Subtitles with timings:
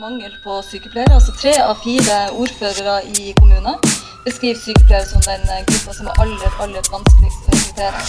[0.00, 1.14] Mangel på sykepleiere.
[1.18, 3.76] Altså tre av fire ordførere i kommunen
[4.26, 8.00] beskriver sykepleiere som den gruppa som er aller, aller vanskeligst å rekruttere.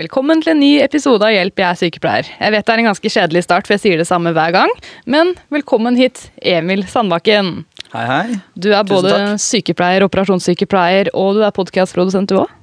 [0.00, 2.28] Velkommen til en ny episode av Hjelp, jeg er sykepleier.
[2.40, 4.70] Jeg vet det er en ganske kjedelig start, for jeg sier det samme hver gang.
[5.04, 7.50] Men velkommen hit, Emil Sandbakken.
[7.92, 8.38] Hei, hei.
[8.56, 9.42] Du er Tusen både takk.
[9.44, 12.54] sykepleier, operasjonssykepleier, og du er podkastprodusent du òg.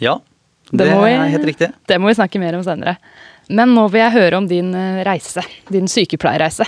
[0.00, 0.16] Ja,
[0.72, 1.68] Det det, vi- er helt riktig.
[1.86, 2.96] Det må vi snakke mer om senere.
[3.50, 5.42] Men nå vil jeg høre om din eh, reise.
[5.68, 6.64] Din sykepleierreise.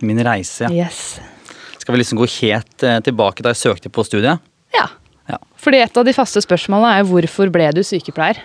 [0.00, 0.86] Min reise, ja.
[0.86, 1.18] Yes.
[1.78, 4.38] Skal vi liksom gå helt eh, tilbake da jeg søkte på studiet?
[4.76, 4.86] Ja.
[5.28, 5.38] Ja.
[5.56, 8.38] Fordi et av de faste spørsmålene er hvorfor ble du sykepleier?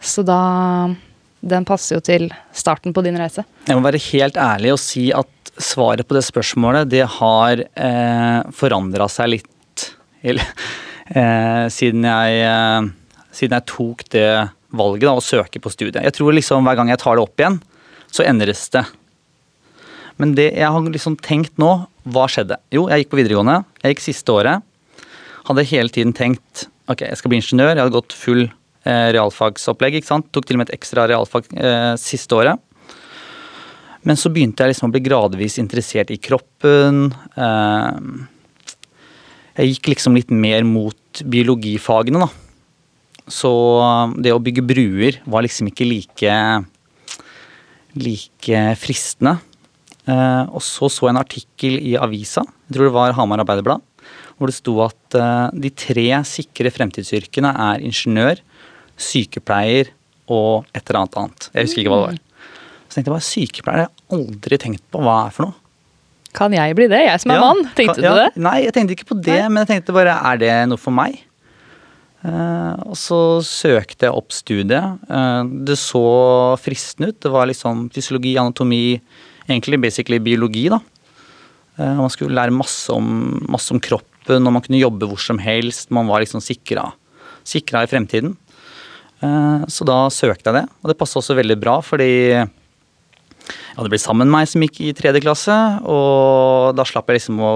[0.00, 0.94] Så da
[1.38, 3.44] Den passer jo til starten på din reise.
[3.68, 8.40] Jeg må være helt ærlig og si at svaret på det spørsmålet, det har eh,
[8.54, 9.84] forandra seg litt
[10.26, 10.48] eller,
[11.14, 14.28] eh, siden, jeg, eh, siden jeg tok det
[14.74, 16.02] valget da, å søke på studiet.
[16.04, 17.60] Jeg tror liksom hver gang jeg tar det opp igjen,
[18.10, 18.84] så endres det.
[20.18, 21.70] Men det jeg har liksom tenkt nå,
[22.08, 22.58] hva skjedde?
[22.74, 23.60] Jo, jeg gikk på videregående.
[23.84, 24.64] Jeg gikk siste året.
[25.46, 27.74] Hadde hele tiden tenkt ok, jeg skal bli ingeniør.
[27.76, 28.48] Jeg hadde gått full
[29.16, 29.98] realfagsopplegg.
[29.98, 30.30] ikke sant?
[30.32, 32.60] Tok til og med et ekstra realfag eh, siste året.
[34.06, 37.08] Men så begynte jeg liksom å bli gradvis interessert i kroppen.
[37.36, 38.00] Eh,
[39.58, 42.30] jeg gikk liksom litt mer mot biologifagene, da.
[43.28, 43.50] Så
[44.16, 46.36] det å bygge bruer var liksom ikke like
[47.98, 49.38] like fristende.
[50.08, 53.82] Eh, og så så jeg en artikkel i avisa, jeg tror det var Hamar Arbeiderblad,
[54.38, 58.40] hvor det sto at eh, de tre sikre fremtidsyrkene er ingeniør,
[58.98, 59.92] sykepleier
[60.28, 61.48] og et eller annet annet.
[61.54, 62.20] Jeg husker ikke hva det var.
[62.88, 65.56] Så tenkte jeg bare sykepleier, det har jeg aldri tenkt på hva er for noe.
[66.36, 67.00] Kan jeg bli det?
[67.06, 67.62] Jeg som er Ja, mann.
[67.74, 68.42] Tenkte kan- ja, du det?
[68.44, 69.48] Nei, jeg tenkte ikke på det, Nei.
[69.48, 71.22] men jeg tenkte bare er det noe for meg?
[72.18, 74.98] Uh, og så søkte jeg opp studiet.
[75.08, 76.02] Uh, det så
[76.58, 77.20] fristende ut.
[77.22, 79.00] Det var liksom fysiologi, anatomi,
[79.48, 80.80] egentlig basically biologi, da.
[81.78, 85.38] Uh, man skulle lære masse om, masse om kroppen, og man kunne jobbe hvor som
[85.38, 85.92] helst.
[85.94, 86.90] Man var liksom sikra,
[87.46, 88.36] sikra i fremtiden.
[89.24, 92.46] Eh, så da søkte jeg det, og det passa også veldig bra, fordi jeg
[93.78, 95.56] hadde blitt sammen med meg som gikk i tredje klasse,
[95.88, 97.52] og da slapp jeg liksom å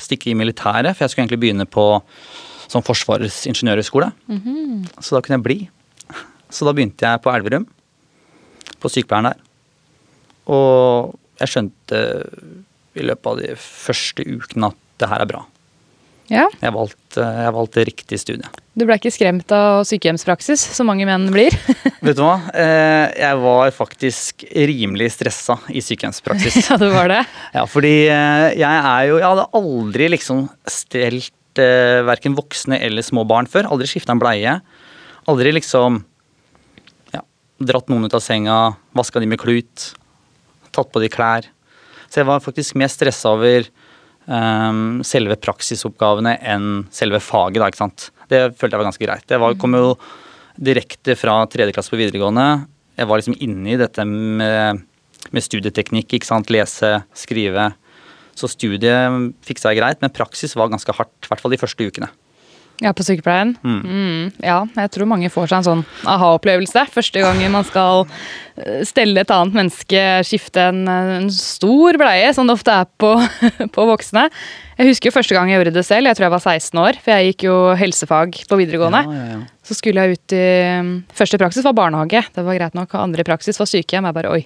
[0.00, 1.86] stikke i militæret, for jeg skulle egentlig begynne på
[2.70, 4.08] som Forsvarets ingeniørhøgskole.
[4.98, 5.58] Så da kunne jeg bli.
[6.50, 7.66] Så da begynte jeg på Elverum,
[8.80, 9.42] på sykepleieren der.
[10.50, 12.00] Og jeg skjønte
[12.94, 15.42] i løpet av de første ukene at det her er bra.
[16.32, 16.46] Ja.
[16.62, 18.48] Jeg valgte, jeg valgte riktig studie.
[18.74, 21.52] Du ble ikke skremt av sykehjemspraksis, som mange menn blir?
[22.06, 22.38] Vet du hva?
[22.56, 26.56] Eh, Jeg var faktisk rimelig stressa i sykehjemspraksis.
[26.70, 27.20] ja, det var det.
[27.54, 33.04] Ja, fordi eh, jeg er jo Jeg hadde aldri liksom stelt eh, verken voksne eller
[33.06, 33.68] små barn før.
[33.70, 34.56] Aldri skifta en bleie.
[35.30, 36.00] Aldri liksom
[37.14, 37.22] ja,
[37.62, 38.58] dratt noen ut av senga,
[38.96, 39.90] vaska de med klut,
[40.74, 41.46] tatt på de klær.
[42.08, 43.83] Så jeg var faktisk mer stressa over eh,
[44.24, 48.08] selve praksisoppgavene enn selve faget, da, ikke sant.
[48.30, 49.26] Det følte jeg var ganske greit.
[49.28, 49.94] Jeg var, kom jo
[50.56, 52.64] direkte fra tredje klasse på videregående.
[52.96, 54.84] Jeg var liksom inne i dette med,
[55.34, 56.52] med studieteknikk, ikke sant.
[56.54, 57.72] Lese, skrive.
[58.38, 61.14] Så studiet fiksa jeg greit, men praksis var ganske hardt.
[61.22, 62.10] I hvert fall de første ukene.
[62.82, 63.52] Ja, på sykepleien.
[63.62, 66.82] Mm, ja, jeg tror mange får seg en sånn aha-opplevelse.
[66.90, 68.02] Første gangen man skal
[68.58, 73.12] eh, stelle et annet menneske, skifte en, en stor bleie, som det ofte er på,
[73.76, 74.26] på voksne.
[74.74, 76.98] Jeg husker jo første gang jeg gjorde det selv, jeg tror jeg var 16 år,
[77.04, 79.04] for jeg gikk jo helsefag på videregående.
[79.06, 79.42] Ja, ja, ja.
[79.64, 80.46] Så skulle jeg ut i
[81.16, 82.98] Første praksis var barnehage, det var greit nok.
[82.98, 84.10] Andre praksis var sykehjem.
[84.10, 84.42] Jeg bare oi.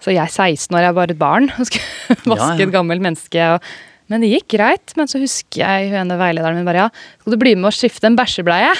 [0.00, 3.04] Så jeg er 16 år, jeg er bare et barn og skulle vaske et gammelt
[3.04, 3.50] menneske.
[3.56, 3.74] Og,
[4.12, 4.94] men det gikk greit.
[4.98, 6.88] Men så husker jeg hun ene veilederen min bare ja,
[7.20, 8.74] skal du bli med og skifte en bæsjebleie?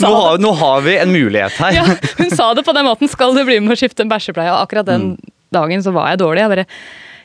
[0.00, 1.76] Nå, har, nå har vi en mulighet her.
[1.76, 1.84] ja,
[2.16, 3.10] hun sa det på den måten.
[3.12, 4.52] Skal du bli med og skifte en bæsjebleie?
[4.54, 5.16] Og akkurat den
[5.52, 6.44] dagen så var jeg dårlig.
[6.44, 6.68] Jeg bare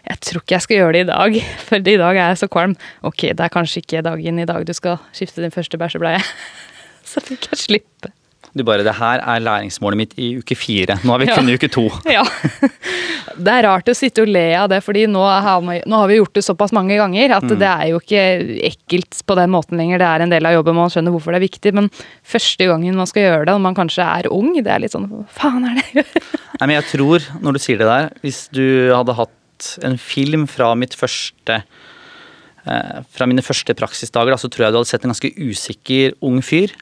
[0.08, 1.34] jeg tror ikke jeg skal gjøre det i dag,
[1.68, 2.78] for i dag er jeg så kvalm.
[3.08, 6.22] Ok, det er kanskje ikke dagen i dag du skal skifte din første bæsjebleie.
[7.08, 8.12] Så fikk jeg slippe.
[8.58, 10.98] Du bare, det her er læringsmålet mitt i uke fire.
[11.06, 11.88] Nå er vi kun i uke to.
[12.18, 12.24] Ja.
[13.38, 16.10] Det er rart å sitte og le av det, fordi nå har, vi, nå har
[16.10, 18.24] vi gjort det såpass mange ganger at det er jo ikke
[18.66, 20.02] ekkelt på den måten lenger.
[20.02, 21.90] Det er en del av jobben, man skjønner hvorfor det er viktig, men
[22.26, 25.06] første gangen man skal gjøre det, og man kanskje er ung, det er litt sånn
[25.38, 26.08] faen er det?
[26.58, 28.66] Nei, men jeg tror, når du sier det der, hvis du
[28.96, 34.68] hadde hatt en film fra mitt første eh, fra mine første praksisdager, da, så tror
[34.68, 36.74] jeg du hadde sett en ganske usikker ung fyr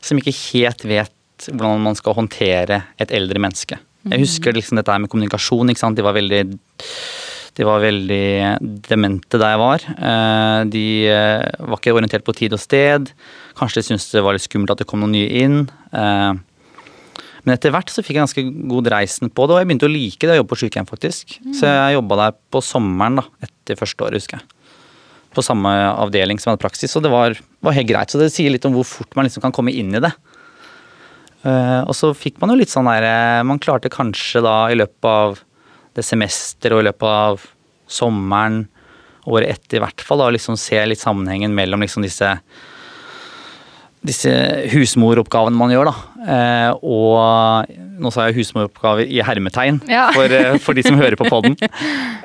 [0.00, 1.14] som ikke helt vet
[1.48, 3.78] hvordan man skal håndtere et eldre menneske.
[4.08, 5.70] Jeg husker liksom dette med kommunikasjon.
[5.70, 5.98] ikke sant?
[5.98, 6.44] De var veldig
[7.58, 9.84] de var veldig demente der jeg var.
[9.98, 13.10] Eh, De eh, var ikke orientert på tid og sted.
[13.58, 15.64] Kanskje de syntes det var litt skummelt at det kom noen nye inn.
[15.90, 16.38] Eh,
[17.42, 19.92] Men etter hvert så fikk jeg ganske god reisen på det, og jeg begynte å
[19.94, 21.38] like det å jobbe på sykehjem, faktisk.
[21.56, 24.46] Så jeg jobba der på sommeren da, etter første året, husker jeg.
[25.34, 28.10] På samme avdeling som hadde praksis, og det var, var helt greit.
[28.10, 30.12] Så det sier litt om hvor fort man liksom kan komme inn i det.
[31.44, 34.74] Uh, og så fikk man jo litt sånn der eh, Man klarte kanskje da i
[34.74, 35.36] løpet av
[35.94, 37.44] det semesteret og i løpet av
[37.88, 38.64] sommeren,
[39.28, 42.32] året etter i hvert fall, da liksom se litt sammenhengen mellom liksom disse
[44.08, 44.30] disse
[44.72, 46.24] husmoroppgavene man gjør, da.
[46.24, 50.08] Eh, og nå sa jeg husmoroppgaver i hermetegn Ja.
[50.14, 51.56] for, eh, for de som hører på poden.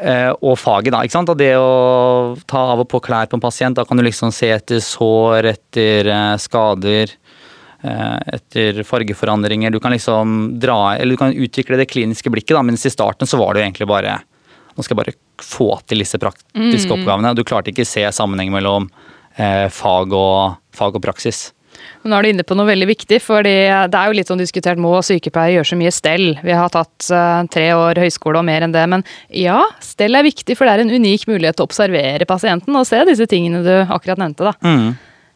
[0.03, 0.99] Eh, og faget, da.
[1.05, 1.29] ikke sant?
[1.31, 4.33] Og det å ta av og på klær på en pasient, da kan du liksom
[4.35, 6.09] se etter sår, etter
[6.43, 7.13] skader.
[7.87, 9.71] eh, Etter fargeforandringer.
[9.71, 13.23] Du kan liksom dra Eller du kan utvikle det kliniske blikket, da, mens i starten
[13.29, 14.17] så var det jo egentlig bare
[14.75, 17.31] Nå skal jeg bare få til disse praktiske oppgavene.
[17.37, 18.89] Du klarte ikke se sammenheng mellom
[19.37, 21.52] eh, fag, og, fag og praksis.
[22.03, 23.53] Nå er du inne på noe veldig viktig, fordi
[23.91, 26.25] det er jo litt sånn diskutert må sykepleiere gjøre så mye stell.
[26.43, 30.27] Vi har tatt eh, tre år høyskole og mer enn det, men ja, stell er
[30.27, 33.63] viktig, for det er en unik mulighet til å observere pasienten og se disse tingene
[33.65, 34.51] du akkurat nevnte.
[34.51, 34.55] da.
[34.63, 34.91] Mm.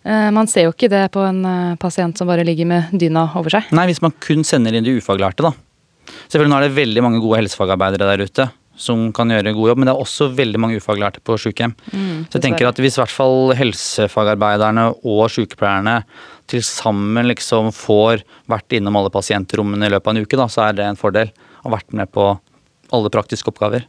[0.07, 3.29] Eh, Man ser jo ikke det på en eh, pasient som bare ligger med dyna
[3.35, 3.71] over seg.
[3.75, 5.53] Nei, hvis man kun sender inn de ufaglærte, da.
[6.27, 8.45] Selvfølgelig nå er det veldig mange gode helsefagarbeidere der ute
[8.77, 11.74] som kan gjøre god jobb, men det er også veldig mange ufaglærte på sykehjem.
[12.29, 16.00] Så jeg tenker at hvis i hvert fall helsefagarbeiderne og sykepleierne
[16.47, 20.68] til sammen liksom får vært innom alle pasientrommene i løpet av en uke, da, så
[20.69, 21.33] er det en fordel.
[21.65, 22.29] Og vært med på
[22.95, 23.88] alle praktiske oppgaver.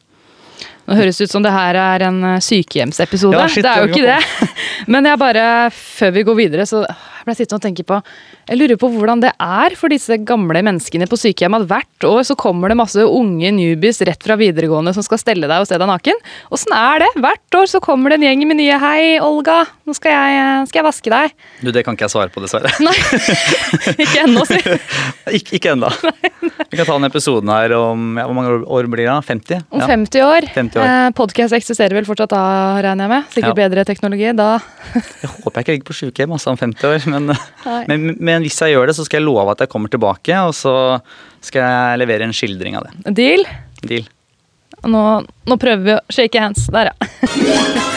[0.88, 3.36] Nå høres det ut som det her er en eh, sykehjemsepisode.
[3.36, 4.48] Ja, shit, det er jo ikke det.
[4.92, 5.44] Men jeg bare,
[5.74, 6.80] før vi går videre, så
[7.28, 8.00] ble jeg sittende og tenke på
[8.48, 12.24] Jeg lurer på hvordan det er for disse gamle menneskene på sykehjem at hvert år
[12.26, 15.76] så kommer det masse unge newbies rett fra videregående som skal stelle deg og se
[15.78, 16.18] deg naken.
[16.54, 17.10] Åssen er det?
[17.20, 20.80] Hvert år så kommer det en gjeng med nye 'Hei, Olga, nå skal jeg, skal
[20.80, 21.32] jeg vaske deg'.
[21.62, 22.70] Du, det kan ikke jeg svare på, dessverre.
[22.80, 22.94] Nei,
[24.04, 24.58] ikke ennå, si.
[25.38, 25.90] ikke ikke ennå.
[26.68, 29.12] Vi kan ta den episoden her om ja, Hvor mange år- blir det?
[29.12, 29.20] da?
[29.24, 29.62] 50?
[29.70, 29.86] Om Ja.
[29.86, 30.46] 50 år.
[30.54, 30.86] 50 år.
[30.88, 32.42] Eh, Podcast eksisterer vel fortsatt da,
[32.84, 33.24] regner jeg med?
[33.34, 33.58] Sikkert Ja.
[33.68, 34.28] bedre teknologi.
[34.36, 34.48] Da
[35.22, 37.80] Jeg håper jeg ikke ligger på sykehjem altså, om 50 år, men, Nei.
[37.90, 40.54] men, men hvis jeg gjør det, så skal jeg love at jeg kommer tilbake, og
[40.56, 40.74] så
[41.44, 43.16] skal jeg levere en skildring av det.
[43.18, 43.44] Deal?
[43.82, 44.06] Deal.
[44.86, 46.68] Nå, nå prøver vi å shake hands.
[46.74, 47.88] Der, ja.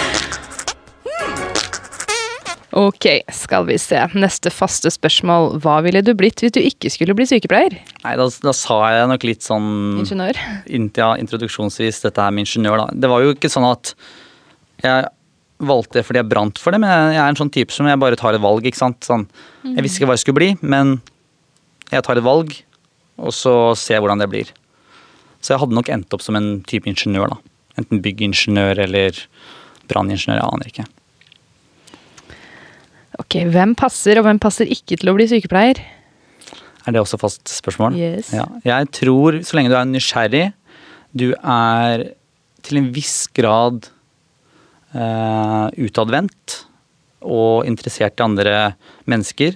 [2.71, 4.00] Ok, skal vi se.
[4.15, 5.57] Neste faste spørsmål.
[5.63, 7.75] Hva ville du blitt hvis du ikke skulle bli sykepleier?
[8.06, 9.68] Nei, da, da sa jeg nok litt sånn
[10.00, 10.39] Ingeniør?
[10.71, 13.01] ja, introduksjonsvis dette her med ingeniør, da.
[13.03, 13.91] Det var jo ikke sånn at
[14.85, 15.09] jeg
[15.67, 17.99] valgte det fordi jeg brant for det, men jeg er en sånn type som jeg
[18.01, 18.99] bare tar et valg, ikke sant.
[19.05, 19.27] Sånn,
[19.65, 20.97] jeg visste ikke hva jeg skulle bli, men
[21.91, 22.55] jeg tar et valg,
[23.21, 24.51] og så ser jeg hvordan det blir.
[25.41, 27.39] Så jeg hadde nok endt opp som en type ingeniør, da.
[27.81, 29.17] Enten byggingeniør eller
[29.89, 30.87] branningeniør, jeg aner ikke.
[33.21, 35.81] Ok, Hvem passer, og hvem passer ikke til å bli sykepleier?
[36.81, 37.97] Er det også fast spørsmål?
[37.99, 38.31] Yes.
[38.33, 38.47] Ja.
[38.65, 40.45] Jeg tror, så lenge du er nysgjerrig,
[41.13, 42.07] du er
[42.65, 43.89] til en viss grad
[44.91, 46.57] utadvendt
[47.21, 48.55] og interessert i andre
[49.09, 49.55] mennesker,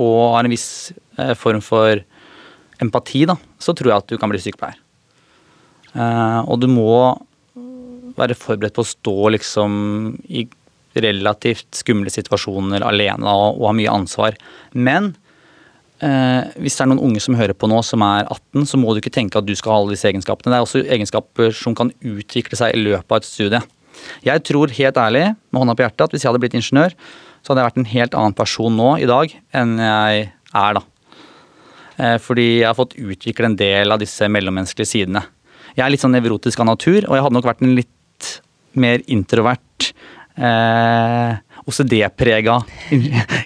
[0.00, 2.00] og har en viss eh, form for
[2.80, 4.78] empati, da, så tror jeg at du kan bli sykepleier.
[5.92, 7.16] Eh, og du må
[8.20, 9.72] være forberedt på å stå liksom
[10.28, 10.46] i
[11.00, 14.36] relativt skumle situasjoner alene og ha mye ansvar.
[14.74, 15.12] Men
[16.02, 18.92] eh, hvis det er noen unge som hører på nå som er 18, så må
[18.92, 20.52] du ikke tenke at du skal ha alle disse egenskapene.
[20.52, 23.62] Det er også egenskaper som kan utvikle seg i løpet av et studie.
[24.26, 26.94] Jeg tror helt ærlig, med hånda på hjertet, at hvis jeg hadde blitt ingeniør,
[27.40, 30.24] så hadde jeg vært en helt annen person nå i dag enn jeg
[30.60, 30.82] er da.
[32.00, 35.24] Eh, Fordi jeg har fått utvikle en del av disse mellommenneskelige sidene.
[35.76, 38.30] Jeg er litt sånn nevrotisk av natur, og jeg hadde nok vært en litt
[38.80, 39.92] mer introvert,
[40.38, 41.38] eh,
[41.70, 42.56] OCD-prega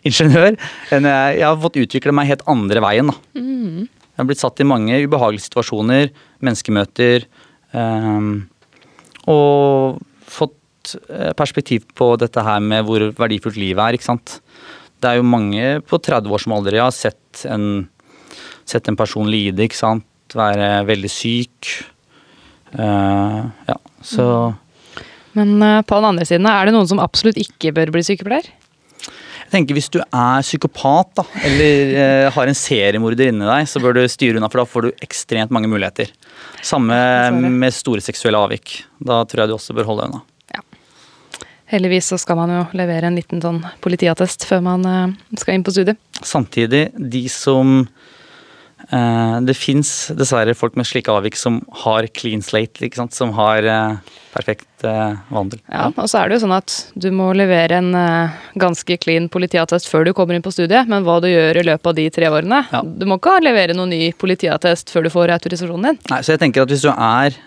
[0.08, 0.56] ingeniør.
[0.94, 3.12] enn jeg, har fått utvikle meg helt andre veien.
[3.12, 3.18] da.
[3.34, 6.10] Jeg har blitt satt i mange ubehagelige situasjoner,
[6.44, 7.26] menneskemøter,
[7.74, 8.28] eh,
[9.26, 10.02] og
[11.08, 13.98] eh, perspektiv på dette her med hvor verdifullt livet er.
[13.98, 14.38] ikke sant?
[15.00, 17.86] Det er jo mange på 30 år som aldri har sett en,
[18.68, 20.06] sett en person lide, ikke sant?
[20.34, 21.70] Være veldig syk.
[22.74, 24.24] Uh, ja, så
[25.38, 28.48] Men uh, på den andre siden, er det noen som absolutt ikke bør bli sykepleier?
[29.44, 33.78] jeg tenker hvis du er psykopat da, eller uh, har en seriemorder inni deg, så
[33.82, 36.10] bør du styre unna, for da får du ekstremt mange muligheter.
[36.64, 36.96] Samme
[37.30, 38.80] med store seksuelle avvik.
[38.98, 40.24] Da tror jeg du også bør holde unna.
[41.72, 45.64] Heldigvis så skal man jo levere en liten sånn politiattest før man eh, skal inn
[45.66, 46.00] på studiet.
[46.20, 47.84] Samtidig, de som
[48.92, 54.16] Eh, det fins dessverre folk med slike avvik som har clean slate, som har eh,
[54.34, 54.84] perfekt
[55.32, 55.62] vandel.
[55.72, 57.96] Ja, og så er det jo sånn at du må levere en
[58.60, 61.88] ganske clean politiattest før du kommer inn på studiet, men hva du gjør i løpet
[61.88, 62.82] av de tre årene Ja.
[62.84, 66.02] Du må ikke levere noen ny politiattest før du får autorisasjonen din.
[66.12, 67.38] Nei, så jeg tenker at hvis du er,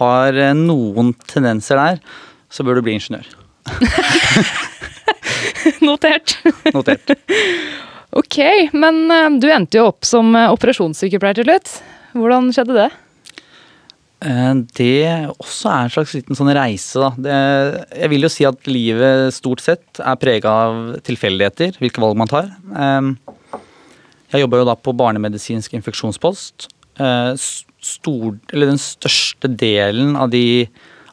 [0.00, 2.00] har noen tendenser der,
[2.48, 3.28] så bør du bli ingeniør.
[5.84, 6.36] Notert.
[6.74, 7.10] Notert.
[8.16, 8.38] Ok,
[8.72, 11.72] men eh, du endte jo opp som eh, operasjonssykepleier til slutt.
[12.16, 12.86] Hvordan skjedde det?
[14.24, 14.92] Eh, Det
[15.36, 17.10] også er en slags liten sånn reise, da.
[17.26, 17.36] Det,
[18.00, 22.32] jeg vil jo si at livet stort sett er prega av tilfeldigheter, hvilke valg man
[22.32, 22.52] tar.
[22.72, 23.12] Eh,
[24.32, 26.66] Jeg jobba jo da på barnemedisinsk infeksjonspost.
[27.86, 30.64] Stor, eller den største delen av de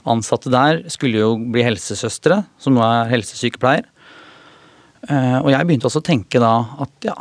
[0.06, 3.86] ansatte der skulle jo bli helsesøstre, som nå er helsesykepleier.
[5.10, 7.16] Eh, Og jeg begynte også å tenke da at ja,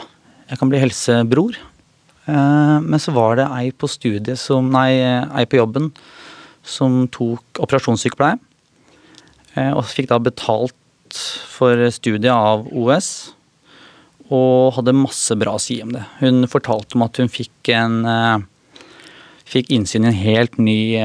[0.51, 1.57] jeg kan bli helsebror.
[2.27, 5.93] Eh, Men så var det ei på studiet som Nei, ei på jobben
[6.63, 8.39] som tok operasjonssykepleie.
[9.57, 10.75] eh, Og fikk da betalt
[11.13, 13.33] for studiet av OS.
[14.31, 16.07] Og hadde masse bra å si om det.
[16.21, 18.47] Hun fortalte om at hun fikk en
[19.53, 20.97] Fikk innsyn i en helt ny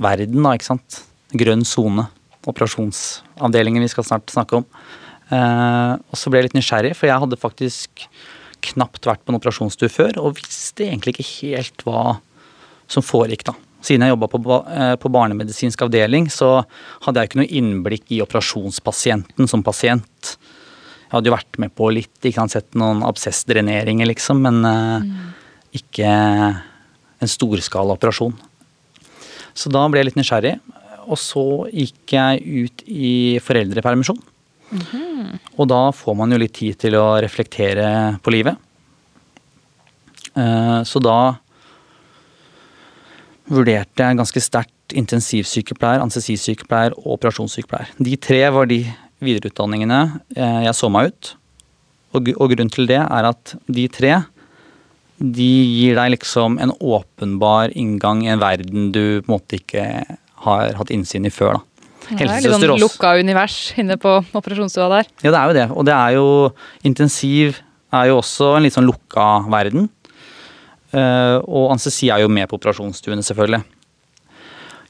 [0.00, 1.02] verden, da, ikke sant.
[1.38, 2.08] Grønn sone.
[2.48, 4.68] Operasjonsavdelingen vi skal snart snakke om.
[5.32, 8.06] Eh, og så ble jeg litt nysgjerrig, for jeg hadde faktisk
[8.72, 12.18] knapt vært på en operasjonsstue før, og visste egentlig ikke helt hva
[12.90, 13.56] som foregikk da.
[13.82, 16.64] Siden jeg jobba på, eh, på barnemedisinsk avdeling, så
[17.02, 20.36] hadde jeg ikke noe innblikk i operasjonspasienten som pasient.
[21.08, 25.08] Jeg hadde jo vært med på litt, ikke sant, sett noen absessdreneringer, liksom, men eh,
[25.82, 26.12] ikke
[27.22, 28.36] en storskala operasjon.
[29.54, 30.56] Så da ble jeg litt nysgjerrig,
[31.06, 34.20] og så gikk jeg ut i foreldrepermisjon.
[35.60, 38.56] Og da får man jo litt tid til å reflektere på livet.
[40.32, 41.36] Eh, Så da
[43.52, 47.92] vurderte jeg ganske sterkt intensivsykepleier, anestesisykepleier og operasjonssykepleier.
[47.98, 48.84] De tre var de
[49.22, 50.00] videreutdanningene
[50.36, 51.34] eh, jeg så meg ut.
[52.12, 54.22] Og grunnen til det er at de tre
[55.22, 59.84] de gir deg liksom en åpenbar inngang i en verden du på en måte ikke
[60.46, 61.58] har hatt innsyn i før.
[61.58, 61.88] da.
[62.12, 65.10] Det er litt sånn lukka univers inne på operasjonsstua der.
[65.22, 65.66] Ja, det er jo det.
[65.70, 66.26] Og det er jo
[66.88, 67.60] Intensiv
[67.92, 69.88] er jo også en litt sånn lukka verden.
[70.92, 73.62] Eh, og anestesi er jo med på operasjonsstuene, selvfølgelig.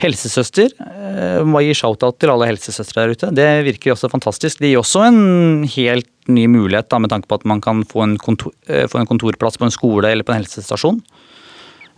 [0.03, 3.29] Helsesøster, uh, må gi shout-out til alle helsesøstre der ute.
[3.39, 4.59] Det virker også fantastisk.
[4.59, 5.21] Det gir også en
[5.77, 8.99] helt ny mulighet, da, med tanke på at man kan få en, kontor, eh, få
[8.99, 10.99] en kontorplass på en skole eller på en helsestasjon.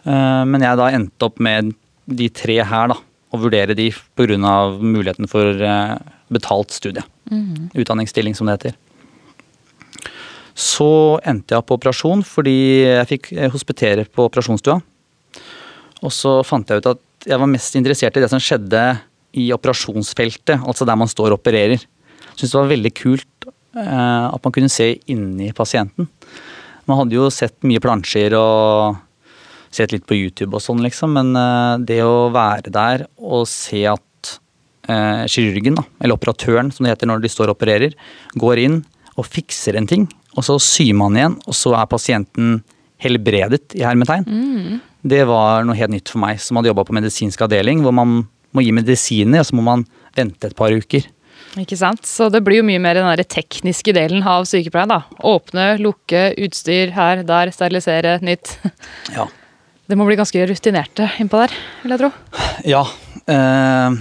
[0.05, 1.73] Eh, men jeg da endte opp med
[2.05, 2.99] de tre her, da.
[3.35, 4.55] Og vurdere de pga.
[4.79, 5.97] muligheten for eh,
[6.31, 7.03] betalt studie.
[7.75, 8.75] Utdanningsstilling, som det heter.
[10.55, 14.79] Så endte jeg på operasjon fordi jeg fikk eh, hospitere på operasjonsstua.
[16.05, 18.83] Og så fant jeg ut at jeg var mest interessert i det som skjedde
[19.41, 21.81] i operasjonsfeltet, altså der man står og opererer.
[21.81, 26.09] Jeg syntes det var veldig kult eh, at man kunne se inni pasienten.
[26.85, 29.01] Man hadde jo sett mye plansjer og
[29.77, 33.85] sett litt på YouTube og sånn, liksom, men eh, det å være der og se
[33.91, 34.35] at
[34.89, 37.97] eh, kirurgen, da, eller operatøren som det heter når de står og opererer,
[38.41, 38.83] går inn
[39.15, 42.57] og fikser en ting, og så syr man igjen, og så er pasienten
[43.05, 44.25] helbredet i hermetegn.
[45.05, 48.23] Det var noe helt nytt for meg, som hadde jobba på medisinsk avdeling, hvor man
[48.55, 49.85] må gi medisiner, og så må man
[50.17, 51.07] vente et par uker.
[51.61, 52.03] Ikke sant?
[52.09, 54.91] Så det blir jo mye mer den tekniske delen av sykepleien.
[54.91, 55.05] da.
[55.23, 58.57] Åpne, lukke, utstyr her, der, sterilisere, nytt.
[59.15, 59.29] Ja.
[59.85, 62.11] Det må bli ganske rutinerte innpå der, vil jeg tro.
[62.65, 62.85] Ja.
[63.29, 63.97] Eh,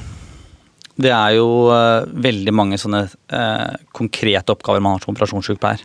[1.03, 5.83] det er jo eh, veldig mange sånne eh, konkrete oppgaver man har som operasjonssykepleier.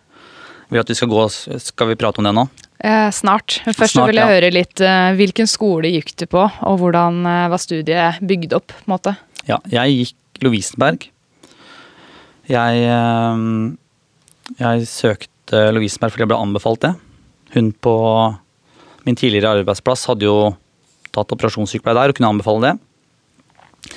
[0.68, 1.24] Vil at vi skal, gå,
[1.64, 2.44] skal vi prate om det nå?
[2.78, 3.58] Eh, snart.
[3.66, 4.34] Men først Snart, vil jeg ja.
[4.36, 8.70] høre litt eh, hvilken skole gikk du på, og hvordan eh, var studiet bygd opp?
[8.70, 9.16] på en måte?
[9.48, 11.08] Ja, jeg gikk Lovisenberg.
[12.48, 12.84] Jeg,
[14.56, 16.92] jeg søkte Lovisenberg fordi jeg ble anbefalt det.
[17.56, 17.96] Hun på
[19.08, 20.52] min tidligere arbeidsplass hadde jo
[21.14, 23.96] tatt operasjonssykepleie der og kunne anbefale det.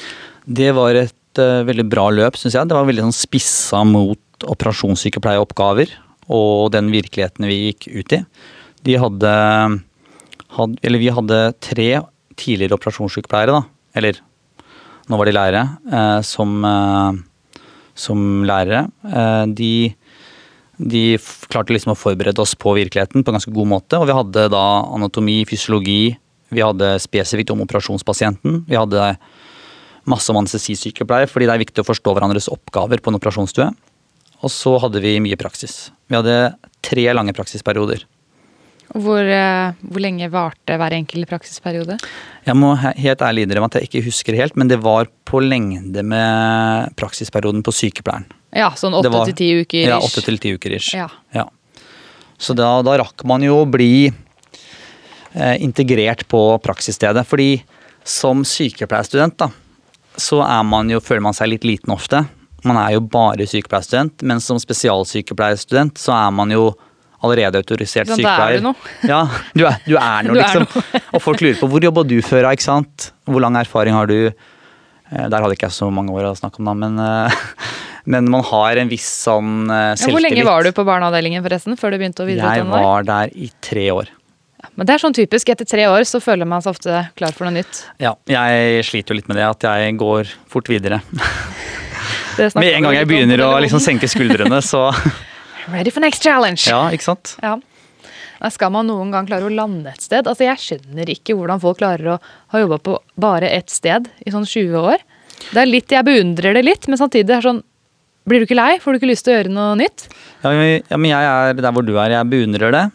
[0.61, 2.69] Det var et uh, veldig bra løp, syns jeg.
[2.69, 5.91] Det var veldig sånn spissa mot operasjonssykepleieoppgaver
[6.31, 8.21] og den virkeligheten vi gikk ut i.
[8.87, 9.31] De hadde,
[10.57, 11.89] had, eller vi hadde tre
[12.39, 13.63] tidligere operasjonssykepleiere, da.
[13.99, 14.21] Eller
[15.11, 17.65] nå var de lærere, eh, som, eh,
[17.95, 18.85] som lærere.
[19.05, 19.95] Eh, de,
[20.81, 21.17] de
[21.51, 23.99] klarte liksom å forberede oss på virkeligheten på en ganske god måte.
[23.99, 26.15] Og vi hadde da anatomi, fysiologi,
[26.51, 28.63] vi hadde spesifikt om operasjonspasienten.
[28.67, 29.13] Vi hadde
[30.09, 33.69] masse om anestesisykepleier, fordi det er viktig å forstå hverandres oppgaver på en operasjonsstue.
[34.41, 35.91] Og så hadde vi mye praksis.
[36.09, 38.03] Vi hadde tre lange praksisperioder.
[38.91, 41.95] Hvor, eh, hvor lenge varte hver enkelt praksisperiode?
[42.43, 46.03] Jeg må helt ærlig innrømme at jeg ikke husker helt, men det var på lengde
[46.03, 48.27] med praksisperioden på sykepleieren.
[48.51, 49.85] Ja, sånn åtte til ti uker.
[49.87, 50.09] Ja, ish.
[50.11, 50.93] åtte til ti uker ish.
[50.97, 51.07] Ja.
[51.35, 51.47] Ja.
[52.41, 57.23] Så da, da rakk man jo å bli eh, integrert på praksisstedet.
[57.29, 57.61] Fordi
[58.03, 59.49] som sykepleierstudent, da,
[60.19, 62.25] så man jo, føler man seg litt liten ofte.
[62.67, 66.71] Man er jo bare sykepleierstudent, men som spesialsykepleierstudent så er man jo
[67.21, 68.63] allerede autorisert Sånn, er sykepleier.
[68.65, 68.91] noe.
[69.11, 69.21] Ja,
[69.53, 70.65] du er, du er noe, liksom.
[70.65, 71.05] liksom.
[71.15, 73.11] Og folk lurer på hvor jobba du før, ikke sant?
[73.29, 74.17] Hvor lang erfaring har du?
[75.11, 77.41] Eh, Der hadde ikke jeg så mange år å snakke om, da, men, eh,
[78.05, 79.71] men man har en viss sånn selvtillit.
[79.71, 80.15] Ja, selvtillit.
[80.15, 82.87] hvor lenge var du på barneavdelingen forresten, før du begynte å Jeg videreutdanne deg?
[82.89, 84.09] var der i tre år.
[84.77, 85.49] Men det er sånn typisk.
[85.49, 87.83] Etter tre år så føler man seg ofte klar for noe nytt.
[87.99, 91.01] Ja, jeg sliter jo litt med det, at jeg går fort videre.
[92.55, 94.87] Med en gang jeg begynner å liksom senke skuldrene, så
[95.73, 96.63] Ready for next challenge!
[96.69, 97.35] Ja, ikke sant?
[97.43, 97.57] Ja.
[98.49, 100.25] Skal man noen gang klare å lande et sted?
[100.25, 102.19] Altså, Jeg skjønner ikke hvordan folk klarer å
[102.55, 105.03] ha jobba på bare ett sted i sånn 20 år.
[105.51, 107.61] Det er litt, Jeg beundrer det litt, men samtidig er det sånn
[108.29, 108.75] Blir du ikke lei?
[108.81, 110.05] Får du ikke lyst til å gjøre noe nytt?
[110.43, 112.13] Ja, men jeg er der hvor du er.
[112.13, 112.85] Jeg beundrer det.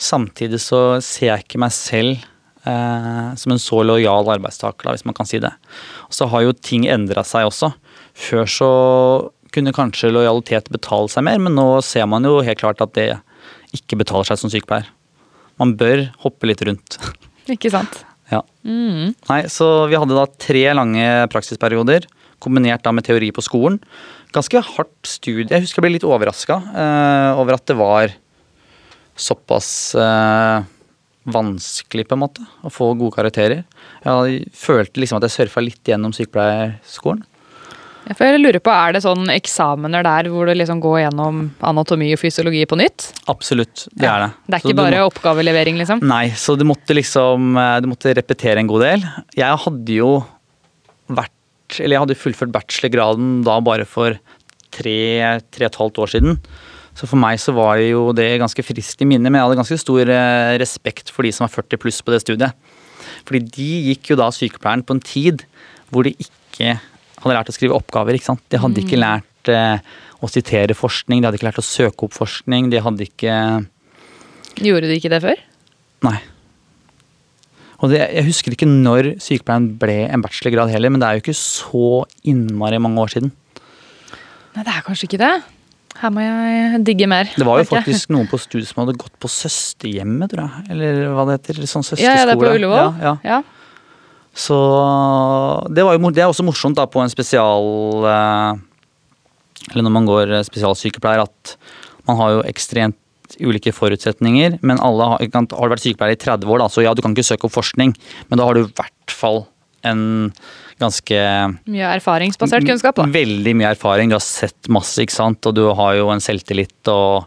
[0.00, 2.22] Samtidig så ser jeg ikke meg selv
[2.64, 5.52] eh, som en så lojal arbeidstaker, da, hvis man kan si det.
[6.08, 7.72] Og så har jo ting endra seg også.
[8.16, 8.70] Før så
[9.54, 13.10] kunne kanskje lojalitet betale seg mer, men nå ser man jo helt klart at det
[13.76, 14.88] ikke betaler seg som sykepleier.
[15.60, 16.96] Man bør hoppe litt rundt.
[17.50, 18.02] Ikke sant?
[18.30, 18.40] Ja.
[18.64, 19.12] Mm.
[19.28, 22.06] Nei, så vi hadde da tre lange praksisperioder,
[22.42, 23.78] kombinert da med teori på skolen.
[24.34, 25.48] Ganske hardt studie.
[25.50, 28.12] Jeg husker jeg ble litt overraska uh, over at det var
[29.20, 30.62] såpass uh,
[31.28, 33.64] vanskelig, på en måte, å få gode karakterer.
[34.06, 37.26] Jeg følte liksom at jeg surfa litt gjennom sykepleierskolen.
[38.08, 41.42] Ja, for jeg lurer på, Er det sånn eksamener der hvor du liksom går gjennom
[41.68, 43.10] anatomi og fysiologi på nytt?
[43.30, 44.30] Absolutt, det er det.
[44.46, 46.00] Det er ikke så bare må- oppgavelevering, liksom?
[46.08, 49.04] Nei, så du måtte liksom eh, Du måtte repetere en god del.
[49.36, 50.24] Jeg hadde jo
[51.78, 54.18] Eller jeg hadde fullført bachelorgraden da bare for
[54.74, 54.98] tre,
[55.50, 56.40] tre og et halvt år siden.
[56.98, 59.78] Så for meg så var jo det ganske friskt i minnet, men jeg hadde ganske
[59.80, 62.70] stor eh, respekt for de som var 40 pluss på det studiet.
[63.28, 65.44] Fordi de gikk jo da sykepleieren på en tid
[65.90, 66.76] hvor de ikke
[67.20, 68.16] hadde lært å skrive oppgaver.
[68.16, 68.42] ikke sant?
[68.52, 69.78] De hadde ikke lært eh,
[70.20, 73.36] å sitere forskning, de hadde ikke lært å søke opp forskning, de hadde ikke
[74.60, 75.38] Gjorde de ikke det før?
[76.04, 76.18] Nei.
[77.80, 81.24] Og det, jeg husker ikke når sykepleien ble en bachelorgrad heller, men det er jo
[81.24, 81.86] ikke så
[82.28, 83.32] innmari mange år siden.
[84.56, 85.32] Nei, det er kanskje ikke det.
[86.00, 87.28] Her må jeg digge mer.
[87.34, 90.66] Det var jo faktisk noen på studiet som hadde gått på søsterhjemmet, tror jeg.
[90.74, 91.62] Eller hva det heter.
[91.68, 92.06] Sånn søsterskole.
[92.06, 92.78] Ja, ja, det er på Ullevål.
[92.80, 93.14] Ja, ja.
[93.26, 93.40] Ja.
[94.36, 94.56] Så
[95.74, 98.60] det, var jo, det er også morsomt da på en spesial eh,
[99.72, 101.56] Eller når man går eh, spesialsykepleier, at
[102.06, 102.96] man har jo ekstremt
[103.38, 104.58] ulike forutsetninger.
[104.66, 107.14] Men alle har, har du vært sykepleier i 30 år, da, så ja, du kan
[107.14, 107.94] ikke søke opp forskning,
[108.28, 109.44] men da har du i hvert fall
[109.86, 110.02] en
[110.80, 111.16] ganske
[111.68, 113.06] Mye erfaringsbasert kunnskap, da.
[113.08, 114.10] Veldig mye erfaring.
[114.12, 115.44] Du har sett masse, ikke sant.
[115.48, 117.26] Og du har jo en selvtillit og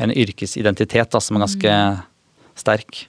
[0.00, 2.02] en yrkesidentitet da, som er ganske Mm.
[2.56, 3.06] sterk.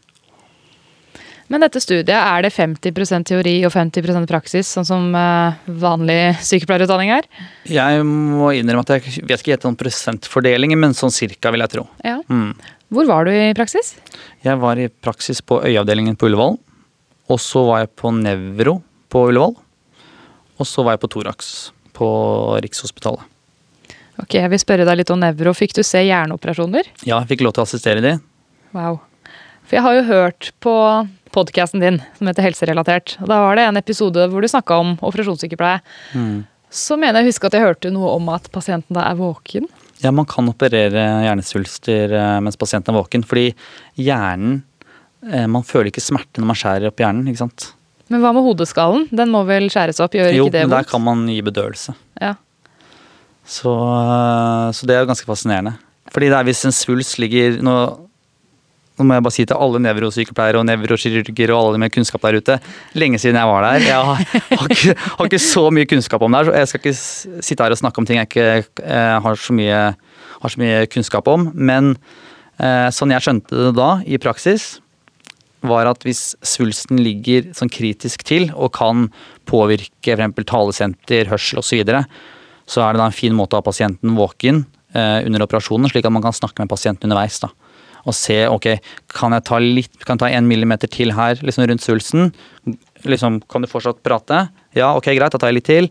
[1.47, 7.13] Men dette studiet, er det 50% teori og 50% praksis, sånn som eh, vanlig sykepleierutdanning
[7.15, 7.29] er?
[7.71, 11.73] Jeg må innrømme at jeg vet ikke helt om prosentfordelingen, men sånn cirka vil jeg
[11.77, 11.85] tro.
[12.03, 12.17] Ja.
[12.27, 12.51] Mm.
[12.91, 13.95] Hvor var du i praksis?
[14.43, 16.59] Jeg var i praksis på øyeavdelingen på Ullevål.
[17.31, 18.77] Og så var jeg på nevro
[19.11, 19.55] på Ullevål.
[20.57, 21.51] Og så var jeg på Thorax
[21.97, 22.07] på
[22.63, 23.23] Rikshospitalet.
[24.17, 25.53] Ok, Jeg vil spørre deg litt om nevro.
[25.53, 26.89] Fikk du se hjerneoperasjoner?
[27.05, 28.15] Ja, jeg fikk lov til å assistere de.
[28.73, 28.99] Wow.
[29.67, 30.73] For jeg har jo hørt på
[31.37, 33.17] podkasten din som heter Helserelatert.
[33.21, 35.81] Da var det en episode hvor du snakka om operasjonssykepleie.
[36.17, 36.45] Mm.
[36.73, 39.67] Så mener jeg å huske at jeg hørte noe om at pasienten da er våken.
[40.01, 43.47] Ja, man kan operere hjernesvulster eh, mens pasienten er våken, fordi
[43.97, 44.59] hjernen
[45.25, 47.71] eh, Man føler ikke smerte når man skjærer opp hjernen, ikke sant.
[48.13, 49.07] Men hva med hodeskallen?
[49.09, 50.15] Den må vel skjæres opp?
[50.17, 51.95] Gjør Jo, ikke det men der kan man gi bedøvelse.
[52.21, 52.35] Ja.
[53.47, 55.77] Så, eh, så det er jo ganske fascinerende.
[56.13, 57.77] Fordi det er hvis en svulst ligger nå,
[58.97, 62.39] nå må jeg bare si til alle nevrosykepleiere og nevrokirurger og alle med kunnskap der
[62.41, 62.55] ute.
[62.97, 63.83] Lenge siden jeg var der.
[63.85, 66.49] Jeg har, har, ikke, har ikke så mye kunnskap om det her.
[66.49, 69.53] så Jeg skal ikke sitte her og snakke om ting jeg ikke jeg har, så
[69.53, 69.83] mye,
[70.41, 71.51] har så mye kunnskap om.
[71.53, 71.93] Men
[72.57, 74.79] eh, sånn jeg skjønte det da, i praksis,
[75.67, 79.07] var at hvis svulsten ligger sånn kritisk til og kan
[79.49, 80.41] påvirke f.eks.
[80.49, 82.03] talesenter, hørsel osv., så, videre,
[82.67, 84.65] så er det da en fin måte å ha pasienten våken
[84.97, 87.39] eh, under operasjonen, slik at man kan snakke med pasienten underveis.
[87.45, 87.53] da.
[88.07, 88.67] Og se ok,
[89.11, 92.29] kan jeg ta litt, kan jeg ta en millimeter til her liksom rundt svulsten.
[93.07, 94.45] Liksom, kan du fortsatt prate?
[94.77, 95.89] Ja, ok, greit, da tar jeg litt til.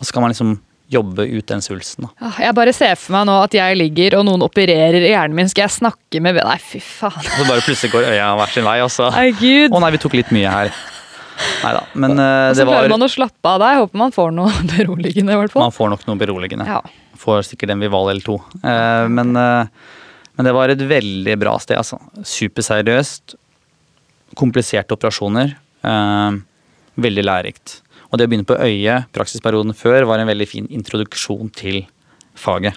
[0.00, 0.56] Og så kan man liksom
[0.92, 2.06] jobbe ut den svulsten.
[2.06, 2.10] da.
[2.28, 5.34] Ah, Jeg bare ser for meg nå at jeg ligger og noen opererer i hjernen
[5.38, 5.48] min.
[5.50, 7.16] Skal jeg snakke med Nei, fy faen.
[7.22, 9.08] Og så bare plutselig går øya hver sin vei, og så
[9.40, 9.74] gud.
[9.74, 10.70] Å nei, vi tok litt mye her.
[11.62, 11.82] Nei da.
[11.98, 13.80] Men uh, så det var prøver man å slappe av der.
[13.82, 15.66] Håper man får noe beroligende, i hvert fall.
[15.66, 16.68] Man får nok noe beroligende.
[16.70, 16.80] Ja.
[17.20, 18.38] Får sikkert en Vival eller to.
[18.62, 19.92] Uh, men, eh,
[20.36, 21.98] men det var et veldig bra sted, altså.
[22.22, 23.34] Superseriøst.
[24.36, 25.54] Kompliserte operasjoner.
[25.86, 26.38] Eh,
[27.00, 27.80] veldig lærerikt.
[28.10, 31.82] Og det å begynne på øyet, praksisperioden før, var en veldig fin introduksjon til
[32.38, 32.76] faget.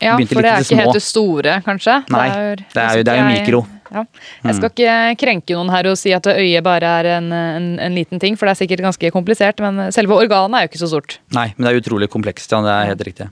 [0.00, 0.80] Ja, Begynte for det er ikke små.
[0.84, 1.94] helt det store, kanskje?
[2.14, 3.66] Nei, det er jo- det er jo jeg- mikro.
[3.92, 4.04] Ja.
[4.44, 7.94] Jeg skal ikke krenke noen her og si at øyet bare er en, en, en
[7.94, 10.88] liten ting, for det er sikkert ganske komplisert, men selve organet er jo ikke så
[10.88, 11.18] stort.
[11.32, 12.62] Nei, men det er utrolig komplekst, ja.
[12.62, 13.30] Det er helt riktig.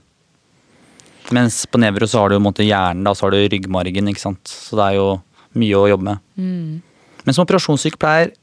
[1.35, 4.49] Mens på nevro så har du måte hjernen, da, så har du ryggmargen, ikke sant.
[4.49, 5.07] Så det er jo
[5.59, 6.23] mye å jobbe med.
[7.25, 8.33] Men som operasjonssykepleier,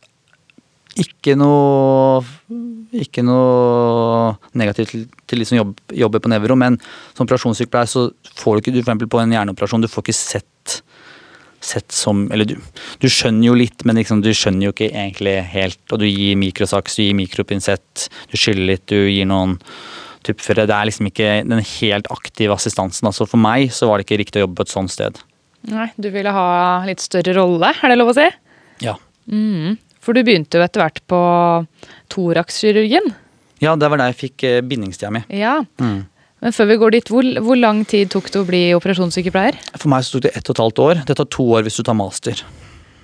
[0.96, 2.22] ikke noe
[2.96, 6.78] Ikke noe negativt til, til de som jobb, jobber på nevro, men
[7.12, 8.06] som operasjonssykepleier så
[8.38, 10.78] får du ikke du for på en hjerneoperasjon, du får ikke sett
[11.66, 12.56] sett som Eller du,
[13.02, 15.82] du skjønner jo litt, men liksom, du skjønner jo ikke egentlig helt.
[15.90, 19.58] Og du gir mikrosaks, du gir mikropinsett, du skyller litt, du gir noen
[20.26, 20.66] tuppføre.
[20.68, 23.08] Det er liksom ikke den helt aktive assistansen.
[23.08, 25.20] Altså for meg så var det ikke riktig å jobbe på et sånt sted.
[25.70, 26.48] Nei, Du ville ha
[26.86, 28.26] litt større rolle, er det lov å si?
[28.84, 28.94] Ja.
[29.26, 29.78] Mm.
[30.04, 31.20] For du begynte jo etter hvert på
[32.12, 33.08] thoraxkirurgien.
[33.64, 35.24] Ja, det var der jeg fikk eh, bindingstida mi.
[35.32, 35.58] Ja.
[35.80, 36.04] Mm.
[36.44, 39.56] Men før vi går dit, hvor, hvor lang tid tok det å bli operasjonssykepleier?
[39.80, 41.00] For meg så tok det ett og et halvt år.
[41.08, 42.42] Det tar to år hvis du tar master.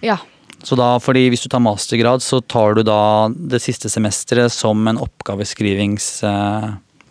[0.04, 0.18] Ja.
[0.62, 4.87] Så da, fordi Hvis du tar mastergrad, så tar du da det siste semesteret som
[4.87, 5.00] en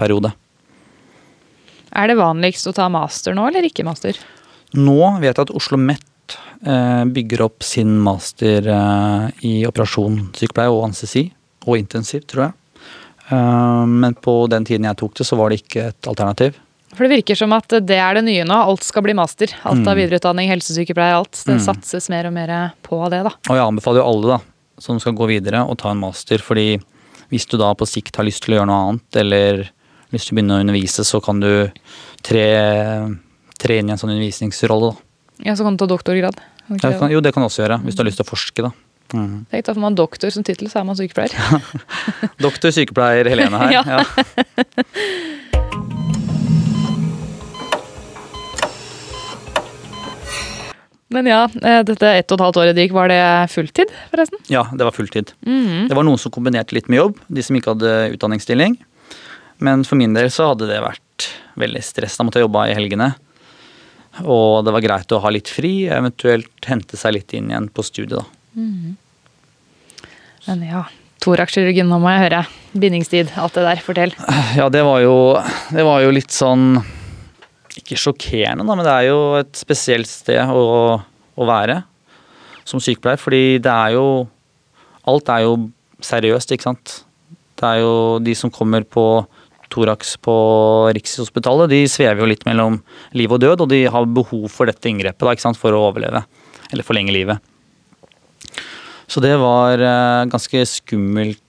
[0.01, 0.31] oppgaveskrivingsperiode.
[1.91, 4.17] Er det vanligst å ta master nå, eller ikke master?
[4.73, 10.87] Nå vet jeg at Oslo Met eh, bygger opp sin master eh, i operasjonssykepleie og
[10.87, 11.29] anestesi.
[11.67, 12.53] Og intensiv, tror jeg.
[13.27, 16.55] Eh, men på den tiden jeg tok det, så var det ikke et alternativ.
[16.95, 18.55] For det virker som at det er det nye nå.
[18.55, 19.51] Alt skal bli master.
[19.67, 21.43] Alt av videreutdanning, helsesykepleie, alt.
[21.47, 23.35] Det satses mer og mer på det, da.
[23.47, 24.39] Og jeg anbefaler jo alle da,
[24.79, 26.43] som skal gå videre, å ta en master.
[26.43, 26.79] fordi
[27.31, 29.63] hvis du da på sikt har lyst til å gjøre noe annet, eller
[30.11, 31.49] lyst du begynner å undervise, så kan du
[32.25, 32.45] tre,
[33.61, 34.91] tre inn i en sånn undervisningsrolle.
[34.91, 35.45] da.
[35.49, 36.37] Ja, Så kan du ta doktorgrad.
[36.71, 38.63] Det, kan, jo, det kan du også gjøre, hvis du har lyst til å forske.
[38.67, 38.71] da.
[39.11, 39.45] Mm.
[39.51, 41.35] Tenk da får man doktor som tittel, så er man sykepleier.
[42.45, 43.71] Doktor sykepleier Helene her.
[43.77, 43.83] Ja.
[43.99, 45.41] ja.
[51.11, 53.19] Men ja, eh, dette ett og et halvt året det gikk, var det
[53.51, 54.39] fulltid, forresten?
[54.47, 55.33] Ja, det var fulltid.
[55.43, 55.89] Mhm.
[55.89, 58.77] Det var noen som kombinerte litt med jobb, de som ikke hadde utdanningsstilling.
[59.61, 61.27] Men for min del så hadde det vært
[61.61, 62.17] veldig stress.
[62.17, 63.11] Da måtte jeg jobbe i helgene.
[64.25, 67.85] Og det var greit å ha litt fri, eventuelt hente seg litt inn igjen på
[67.85, 68.25] studiet, da.
[70.47, 70.81] Men ja,
[71.23, 72.41] thoraxkirurgien, nå må jeg høre.
[72.73, 73.83] Bindingstid, alt det der.
[73.85, 74.15] Fortell.
[74.57, 75.15] Ja, det var jo,
[75.71, 76.81] det var jo litt sånn
[77.79, 81.77] Ikke sjokkerende, da, men det er jo et spesielt sted å, å være
[82.67, 83.21] som sykepleier.
[83.21, 84.07] Fordi det er jo
[85.07, 85.55] Alt er jo
[86.03, 86.97] seriøst, ikke sant.
[87.57, 89.05] Det er jo de som kommer på
[89.71, 90.33] Thorax på
[90.97, 92.79] Rikshospitalet, de svever jo litt mellom
[93.17, 95.85] liv og død, og de har behov for dette inngrepet da, ikke sant, for å
[95.89, 96.23] overleve.
[96.71, 97.39] Eller forlenge livet.
[99.11, 101.41] Så det var eh, ganske skummelt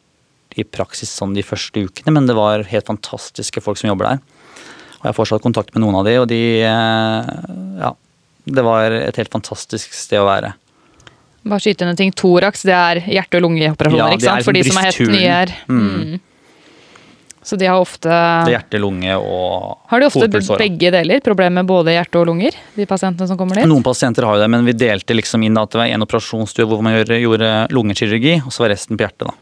[0.59, 4.25] i praksis sånn de første ukene, men det var helt fantastiske folk som jobber der.
[4.99, 7.37] Og jeg har fortsatt kontakt med noen av de, og de eh,
[7.83, 7.95] Ja.
[8.43, 10.49] Det var et helt fantastisk sted å være.
[11.47, 12.11] Bare skyte inn en ting.
[12.11, 14.47] Thorax, det er hjerte- og lungeoperasjoner, Ja, ikke sant?
[14.49, 15.53] For de som er helt nye her.
[15.71, 15.85] Mm.
[15.87, 16.17] Mm.
[17.43, 20.29] Så de har ofte er hjerte, lunge og Har de ofte
[20.61, 21.21] begge deler?
[21.27, 22.55] Problemer med både hjerte og lunger?
[22.77, 23.67] De pasientene som kommer dit?
[23.67, 26.69] Noen pasienter har jo det, men vi delte liksom inn at det var en operasjonsstue
[26.71, 29.27] hvor man gjorde, gjorde lungekirurgi, og så var resten på hjertet.
[29.33, 29.35] da.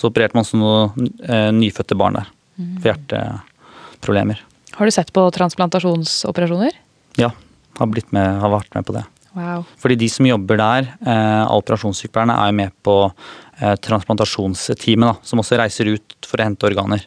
[0.00, 2.76] Så opererte man som noen eh, nyfødte barn der Mm.
[2.78, 4.38] for hjerteproblemer.
[4.78, 6.70] Har du sett på transplantasjonsoperasjoner?
[7.18, 7.32] Ja,
[7.78, 9.02] har, blitt med, har vært med på det.
[9.34, 9.64] Wow.
[9.82, 15.58] Fordi de som jobber der, eh, av operasjonssykepleierne, er med på eh, transplantasjonsteamet, som også
[15.58, 17.06] reiser ut for å hente organer.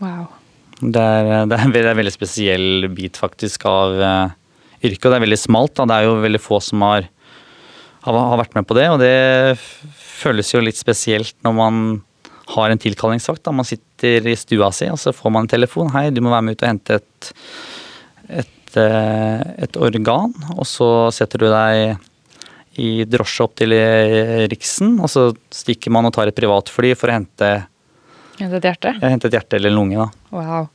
[0.00, 0.26] wow.
[0.80, 4.32] Det er, det er, en, veldig- det er en veldig spesiell bit faktisk av uh,
[4.82, 5.72] yrket, og det er veldig smalt.
[5.78, 5.86] Da.
[5.86, 7.06] Det er jo veldig få som har,
[8.04, 9.14] har, har vært med på det, og det
[9.94, 11.78] føles jo litt spesielt når man
[12.56, 13.44] har en tilkallingsvakt.
[13.46, 13.54] Da.
[13.54, 15.94] Man sitter i stua si, og så får man en telefon.
[15.94, 17.32] 'Hei, du må være med ut og hente et,
[18.42, 21.98] et, eh, et organ', og så setter du deg
[22.82, 27.10] i drosje opp til eh, Riksen, og så stikker man og tar et privatfly for
[27.10, 27.50] å hente,
[28.40, 28.96] hente et hjerte?
[29.00, 29.96] hente et hjerte eller en lunge.
[30.00, 30.08] da.
[30.34, 30.68] Wow.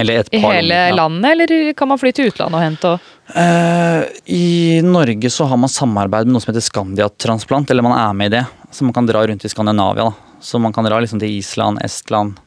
[0.00, 3.16] Eller et I hele lunger, landet, eller kan man fly til utlandet og hente og
[3.30, 8.16] Uh, I Norge så har man samarbeid med noe som heter Scandiat-transplant, eller man er
[8.18, 8.40] med i det.
[8.74, 10.08] Så man kan dra rundt i Skandinavia.
[10.08, 10.34] da.
[10.42, 12.40] Så man kan dra liksom til Island, Estland,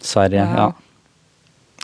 [0.00, 0.56] Sverige, ja.
[0.56, 0.85] Ja.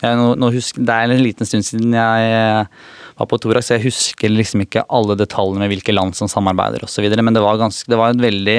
[0.03, 2.87] Nå, nå husker, det er en liten stund siden jeg eh,
[3.21, 6.83] var på Thorax, så jeg husker liksom ikke alle detaljene med hvilke land som samarbeider
[6.83, 7.07] osv.
[7.15, 8.59] Men det var, ganske, det var et veldig,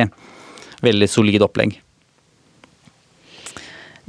[0.86, 1.76] veldig solid opplegg.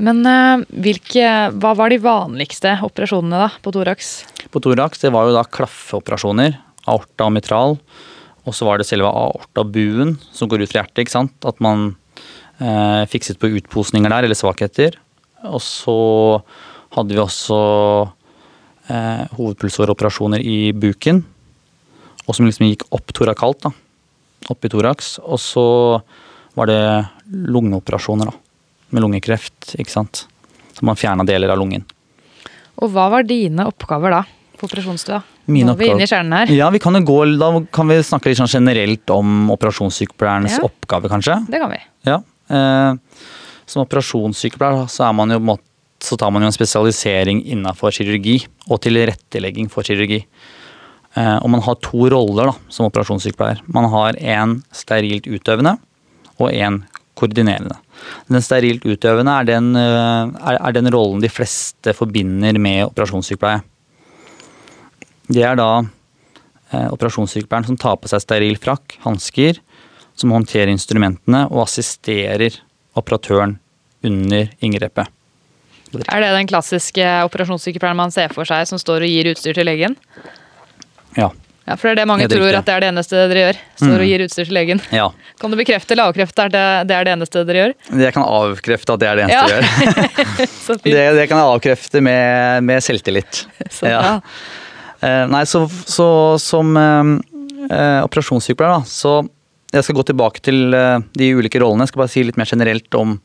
[0.04, 1.26] Men eh, hvilke,
[1.58, 4.14] hva var de vanligste operasjonene da på thorax?
[4.54, 6.58] På Thorax det var jo da klaffeoperasjoner,
[6.90, 7.78] aorta og mitral.
[8.44, 11.04] Og så var det selve aortabuen som går ut fra hjertet.
[11.04, 11.34] ikke sant?
[11.48, 11.94] At man
[12.60, 14.98] eh, fikset på utposninger der, eller svakheter.
[15.48, 15.96] Og så
[16.94, 17.58] hadde vi også
[18.88, 21.22] eh, hovedpulsåreoperasjoner i buken.
[22.24, 23.72] Og som liksom gikk opp torakalt, da.
[24.52, 25.16] Opp i toraks.
[25.24, 25.64] Og så
[26.56, 26.80] var det
[27.28, 28.38] lungeoperasjoner, da.
[28.94, 30.24] Med lungekreft, ikke sant.
[30.74, 31.84] Så man fjerna deler av lungen.
[32.82, 34.22] Og hva var dine oppgaver da
[34.58, 35.20] på operasjonsstua?
[35.50, 36.52] Mine Nå er vi inne i kjernen her.
[36.56, 40.64] Ja, vi kan jo gå, Da kan vi snakke litt sånn generelt om operasjonssykepleierens Ja.
[40.64, 41.36] oppgave, kanskje.
[41.50, 41.80] Det kan vi.
[42.08, 42.22] Ja.
[42.48, 42.94] Eh,
[43.66, 45.70] som operasjonssykepleier så, er man jo, på en måte-
[46.04, 50.20] så tar man jo en spesialisering innenfor kirurgi og tilrettelegging for kirurgi.
[51.14, 53.62] Eh, og man har to roller da, som operasjonssykepleier.
[53.70, 55.76] Man har en sterilt utøvende
[56.36, 56.82] og en
[57.14, 57.78] koordinerende.
[58.28, 63.62] Den sterilt utøvende er den, eh, er, den rollen de fleste forbinder med operasjonssykepleie.
[65.30, 69.62] Det er da eh, operasjonssykepleieren som tar på seg steril frakk, hansker,
[70.18, 72.58] som håndterer instrumentene og assisterer
[72.98, 73.58] operatøren
[74.04, 75.08] under inngrepet.
[76.08, 79.66] Er det den klassiske operasjonssykepleieren man ser for seg som står og gir utstyr til
[79.68, 79.96] legen?
[81.18, 81.30] Ja.
[81.64, 83.58] Ja, for det er det mange det tror at det er det eneste dere gjør.
[83.80, 84.00] Står Mm.
[84.02, 84.80] og gir utstyr til legen.
[84.92, 85.06] ja.
[85.40, 87.72] Kan du bekrefte eller avkrefte at det, det er det eneste dere gjør?
[88.04, 89.48] Jeg kan avkrefte at det er det eneste Ja.
[89.48, 90.82] jeg gjør.
[90.84, 93.46] Det, det kan jeg avkrefte med, med selvtillit.
[93.78, 94.20] Så ja.
[95.04, 97.10] Eh, nei, så, så som eh,
[97.70, 99.18] eh, operasjonssykepleier, da, så
[99.74, 101.84] jeg skal gå tilbake til eh, de ulike rollene.
[101.84, 103.16] Jeg skal bare si litt mer generelt om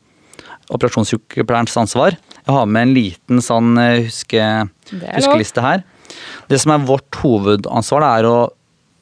[0.70, 2.16] operasjonssykepleierens ansvar.
[2.40, 4.46] Jeg har med en liten sånn eh, huske,
[4.90, 5.84] huskeliste her.
[6.50, 8.38] Det som er vårt hovedansvar, det er å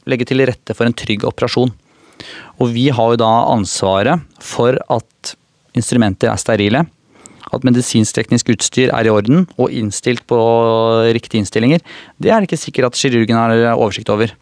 [0.09, 1.73] legge til rette for en trygg operasjon.
[2.59, 5.35] Og vi har jo da ansvaret for at
[5.79, 6.85] instrumenter er sterile,
[7.49, 10.39] at medisinsk-teknisk utstyr er i orden og innstilt på
[11.17, 11.81] riktige innstillinger.
[12.21, 14.35] Det er det ikke sikkert at kirurgen har oversikt over.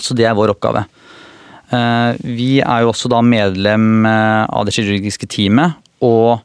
[0.00, 0.86] Så det er vår oppgave.
[1.72, 6.42] Eh, Vi er jo også da medlem eh, av det kirurgiske teamet, og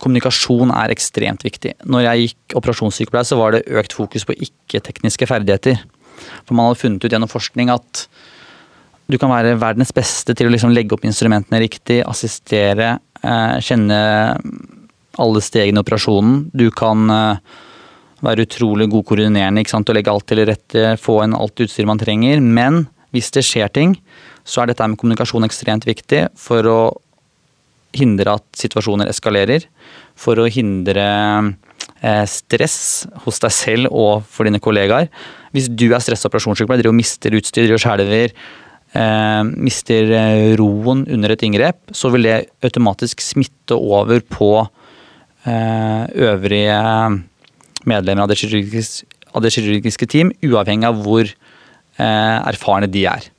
[0.00, 1.74] kommunikasjon er ekstremt viktig.
[1.90, 5.80] Når jeg gikk operasjonssykepleier, så var det økt fokus på ikke-tekniske ferdigheter.
[6.46, 8.06] For man hadde funnet ut gjennom forskning at
[9.10, 13.98] du kan være verdens beste til å liksom legge opp instrumentene riktig, assistere, eh, kjenne
[15.20, 16.46] alle stegene i operasjonen.
[16.54, 17.10] Du kan
[18.20, 22.40] være utrolig god koordinerende og legge alt til rette, få inn alt utstyr man trenger.
[22.40, 23.96] Men hvis det skjer ting,
[24.50, 26.80] så er dette med kommunikasjon ekstremt viktig for å
[27.96, 29.66] hindre at situasjoner eskalerer.
[30.18, 31.06] For å hindre
[32.02, 32.80] eh, stress
[33.24, 35.10] hos deg selv og for dine kollegaer.
[35.54, 38.34] Hvis du er stressa operasjonssykepleier, driver og mister utstyr, driver og skjelver,
[38.98, 44.52] eh, mister eh, roen under et inngrep, så vil det automatisk smitte over på
[45.40, 46.74] øvrige
[47.88, 51.30] medlemmer av det, kirurgiske, team, uavhengig av hvor
[51.96, 53.30] erfarne de er.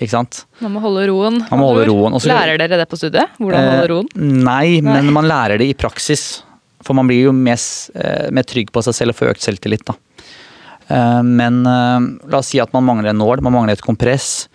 [0.00, 0.40] Ikke sant?
[0.60, 1.36] Man må holde roen.
[1.50, 2.16] Man må holde roen.
[2.18, 3.30] Også- Lærer dere det på studiet?
[3.38, 4.08] Hvordan holde roen?
[4.16, 6.42] Nei, nei, men man lærer det i praksis.
[6.82, 7.56] For man blir jo mer,
[7.94, 9.84] eh, mer trygg på seg selv og får økt selvtillit.
[9.86, 9.94] Da.
[10.90, 14.48] Eh, men eh, la oss si at man mangler en nål, man mangler et kompress.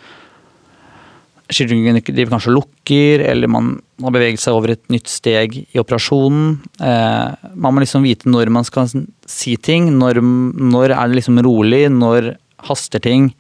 [1.50, 3.72] Kirurgen driver kanskje og lukker, eller man
[4.04, 6.60] har beveget seg over et nytt steg i operasjonen.
[6.80, 8.86] Eh, man må liksom vite når man skal
[9.26, 9.90] si ting.
[9.98, 11.88] Når, når er det liksom rolig?
[11.90, 12.36] Når
[12.70, 13.32] haster ting?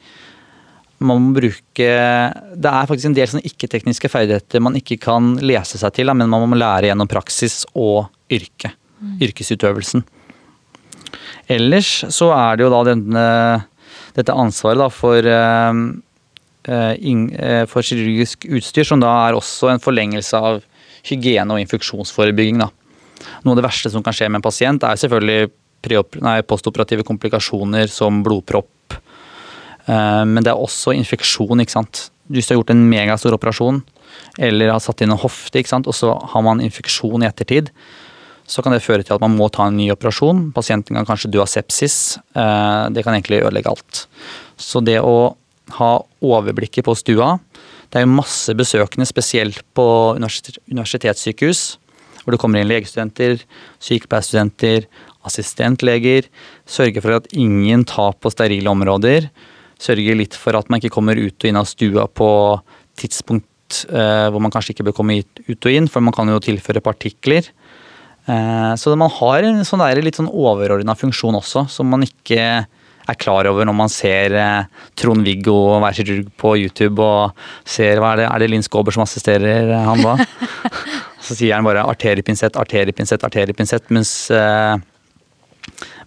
[0.99, 1.88] Man må bruke
[2.59, 6.15] Det er faktisk en del sånne ikke-tekniske ferdigheter man ikke kan lese seg til, da,
[6.17, 8.73] men man må lære gjennom praksis og yrke.
[9.23, 10.03] Yrkesutøvelsen.
[11.49, 13.25] Ellers så er det jo da denne,
[14.17, 15.79] dette ansvaret da for, eh,
[16.69, 20.62] eh, eh, for kirurgisk utstyr, som da er også en forlengelse av
[21.09, 22.59] hygiene og infeksjonsforebygging.
[22.59, 22.69] Da.
[23.43, 25.49] Noe av det verste som kan skje med en pasient, er selvfølgelig
[26.45, 28.99] postoperative komplikasjoner som blodpropp,
[29.89, 31.63] Men det er også infeksjon.
[31.63, 32.02] ikke sant?
[32.30, 33.80] Hvis du har gjort en megastor operasjon
[34.38, 35.88] eller har satt inn en hofte, ikke sant?
[35.89, 37.71] og så har man infeksjon i ettertid,
[38.49, 40.47] så kan det føre til at man må ta en ny operasjon.
[40.56, 42.17] Pasienten kan kanskje dø av sepsis.
[42.34, 44.08] Eh, Det kan egentlig ødelegge alt.
[44.58, 45.36] Så det å
[45.78, 47.39] ha overblikket på stua
[47.89, 51.78] Det er jo masse besøkende, spesielt på universitetssykehus,
[52.21, 53.41] hvor det kommer inn legestudenter,
[53.82, 54.86] sykepleierstudenter,
[55.25, 56.28] assistentleger.
[56.69, 59.32] Sørge for at ingen tar på sterile områder.
[59.79, 62.29] Sørge litt for at man ikke kommer ut og inn av stua på
[62.99, 66.41] tidspunkt eh, hvor man kanskje ikke bør komme ut og inn, for man kan jo
[66.43, 67.47] tilføre partikler.
[68.27, 72.41] Eh, så man har en sånn der, litt sånn overordna funksjon også, som man ikke
[73.09, 78.13] er klar over når man ser eh, Trond-Viggo være kirurg på YouTube og ser hva
[78.13, 80.17] er det, er det Linn Skåber som assisterer han da?
[81.25, 84.11] Så sier han bare arteriepinsett, arteriepinsett, arteriepinsett, mens,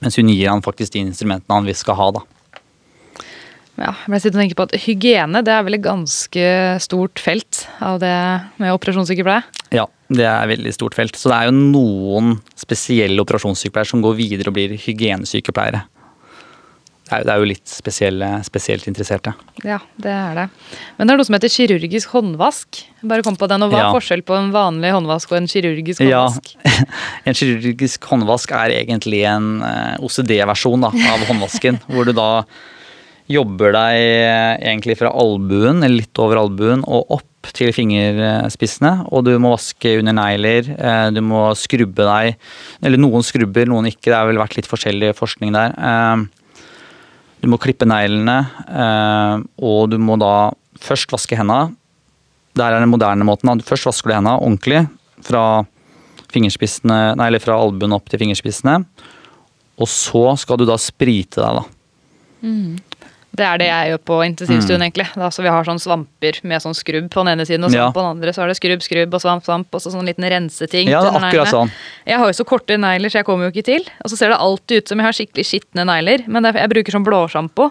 [0.02, 2.06] mens hun gir han faktisk de instrumentene han vil skal ha.
[2.16, 2.22] da.
[3.80, 6.42] Ja, jeg ble sittende og tenke på at Hygiene det er vel et ganske
[6.85, 8.12] stort felt av det
[8.61, 9.46] med operasjonssykepleie?
[9.72, 11.16] Ja, det er et veldig stort felt.
[11.16, 15.87] Så det er jo noen spesielle operasjonssykepleiere som går videre og blir hygienesykepleiere.
[17.12, 19.32] Det er, jo, det er jo litt spesielle, spesielt interesserte.
[19.66, 20.44] Ja, det er det.
[20.96, 22.78] Men det er noe som heter kirurgisk håndvask.
[23.02, 23.90] Jeg bare kom på den, og Hva er Ja.
[23.96, 26.52] forskjell på en vanlig håndvask og en kirurgisk håndvask?
[26.61, 26.85] Ja.
[27.28, 31.80] En kirurgisk håndvask er egentlig en eh, OCD-versjon av håndvasken.
[31.88, 32.44] hvor du da
[33.30, 39.08] jobber deg eh, egentlig fra albuen, eller litt over albuen, og opp til fingerspissene.
[39.11, 42.37] Og du må vaske under negler, eh, du må skrubbe deg.
[42.82, 44.11] Eller noen skrubber, noen ikke.
[44.11, 45.76] Det har vel vært litt forskjellig forskning der.
[45.78, 46.28] Eh,
[47.42, 48.37] Du må klippe neglene,
[49.58, 51.74] og du må da først vaske hendene.
[52.54, 53.50] Der er den moderne måten.
[53.66, 54.85] Først vasker du hendene ordentlig
[55.26, 55.64] fra
[56.30, 58.85] fingerspissene, nei, eller fra albuen opp til fingerspissene.
[59.74, 61.64] Og så skal du da sprite deg, da.
[63.33, 65.07] Det er det jeg gjør på intensivstuen, egentlig.
[65.16, 67.81] Da, så vi har sånn svamper med sånn skrubb på den ene siden, og svamp
[67.81, 67.87] Mm.
[67.87, 67.92] Ja.
[67.97, 68.33] på den andre.
[68.37, 70.88] Så er det skrubb, skrubb og svamp, svamp, og så sånn liten renseting.
[70.92, 71.55] Ja, det er akkurat neglene.
[71.55, 71.71] sånn.
[72.07, 73.88] Jeg har jo så korte negler, så jeg kommer jo ikke til.
[74.05, 76.92] Og så ser det alltid ut som jeg har skikkelig skitne negler, men jeg bruker
[76.92, 77.71] sånn blåsjampo.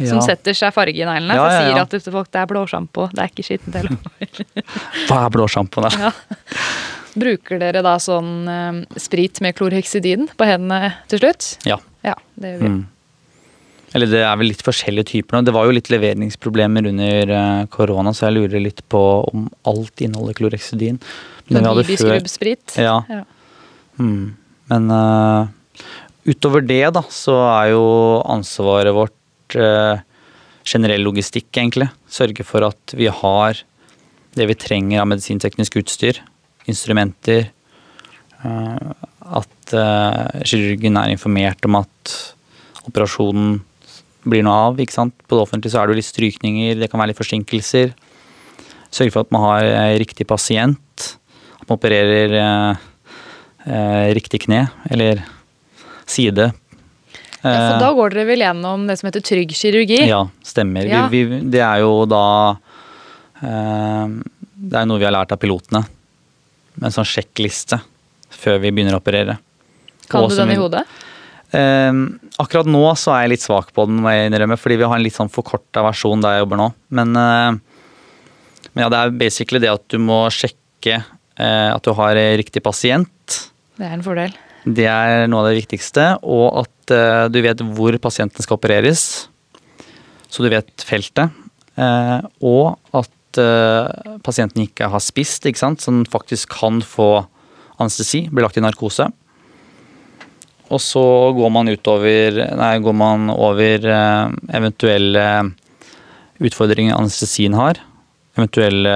[0.00, 1.34] Som setter seg farge i neglene.
[1.34, 3.74] Ja, så ja, sier at folk det er blåsjampo, det er ikke skittent.
[3.74, 4.64] eller.
[5.10, 5.90] Hva er blåsjampo, da?
[6.06, 6.12] Ja.
[7.18, 11.56] Bruker dere da sånn eh, sprit med klorheksidin på hendene til slutt?
[11.66, 11.76] Ja.
[12.06, 12.68] Ja, det gjør vi.
[12.70, 12.86] Mm.
[13.96, 15.42] Eller det er vel litt forskjellige typer nå.
[15.46, 20.04] Det var jo litt leveringsproblemer under eh, korona, så jeg lurer litt på om alt
[20.04, 21.00] inneholder klorhexidin.
[21.50, 22.76] Men Bibiskrubbsprit.
[22.78, 23.00] Ja.
[23.10, 23.24] Ja.
[23.98, 24.36] Mm.
[24.70, 25.48] Men uh,
[26.30, 27.86] utover det, da, så er jo
[28.30, 29.98] ansvaret vårt uh,
[30.62, 31.90] generell logistikk, egentlig.
[32.06, 33.64] Sørge for at vi har
[34.38, 36.22] det vi trenger av medisinteknisk utstyr.
[36.70, 37.48] Instrumenter.
[38.44, 38.94] Uh,
[39.30, 39.74] at
[40.48, 42.14] kirurgen er informert om at
[42.88, 43.60] operasjonen
[44.28, 44.80] blir noe av.
[44.80, 45.14] ikke sant?
[45.28, 47.92] På det offentlige så er det jo litt strykninger, det kan være litt forsinkelser.
[48.90, 51.06] Sørge for at man har eh, riktig pasient.
[51.60, 52.88] At man opererer eh,
[53.66, 55.22] eh, riktig kne, eller
[56.10, 56.50] side.
[57.40, 60.02] Ja, for da går dere vel gjennom det som heter trygg kirurgi?
[60.10, 60.84] Ja, stemmer.
[60.84, 61.06] Ja.
[61.12, 62.24] Vi, vi, det er jo da
[63.40, 64.18] eh,
[64.52, 65.86] Det er noe vi har lært av pilotene.
[66.80, 67.80] En sånn sjekkliste
[68.40, 69.38] før vi begynner å operere.
[70.10, 70.84] Kan du den i hodet?
[70.84, 71.09] Eh,
[71.50, 74.98] akkurat nå så er jeg litt svak på den, må jeg innrømme, fordi vi har
[74.98, 76.68] en litt sånn forkorta versjon der jeg jobber nå.
[76.94, 77.80] Men, eh,
[78.70, 82.62] men ja, det er basically det at du må sjekke eh, at du har riktig
[82.64, 83.40] pasient.
[83.78, 84.36] Det er en fordel.
[84.64, 86.06] Det er noe av det viktigste.
[86.22, 89.06] Og at eh, du vet hvor pasienten skal opereres.
[90.30, 91.34] Så du vet feltet.
[91.80, 93.08] Eh, og at
[94.26, 95.78] pasienten ikke har spist, ikke sant?
[95.78, 97.28] så den faktisk kan få
[97.78, 99.06] anestesi, blir lagt i narkose.
[100.70, 101.02] Og så
[101.34, 105.24] går man utover Nei, går man over eh, eventuelle
[106.40, 107.80] utfordringer anestesien har.
[108.38, 108.94] Eventuelle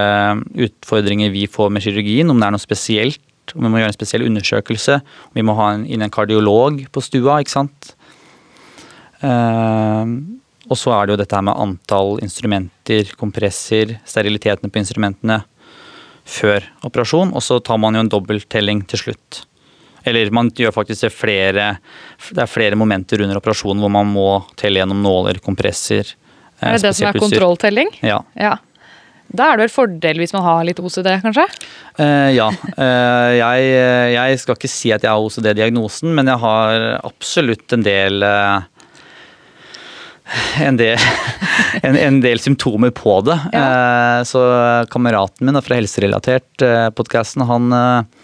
[0.67, 3.21] utfordringer vi får med kirurgien, om det er noe spesielt.
[3.53, 5.01] Om vi må gjøre en spesiell undersøkelse.
[5.29, 7.91] Om vi må ha inn en kardiolog på stua, ikke sant.
[9.21, 10.15] Eh,
[10.65, 15.43] og så er det jo dette her med antall instrumenter, kompresser, steriliteten på instrumentene
[16.25, 17.35] før operasjon.
[17.37, 19.43] Og så tar man jo en dobbelttelling til slutt.
[20.05, 21.71] Eller man gjør faktisk det flere
[22.29, 24.29] Det er flere momenter under operasjonen hvor man må
[24.61, 26.15] telle gjennom nåler, kompresser.
[26.61, 27.91] eh, Er det det som er kontrolltelling?
[28.05, 28.21] Ja.
[28.39, 28.57] Ja.
[29.35, 31.47] Da er det vel fordel hvis man har litt OCD, kanskje?
[31.99, 32.51] Uh, ja.
[32.77, 33.73] Uh, jeg,
[34.15, 38.61] jeg skal ikke si at jeg har OCD-diagnosen, men jeg har absolutt en del uh,
[40.63, 40.99] en del,
[41.87, 43.37] en, en del symptomer på det.
[43.53, 44.25] Ja.
[44.27, 44.43] så
[44.91, 48.23] kameraten min fra Helserelatert-podkasten, han, eh,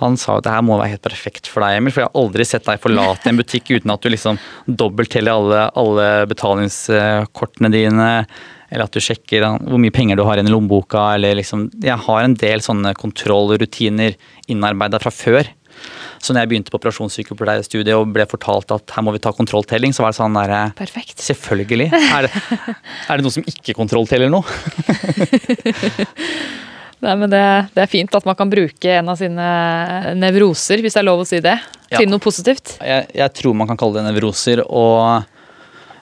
[0.00, 1.94] han sa at det her må være helt perfekt for deg, Emil.
[1.94, 5.62] For jeg har aldri sett deg forlate en butikk uten at du liksom dobbeltteller alle,
[5.80, 8.10] alle betalingskortene dine.
[8.68, 11.14] Eller at du sjekker hvor mye penger du har igjen i lommeboka.
[11.16, 14.18] Eller liksom, jeg har en del sånne kontrollrutiner
[14.52, 15.48] innarbeida fra før.
[16.20, 19.94] Så når jeg begynte på operasjonssykepleierstudiet og ble fortalt at her må vi ta kontrolltelling,
[19.94, 21.20] så var det sånn derre Perfekt.
[21.24, 21.90] Selvfølgelig.
[21.92, 22.32] Er det,
[23.08, 24.46] er det noe som ikke kontrollteller noe?
[27.06, 27.42] Nei, men det,
[27.76, 29.46] det er fint at man kan bruke en av sine
[30.18, 31.54] nevroser, hvis det er lov å si det,
[31.92, 32.00] Ja.
[32.00, 32.76] til noe positivt.
[32.82, 34.64] Jeg, jeg tror man kan kalle det nevroser.
[34.66, 35.22] Og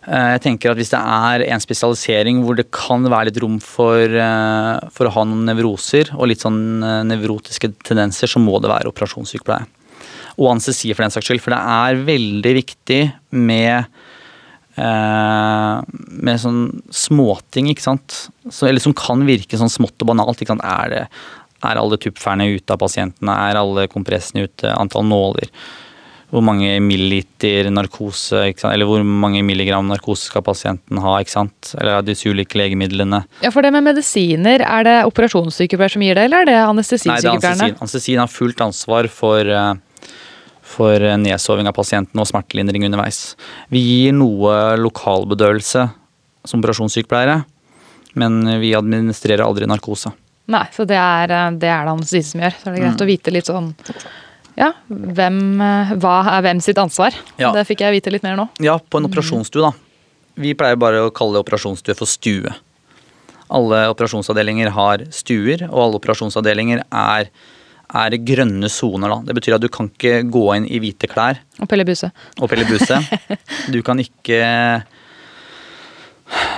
[0.08, 3.58] eh, jeg tenker at hvis det er en spesialisering hvor det kan være litt rom
[3.60, 8.56] for, eh, for å ha noen nevroser og litt sånn eh, nevrotiske tendenser, så må
[8.64, 9.68] det være operasjonssykepleie.
[10.40, 11.44] Og anestesi, for den saks skyld.
[11.44, 13.02] For det er veldig viktig
[13.44, 13.84] med
[14.80, 15.78] eh,
[16.24, 18.18] med sånn småting, ikke sant.
[18.48, 20.40] Så, eller som kan virke sånn smått og banalt.
[20.40, 20.66] ikke sant?
[20.66, 21.06] Er, det,
[21.64, 23.38] er alle tuppferne ute av pasientene?
[23.48, 24.70] Er alle kompressene ute?
[24.74, 25.50] Antall nåler?
[26.34, 31.12] Hvor mange milliliter narkose, eller hvor mange milligram narkose skal pasienten ha?
[31.22, 31.74] ikke sant?
[31.78, 33.20] Eller disse ulike legemidlene.
[33.44, 37.60] Ja, For det med medisiner, er det operasjonssykepleier som gir det, eller er det anestesisykepleierne?
[37.60, 38.18] Nei, det er anestesin.
[38.18, 39.76] har fullt ansvar for uh,
[40.64, 43.34] for nedsoving av pasienten og smertelindring underveis.
[43.72, 45.86] Vi gir noe lokalbedøvelse
[46.44, 47.42] som operasjonssykepleiere,
[48.20, 50.12] men vi administrerer aldri narkose.
[50.50, 52.58] Nei, så det er det, er det anestesi som gjør.
[52.58, 53.04] Så er det greit mm.
[53.04, 53.72] å vite litt sånn
[54.54, 55.38] ja, hvem,
[55.98, 57.16] hva er hvem sitt ansvar?
[57.40, 57.50] Ja.
[57.56, 58.46] Det fikk jeg vite litt mer nå.
[58.62, 59.72] Ja, på en operasjonsstue, da.
[60.38, 62.52] Vi pleier bare å kalle operasjonsstue for stue.
[63.54, 67.30] Alle operasjonsavdelinger har stuer, og alle operasjonsavdelinger er
[67.94, 69.12] er grønne soner.
[69.12, 69.20] da.
[69.28, 71.40] Det betyr at du kan ikke gå inn i hvite klær.
[71.60, 72.10] Og pelle buse.
[72.40, 72.98] Og pelle buse.
[73.74, 74.40] Du kan ikke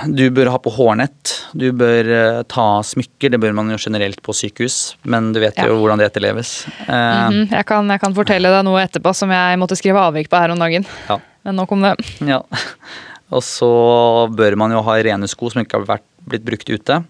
[0.07, 1.33] Du bør ha på hårnett.
[1.53, 3.33] Du bør uh, ta smykker.
[3.33, 5.67] Det bør man jo generelt på sykehus, men du vet ja.
[5.69, 6.65] jo hvordan det etterleves.
[6.87, 7.51] Mm -hmm.
[7.51, 10.49] jeg, kan, jeg, kan, fortelle deg noe etterpå som jeg måtte skrive avvik på her
[10.49, 10.85] om dagen.
[11.09, 11.19] Ja.
[11.43, 11.95] Men nå kom det.
[12.19, 12.41] Ja.
[13.35, 17.03] Og så bør man jo ha rene sko som ikke har vært, blitt brukt ute.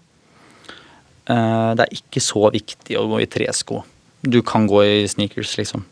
[1.30, 3.84] Uh, det er ikke så viktig å gå i tresko
[4.22, 5.84] du kan gå i sneakers, liksom.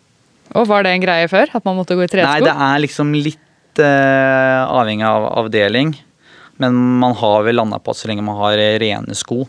[0.54, 1.50] Og Var det en greie før?
[1.58, 2.30] At man måtte gå i tresko?
[2.30, 5.94] Nei, det er liksom litt uh, avhengig av avdeling.
[6.62, 9.42] Men man har vel landa på at så lenge man har rene sko,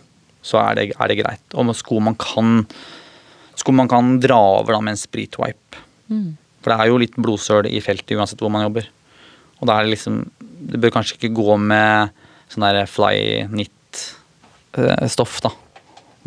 [0.43, 1.45] så er det, er det greit.
[1.55, 2.65] Og sko man kan
[3.57, 5.81] sko man kan dra over da med en spritwipe.
[6.11, 6.35] Mm.
[6.61, 8.89] For det er jo litt blodsøl i feltet uansett hvor man jobber.
[9.57, 10.25] Og da er det liksom
[10.67, 12.11] Du bør kanskje ikke gå med
[12.51, 15.51] sånn der fly knit-stoff, eh, da.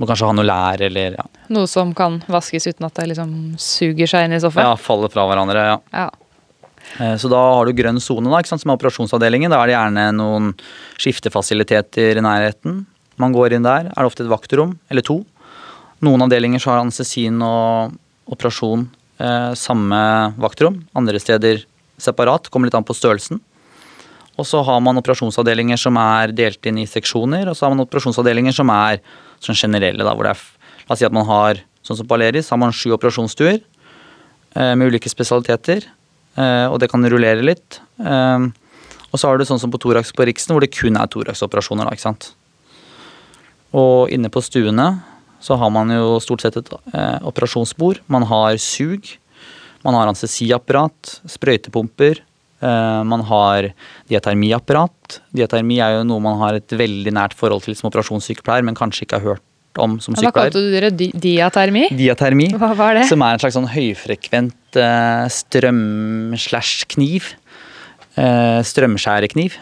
[0.01, 1.27] Må kanskje ha noe lær eller ja.
[1.53, 4.65] Noe som kan vaskes uten at det liksom suger seg inn i stoffet?
[4.65, 5.67] Ja, faller fra hverandre.
[5.75, 5.79] ja.
[5.93, 6.09] ja.
[6.99, 9.53] Eh, så da har du grønn sone, som er operasjonsavdelingen.
[9.53, 10.55] Da er det gjerne noen
[11.01, 12.85] skiftefasiliteter i nærheten.
[13.21, 13.91] Man går inn der.
[13.93, 15.21] Er det ofte et vaktrom eller to.
[16.05, 17.95] Noen avdelinger så har anestesin og
[18.33, 18.87] operasjon
[19.21, 20.01] eh, samme
[20.41, 20.81] vaktrom.
[20.97, 21.65] Andre steder
[22.01, 22.49] separat.
[22.51, 23.43] Kommer litt an på størrelsen.
[24.41, 27.85] Og så har man operasjonsavdelinger som er delt inn i seksjoner, og så har man
[27.85, 29.03] operasjonsavdelinger som er
[29.41, 30.49] sånn generelle, da, hvor det er
[30.91, 34.73] La oss si at man har, sånn som på Aleris, har man sju operasjonsstuer eh,
[34.75, 35.85] med ulike spesialiteter,
[36.35, 37.79] eh, og det kan rullere litt.
[38.03, 38.49] Eh,
[39.11, 41.87] og så har du sånn som på Thorax på Riksen, hvor det kun er Torax-operasjoner,
[41.87, 42.33] da, ikke sant.
[43.71, 44.89] Og inne på stuene
[45.39, 46.75] så har man jo stort sett et
[47.23, 48.03] operasjonsbord.
[48.11, 49.07] Man har sug,
[49.87, 52.19] man har anestesiapparat, sprøytepumper,
[52.61, 53.71] man har
[54.11, 55.21] diatermiapparat.
[55.33, 59.07] Diatermi er jo noe man har et veldig nært forhold til som operasjonssykepleier, men kanskje
[59.07, 59.47] ikke har hørt
[59.79, 60.51] om som sykepleier.
[60.51, 61.11] Hva kalte du det?
[61.23, 61.85] Diatermi?
[61.95, 62.49] Diatermi.
[62.59, 63.05] Hva var det?
[63.09, 67.23] Som er en slags sånn høyfrekvent uh, strøm-slash-kniv.
[68.19, 69.53] Uh, strømskjærekniv.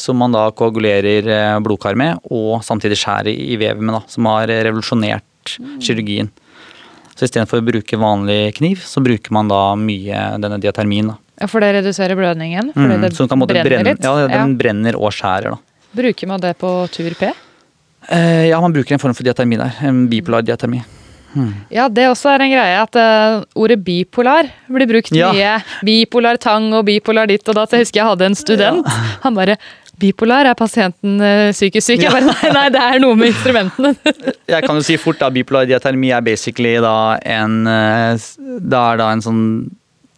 [0.00, 4.48] Som man da koagulerer blodkar med, og samtidig skjærer i vevet med, da, som har
[4.48, 6.30] revolusjonert kirurgien.
[7.12, 11.12] Så istedenfor å bruke vanlig kniv, så bruker man da mye denne diatermien.
[11.12, 11.18] da.
[11.40, 12.72] Ja, For det reduserer blødningen?
[12.72, 14.04] Fordi mm, det sånn brenner brenne, litt?
[14.04, 14.44] Ja, den ja.
[14.62, 15.56] brenner og skjærer.
[15.56, 15.88] da.
[15.96, 17.32] Bruker man det på tur P?
[18.08, 19.76] Eh, ja, man bruker en form for diatermi der.
[19.84, 20.82] En bipolar diatermi.
[21.36, 21.52] Hmm.
[21.68, 25.32] Ja, det også er en greie at uh, ordet bipolar blir brukt ja.
[25.34, 25.56] mye.
[25.84, 27.74] Bipolar tang og bipolar ditt og datt.
[27.76, 28.86] Jeg husker jeg hadde en student.
[28.86, 29.10] Ja.
[29.26, 29.58] Han bare
[29.96, 32.02] Bipolar, er pasienten uh, psykisk syk?
[32.04, 32.10] Ja.
[32.10, 33.94] Jeg bare, nei, nei, det er noe med instrumentene.
[34.52, 38.26] jeg kan jo si fort da, bipolar diatermi er basically da en uh,
[38.60, 39.42] Da er da en sånn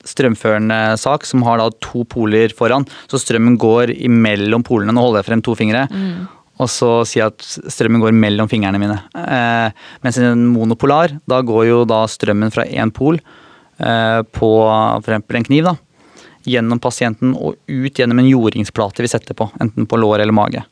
[0.08, 2.86] strømførende sak som har da to poler foran.
[3.10, 4.94] Så strømmen går imellom polene.
[4.94, 5.86] Nå holder jeg frem to fingre.
[5.92, 6.26] Mm.
[6.58, 8.96] Og så sier jeg at strømmen går mellom fingrene mine.
[9.14, 14.50] Eh, mens en monopolar, da går jo da strømmen fra én pol eh, på
[14.98, 15.28] f.eks.
[15.38, 15.76] en kniv, da,
[16.48, 19.46] gjennom pasienten og ut gjennom en jordingsplate vi setter på.
[19.62, 20.64] Enten på lår eller mage.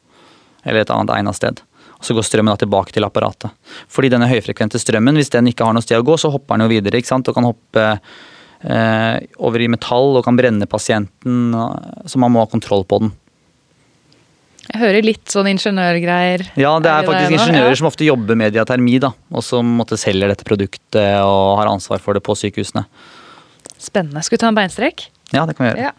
[0.66, 1.62] Eller et annet egnet sted.
[1.96, 3.54] Og så går strømmen da tilbake til apparatet.
[3.92, 6.66] Fordi denne høyfrekvente strømmen, hvis den ikke har noe sted å gå, så hopper den
[6.66, 6.98] jo videre.
[6.98, 7.30] ikke sant?
[7.30, 7.86] Og kan hoppe
[8.66, 13.12] over i metall og kan brenne pasienten, så man må ha kontroll på den.
[14.66, 16.42] Jeg hører litt sånn ingeniørgreier.
[16.58, 17.78] Ja, det er, er faktisk ingeniører ja.
[17.78, 22.02] som ofte jobber med diatermi, da, og som måtte selger dette produktet og har ansvar
[22.02, 22.82] for det på sykehusene.
[23.78, 24.24] Spennende.
[24.26, 25.06] Skal vi ta en beinstrek?
[25.30, 25.92] Ja, det kan vi gjøre.
[25.92, 25.94] Ja.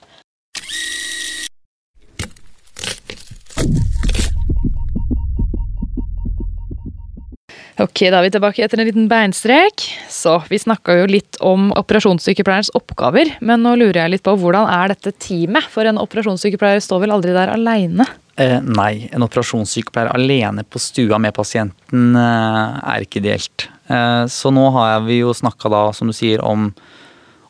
[7.77, 9.83] Ok, da er vi tilbake etter en liten beinstrek.
[10.09, 14.65] Så vi snakka jo litt om operasjonssykepleierens oppgaver, men nå lurer jeg litt på hvordan
[14.73, 15.67] er dette teamet?
[15.69, 18.07] For en operasjonssykepleier står vel aldri der aleine?
[18.41, 23.69] Eh, nei, en operasjonssykepleier alene på stua med pasienten eh, er ikke ideelt.
[23.93, 26.71] Eh, så nå har vi jo snakka da, som du sier, om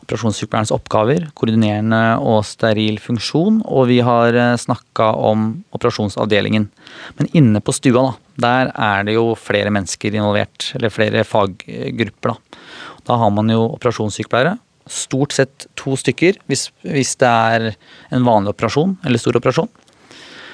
[0.03, 6.67] operasjonssykepleierens oppgaver, koordinerende og steril funksjon, og vi har snakka om operasjonsavdelingen.
[7.15, 12.35] Men inne på stua, da, der er det jo flere mennesker involvert, eller flere faggrupper.
[12.35, 12.61] Da,
[13.09, 14.57] da har man jo operasjonssykepleiere.
[14.87, 17.69] Stort sett to stykker hvis, hvis det er
[18.15, 19.69] en vanlig operasjon eller stor operasjon.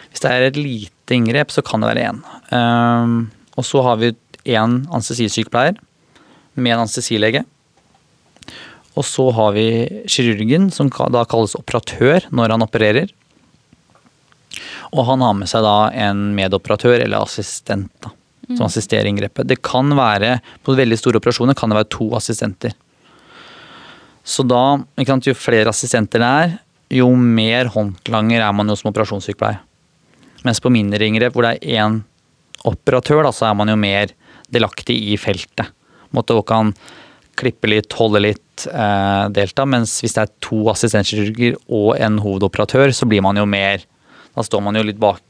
[0.09, 2.21] Hvis det er et lite inngrep, så kan det være én.
[2.53, 3.17] Um,
[3.57, 4.13] og så har vi
[4.45, 5.77] én anestesisykepleier
[6.55, 7.43] med en anestesilege.
[8.93, 9.67] Og så har vi
[10.05, 13.13] kirurgen, som da kalles operatør når han opererer.
[14.93, 18.13] Og han har med seg da en medoperatør eller assistent da,
[18.53, 18.67] som mm.
[18.67, 19.49] assisterer inngrepet.
[19.49, 22.75] Det kan være, På veldig store operasjoner kan det være to assistenter.
[24.23, 26.57] Så da, jo flere assistenter det er,
[26.93, 29.61] jo mer håndlanger er man jo som operasjonssykepleier.
[30.43, 32.01] Mens på mindre inngrep hvor det er én
[32.67, 34.13] operatør, da, så er man jo mer
[34.53, 35.71] delaktig i feltet.
[36.13, 36.73] Måte hvor kan
[37.39, 39.65] klippe litt, holde litt, eh, delta.
[39.65, 43.81] Mens hvis det er to assistentkirurger og en hovedoperatør, så blir man jo mer
[44.33, 45.21] Da står man jo litt bak,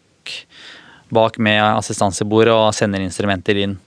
[1.13, 3.77] bak med assistansebordet og sender instrumenter inn.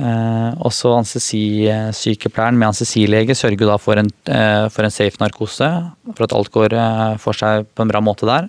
[0.00, 5.68] Eh, også anestesisykepleieren med anestesilege sørger da for en, eh, for en safe narkose.
[6.14, 8.48] For at alt går eh, for seg på en bra måte der.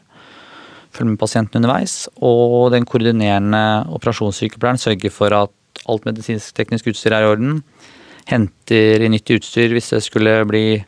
[0.95, 2.07] Følger med pasienten underveis.
[2.21, 5.51] Og den koordinerende operasjonssykepleieren sørger for at
[5.89, 7.63] alt medisinsk-teknisk utstyr er i orden.
[8.27, 10.85] Henter i nyttig utstyr hvis det skulle bli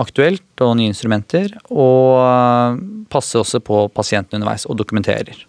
[0.00, 1.52] aktuelt, og nye instrumenter.
[1.70, 2.78] Og
[3.12, 5.46] passer også på pasienten underveis og dokumenterer.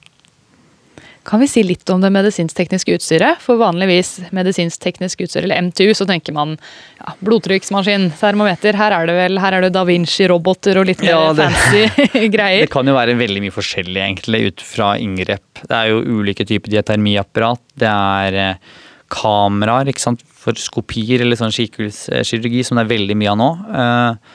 [1.23, 3.39] Kan vi si litt om det medisinsk-tekniske utstyret?
[3.39, 6.57] For vanligvis medisinsk-teknisk utstyr, eller MTU, så tenker man
[6.99, 8.75] ja, blodtrykksmaskin, termometer.
[8.75, 12.27] Her er det vel her er det Da Vinci-roboter og litt mer ja, det, fancy
[12.35, 12.65] greier.
[12.65, 15.63] Det kan jo være veldig mye forskjellig, egentlig, ut fra inngrep.
[15.63, 17.63] Det er jo ulike typer diatermiapparat.
[17.79, 18.75] Det er eh,
[19.13, 20.27] kameraer ikke sant?
[20.43, 23.49] For skopier eller sånn kikkhullskirurgi, som det er veldig mye av nå.
[23.79, 24.33] Eh,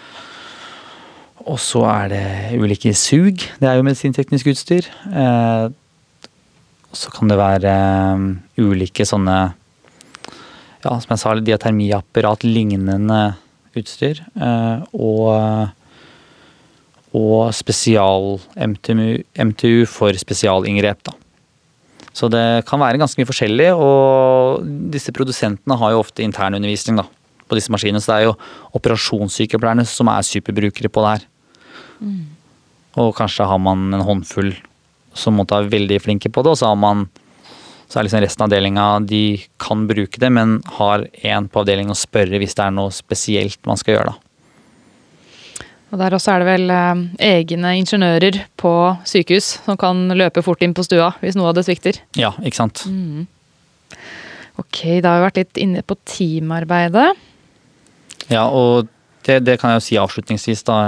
[1.48, 2.24] og så er det
[2.60, 3.44] ulike sug.
[3.60, 4.88] Det er jo medisinteknisk utstyr.
[5.08, 5.68] Eh,
[6.98, 7.72] så kan det være
[8.16, 13.20] um, ulike sånne ja, som jeg sa, diatermiapparat lignende
[13.76, 14.22] utstyr.
[14.96, 15.28] Og,
[17.18, 19.08] og spesial-MTU
[19.44, 21.02] MTU for spesialinngrep.
[21.10, 21.17] da.
[22.18, 27.04] Så det kan være ganske mye forskjellig, og disse produsentene har jo ofte internundervisning da,
[27.46, 28.02] på disse maskinene.
[28.02, 28.34] Så det er jo
[28.78, 31.28] operasjonssykepleierne som er superbrukere på det her.
[32.02, 32.18] Mm.
[32.98, 34.50] Og kanskje har man en håndfull
[35.18, 36.56] som måtte være veldig flinke på det.
[36.56, 37.06] Og så har man
[37.88, 39.22] så er liksom resten av avdelinga de
[39.62, 43.62] kan bruke det, men har én på avdelingen å spørre hvis det er noe spesielt
[43.68, 44.12] man skal gjøre.
[44.12, 44.27] da.
[45.88, 48.72] Og Der også er det vel eh, egne ingeniører på
[49.08, 52.00] sykehus som kan løpe fort inn på stua hvis noe av det svikter.
[52.18, 52.84] Ja, ikke sant.
[52.84, 53.24] Mm.
[54.60, 57.08] Ok, da har vi vært litt inne på teamarbeidet.
[58.28, 58.90] Ja, og
[59.24, 60.78] det, det kan jeg jo si avslutningsvis, da.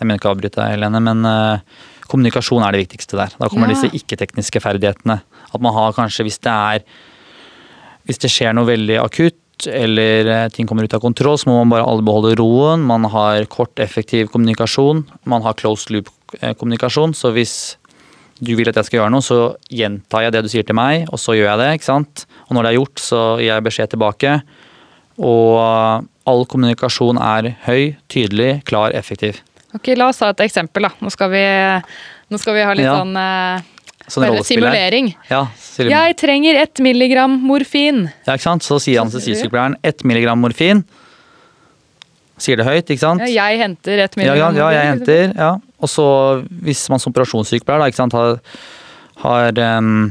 [0.00, 1.80] Jeg mener ikke å avbryte deg, Helene, men eh,
[2.10, 3.32] kommunikasjon er det viktigste der.
[3.38, 3.76] Da kommer ja.
[3.76, 5.20] disse ikke-tekniske ferdighetene.
[5.52, 6.84] At man har kanskje, hvis det er
[8.02, 9.36] Hvis det skjer noe veldig akutt,
[9.70, 12.84] eller eh, ting kommer ut av kontroll, så må man bare alle beholde roen.
[12.88, 15.04] Man har kort, effektiv kommunikasjon.
[15.28, 17.14] Man har closed loop-kommunikasjon.
[17.18, 17.56] Så hvis
[18.42, 19.40] du vil at jeg skal gjøre noe, så
[19.70, 21.70] gjentar jeg det du sier til meg, og så gjør jeg det.
[21.78, 22.24] ikke sant?
[22.48, 24.34] Og når det er gjort, så gir jeg beskjed tilbake.
[25.22, 25.58] Og
[26.32, 29.42] all kommunikasjon er høy, tydelig, klar, effektiv.
[29.76, 30.88] Ok, La oss ta et eksempel.
[30.88, 30.92] da.
[31.00, 31.44] Nå skal vi,
[32.32, 32.98] nå skal vi ha litt ja.
[32.98, 33.70] sånn eh,
[34.12, 35.12] Sånn simulering.
[35.30, 35.46] Ja,
[35.80, 38.04] jeg trenger ett milligram morfin.
[38.26, 38.66] Ja, ikke sant?
[38.66, 40.82] Så sier anestesisykepleieren ett milligram morfin.
[42.42, 43.22] Sier det høyt, ikke sant?
[43.24, 44.56] Ja, jeg henter ett milligram.
[44.58, 45.52] Ja, ja, jeg henter, ja.
[45.82, 46.06] Og så
[46.64, 48.40] hvis man som operasjonssykepleier da, ikke sant, har,
[49.22, 50.10] har um,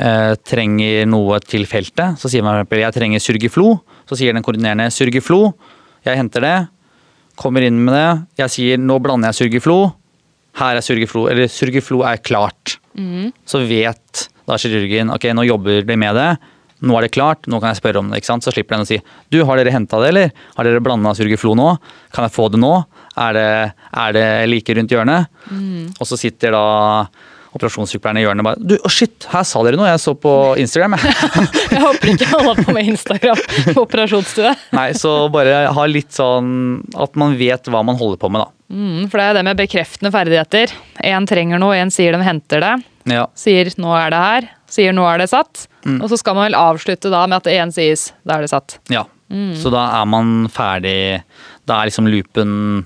[0.00, 3.74] eh, trenger noe til feltet, så sier man jeg trenger Surgiflo.
[4.08, 5.50] Så sier den koordinerende Surgiflo.
[6.06, 6.56] Jeg henter det.
[7.40, 8.08] Kommer inn med det.
[8.44, 9.78] Jeg sier nå blander jeg Surgiflo.
[10.60, 11.26] Her er Surgiflo.
[11.32, 12.78] Eller Surgiflo er klart.
[12.98, 13.30] Mm.
[13.48, 16.30] Så vet da kirurgen ok, nå jobber de med det.
[16.84, 18.20] Nå er det klart, nå kan jeg spørre om det.
[18.20, 18.44] ikke sant?
[18.44, 18.98] Så slipper den å si
[19.32, 20.32] du, har dere henta det, eller?
[20.58, 21.70] Har dere blanda Surgiflo nå?
[22.14, 22.74] Kan jeg få det nå?
[23.24, 23.46] Er det,
[24.04, 25.30] er det like rundt hjørnet?
[25.48, 25.94] Mm.
[25.96, 26.66] Og så sitter da
[27.54, 29.88] operasjonssykepleieren i hjørnet bare Du, oh shit, her sa dere noe!
[29.90, 30.96] Jeg så på Instagram.
[31.74, 33.44] jeg håper ikke han har på med Instagram
[33.74, 34.54] på operasjonsstue.
[34.78, 38.50] Nei, så bare ha litt sånn at man vet hva man holder på med, da.
[38.74, 40.72] Mm, for det er det med bekreftende ferdigheter.
[41.04, 42.74] Én trenger noe, én sier de henter det.
[43.10, 43.26] Ja.
[43.36, 45.66] Sier 'nå er det her', sier 'nå er det satt'.
[45.84, 46.00] Mm.
[46.02, 48.78] Og så skal man vel avslutte da med at én sies 'da er det satt'.
[48.88, 49.54] Ja, mm.
[49.60, 51.22] så da er man ferdig.
[51.66, 52.84] Da er liksom loopen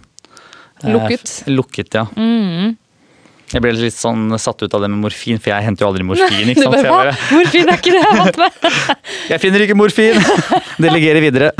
[0.82, 1.44] eh, Lukket.
[1.46, 2.06] lukket, ja.
[2.16, 2.76] Mm.
[3.48, 6.04] Jeg ble litt sånn satt ut av det med morfin, for jeg henter jo aldri
[6.04, 6.50] morfin.
[6.52, 6.76] ikke sant?
[6.84, 8.66] Bare, morfin er ikke det jeg har hatt med!
[9.32, 10.18] jeg finner ikke morfin!
[10.84, 11.50] Delegerer videre.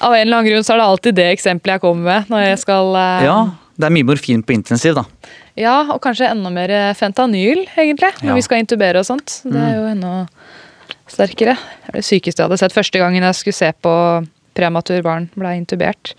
[0.00, 2.46] Av en eller annen grunn så er det alltid det eksempelet jeg kommer med når
[2.48, 3.24] jeg skal uh...
[3.24, 3.36] Ja,
[3.76, 5.04] det er mye morfin på intensiv, da.
[5.60, 8.38] Ja, og kanskje enda mer fentanyl, egentlig, når Ja.
[8.38, 9.38] vi skal intubere og sånt.
[9.44, 10.14] Det er jo enda
[11.10, 11.54] sterkere.
[11.84, 13.94] Det er det sykeste jeg hadde sett første gangen jeg skulle se på
[14.56, 16.14] prematur barn ble intubert.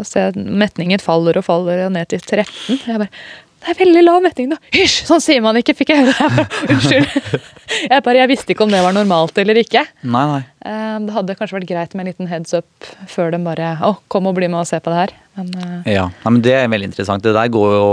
[0.00, 2.80] Og se Metningen faller og faller og ned til 13.
[2.86, 3.12] Jeg bare
[3.60, 4.56] det er veldig lav metning, da.
[4.72, 5.02] Hysj!
[5.04, 6.28] Sånn sier man ikke, fikk jeg høre.
[6.64, 7.34] Jeg Unnskyld.
[7.90, 9.82] Jeg bare, jeg visste ikke om det var normalt eller ikke.
[10.00, 10.38] Nei, nei.
[10.64, 13.92] Eh, Det hadde kanskje vært greit med en liten heads up før de bare Å,
[14.08, 15.12] kom og bli med og se på det her.
[15.36, 17.26] Men eh, Ja, Nei, men Det er veldig interessant.
[17.26, 17.90] Det der går jo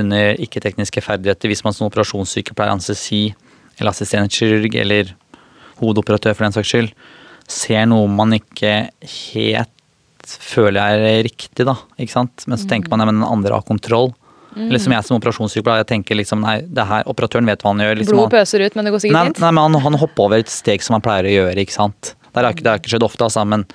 [0.00, 3.28] under ikke-tekniske ferdigheter hvis man som operasjonssykepleier, anestesi
[3.78, 5.14] eller assistentkirurg eller
[5.78, 6.90] hovedoperatør for den saks skyld,
[7.50, 8.74] ser noe man ikke
[9.06, 9.73] helt
[10.40, 11.76] føler er riktig, da.
[12.00, 12.46] ikke sant?
[12.50, 14.12] Men så tenker man at den andre har kontroll.
[14.54, 17.82] Eller som jeg som operasjonssykepleier, jeg tenker liksom nei, det her, operatøren vet hva han
[17.82, 17.96] gjør.
[17.98, 19.40] Liksom, blodet pøser ut, men det går sikkert nei, fint.
[19.42, 22.12] nei, men han, han hopper over et steg som han pleier å gjøre, ikke sant.
[22.28, 23.66] Det har ikke, ikke skjedd ofte, altså, men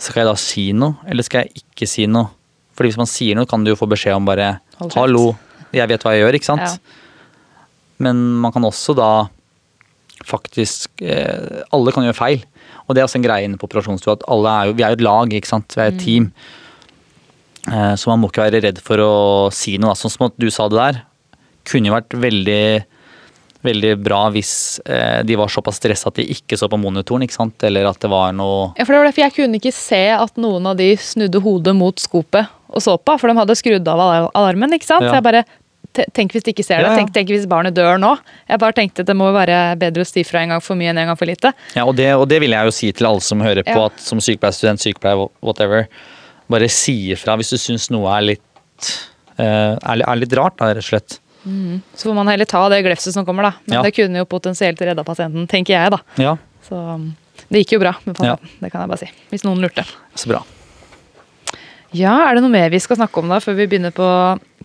[0.00, 2.28] skal jeg da si noe, eller skal jeg ikke si noe?
[2.76, 4.54] Fordi hvis man sier noe, kan du jo få beskjed om bare
[4.96, 5.34] Hallo,
[5.76, 6.64] jeg vet hva jeg gjør, ikke sant?
[6.64, 7.00] Ja.
[8.00, 9.10] Men man kan også da
[10.24, 12.44] faktisk eh, Alle kan gjøre feil.
[12.90, 14.92] Og det er også en greie inne på operasjonsstua at alle er jo, vi er
[14.92, 15.76] jo et lag, ikke sant.
[15.78, 16.30] Vi er et team.
[17.70, 19.12] Eh, så man må ikke være redd for å
[19.54, 19.94] si noe.
[19.98, 21.04] Sånn som at du sa det der.
[21.70, 22.64] Kunne jo vært veldig
[23.60, 24.52] veldig bra hvis
[24.88, 27.66] eh, de var såpass stressa at de ikke så på monitoren, ikke sant?
[27.66, 30.40] eller at det var noe Ja, for det var derfor Jeg kunne ikke se at
[30.40, 34.00] noen av de snudde hodet mot skopet og så på, for de hadde skrudd av
[34.30, 34.76] alarmen.
[34.76, 35.02] ikke sant?
[35.02, 35.10] Ja.
[35.10, 35.40] Så jeg bare,
[36.16, 36.86] Tenk hvis de ikke ser det.
[36.86, 36.98] Ja, ja.
[37.00, 38.14] Tenk, tenk hvis barnet dør nå.
[38.48, 40.90] Jeg bare tenkte at det må være bedre å si fra en gang for mye
[40.92, 41.52] enn en gang for lite.
[41.76, 44.00] Ja, og det, og det vil jeg jo si til alle som hører på, at
[44.02, 45.86] som sykepleierstudent, sykepleier, whatever,
[46.50, 48.92] bare si ifra hvis du syns noe er litt,
[49.38, 51.18] eh, er, er litt rart, da, rett og slett.
[51.96, 53.52] Så får man heller ta det glefset som kommer, da.
[53.66, 53.82] Men Ja.
[53.86, 56.00] det kunne jo potensielt redda pasienten, tenker jeg, da.
[56.20, 56.36] Ja,
[56.68, 57.16] Så um,
[57.48, 58.36] det gikk jo bra med Ja.
[58.60, 59.08] Det kan jeg bare si.
[59.32, 59.84] Hvis noen lurte.
[60.14, 60.42] så bra.
[61.96, 64.06] Ja, er det noe mer vi skal snakke om da, før vi begynner på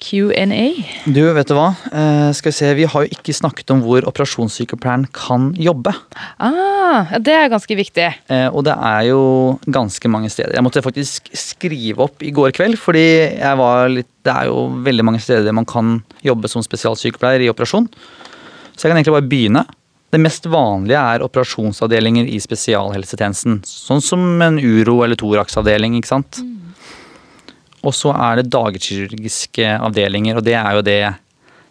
[0.03, 0.65] Q&A?
[1.09, 1.71] Du, vet du hva?
[1.89, 5.93] Eh, skal vi se, vi har jo ikke snakket om hvor operasjonssykepleieren kan jobbe.
[6.37, 8.05] Ah, ja, det er ganske viktig.
[8.29, 9.21] Eh, og det er jo
[9.65, 10.53] ganske mange steder.
[10.53, 13.05] Jeg måtte faktisk skrive opp i går kveld, fordi
[13.39, 15.95] jeg var litt, det er jo veldig mange steder man kan
[16.25, 17.89] jobbe som spesialsykepleier i operasjon.
[18.75, 19.65] Så jeg kan egentlig bare begynne.
[20.13, 23.63] Det mest vanlige er operasjonsavdelinger i spesialhelsetjenesten.
[23.65, 26.43] Sånn som en uro- eller thoraxavdeling, ikke sant.
[27.85, 30.99] Og så er det dagkirurgiske avdelinger, og det er jo det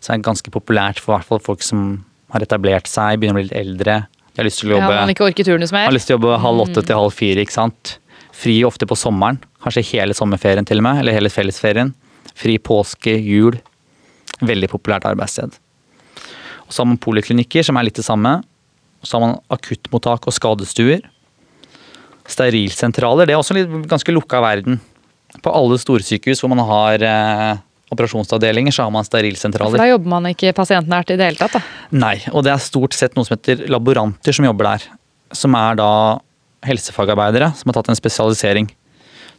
[0.05, 2.05] som er ganske populært for hvert fall folk som
[2.35, 3.97] har etablert seg, begynner å bli litt eldre.
[4.35, 5.87] De har lyst til å Ja, jobbe man ikke orker mer.
[5.87, 7.99] har lyst til å jobbe halv åtte til halv fire, ikke sant.
[8.35, 11.95] Fri ofte på sommeren, kanskje hele sommerferien til og med, eller hele fellesferien.
[12.35, 13.61] Fri påske, jul.
[14.43, 15.55] Veldig populært arbeidssted.
[16.67, 18.43] Og så har man poliklinikker, som er litt det samme.
[19.03, 21.03] Og så har man akuttmottak og skadestuer.
[22.27, 24.81] Sterilsentraler, det er også en ganske lukka verden.
[25.43, 27.57] På alle storsykehus hvor man har eh,
[27.95, 29.79] operasjonsavdelinger, så har man For sterilsentraler.
[29.79, 31.63] da jobber man ikke pasientnært i det hele tatt, da.
[31.95, 34.87] Nei, og det er stort sett noe som heter laboranter som jobber der.
[35.35, 35.91] Som er da
[36.65, 38.71] helsefagarbeidere som har tatt en spesialisering.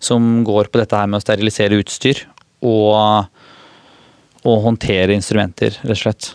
[0.04, 2.26] Som går på dette her med å sterilisere utstyr
[2.66, 3.28] og,
[4.46, 6.32] og håndtere instrumenter, rett og slett.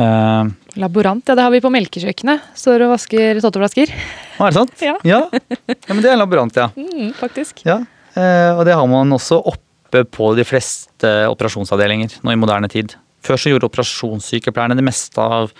[0.00, 0.44] Eh,
[0.80, 2.46] Laborant, ja det har vi på melkekjøkkenet.
[2.58, 3.92] Står og vasker totteflasker.
[3.92, 4.72] er det sant?
[4.88, 4.96] Ja.
[5.04, 5.20] ja.
[5.30, 6.70] Ja, men det er en laborant, ja.
[6.76, 7.60] Mm, faktisk.
[7.68, 7.82] ja.
[8.18, 12.96] Eh, og det har man også oppe på de fleste operasjonsavdelinger nå i moderne tid.
[13.24, 15.52] Før så gjorde operasjonssykepleierne det meste av,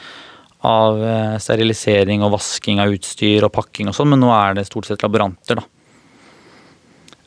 [0.67, 4.67] av eh, sterilisering og vasking av utstyr og pakking og sånn, men nå er det
[4.69, 5.69] stort sett laboranter, da.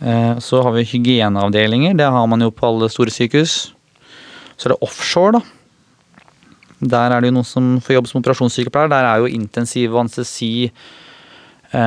[0.02, 3.72] Eh, Så har vi hygieneavdelinger, det har man jo på alle store sykehus.
[4.58, 5.42] Så er det offshore, da.
[6.86, 8.92] Der er det jo noen som får jobb som operasjonssykepleier.
[8.92, 10.70] Der er jo intensiv anestesi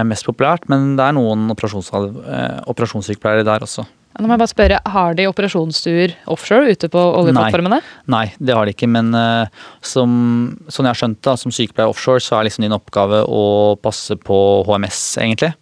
[0.07, 3.87] mest populært, men det er noen eh, operasjonssykepleiere der også.
[4.19, 7.79] Nå må jeg bare spørre, Har de operasjonsstuer offshore ute på oljeplattformene?
[8.11, 10.11] Nei, det har de ikke, men eh, som,
[10.67, 13.45] sånn jeg har skjønt da, som sykepleier offshore, så er liksom din oppgave å
[13.83, 15.53] passe på HMS, egentlig.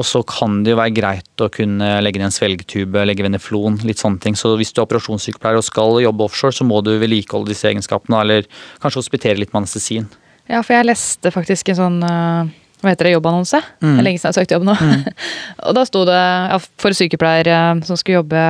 [0.00, 3.76] Og så kan det jo være greit å kunne legge ned en svelgetube, legge veneflon,
[3.86, 4.38] litt sånne ting.
[4.38, 8.22] Så hvis du er operasjonssykepleier og skal jobbe offshore, så må du vedlikeholde disse egenskapene,
[8.24, 8.48] eller
[8.82, 10.08] kanskje hospitere litt med anestesien.
[10.50, 12.50] Ja, for jeg leste faktisk en sånn eh,
[12.82, 13.60] hva heter det, jobbannonse.
[13.78, 14.74] Det er lenge siden jeg har søkt jobb nå.
[15.68, 17.50] og da sto det ja, for sykepleier
[17.86, 18.42] som skulle jobbe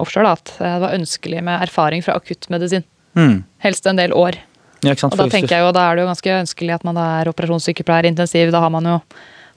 [0.00, 2.86] offshore, da, at det var ønskelig med erfaring fra akuttmedisin.
[3.18, 3.40] Mm.
[3.64, 4.38] Helst en del år.
[4.86, 4.94] Ja?
[4.94, 8.08] Og da tenker jeg jo, da er det jo ganske ønskelig at man er operasjonssykepleier
[8.08, 8.52] intensiv.
[8.54, 8.96] Da har man jo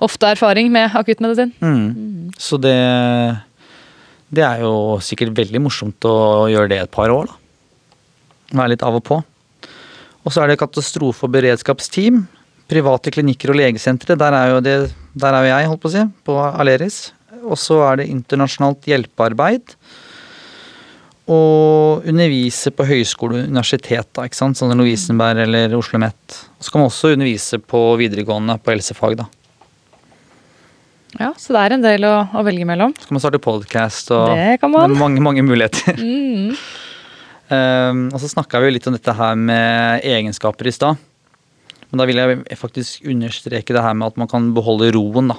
[0.03, 1.53] ofte erfaring med akuttmedisin.
[1.63, 2.31] Mm.
[2.37, 2.77] Så det
[4.33, 7.35] Det er jo sikkert veldig morsomt å gjøre det et par år, da.
[8.57, 9.19] Være litt av og på.
[10.25, 12.23] Og så er det katastrofe- og beredskapsteam.
[12.71, 14.17] Private klinikker og legesentre.
[14.19, 14.77] Der er jo det
[15.13, 17.11] Der er jo jeg, holdt på å si, på Aleris.
[17.43, 19.75] Og så er det internasjonalt hjelpearbeid.
[21.31, 24.59] Og undervise på høyskole og universitet, da, ikke sant?
[24.59, 26.39] sånn Lovisenberg eller Oslo OsloMet.
[26.59, 29.29] Så kan man også undervise på videregående på helsefag, da.
[31.19, 32.93] Ja, Så det er en del å, å velge mellom.
[32.97, 34.95] Så kan man starte podcast og det kan man.
[34.97, 35.99] Mange, mange muligheter.
[36.01, 36.55] Mm.
[37.53, 41.01] um, og så snakka vi litt om dette her med egenskaper i stad.
[41.93, 45.35] Men da vil jeg faktisk understreke det her med at man kan beholde roen, da.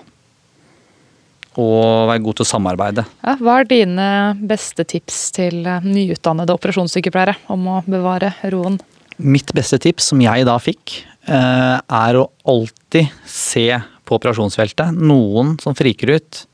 [1.59, 3.05] Og være god til å samarbeide.
[3.27, 4.07] Ja, hva er dine
[4.39, 8.79] beste tips til eh, nyutdannede operasjonssykepleiere om å bevare roen?
[9.19, 13.69] Mitt beste tips, som jeg da fikk, eh, er å alltid se
[14.07, 14.95] på operasjonsfeltet.
[14.95, 16.45] Noen som friker ut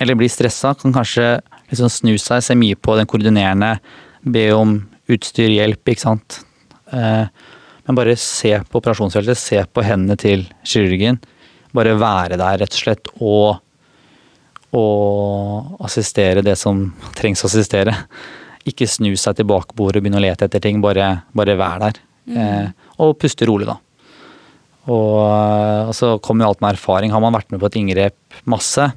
[0.00, 1.40] eller blir stressa, kan kanskje
[1.72, 3.74] liksom snu seg, se mye på den koordinerende,
[4.22, 4.78] be om
[5.10, 6.38] utstyr, hjelp, ikke sant.
[7.86, 11.20] Men bare se på operasjonsfeltet, se på hendene til kirurgen.
[11.76, 13.60] Bare være der, rett og slett, og,
[14.76, 17.94] og assistere det som trengs å assistere.
[18.68, 22.02] Ikke snu seg til bakbordet og begynne å lete etter ting, bare, bare vær der.
[22.30, 22.40] Mm.
[22.40, 23.78] Eh, og puste rolig, da.
[24.90, 27.14] Og, og så kommer jo alt med erfaring.
[27.14, 28.90] Har man vært med på et inngrep masse,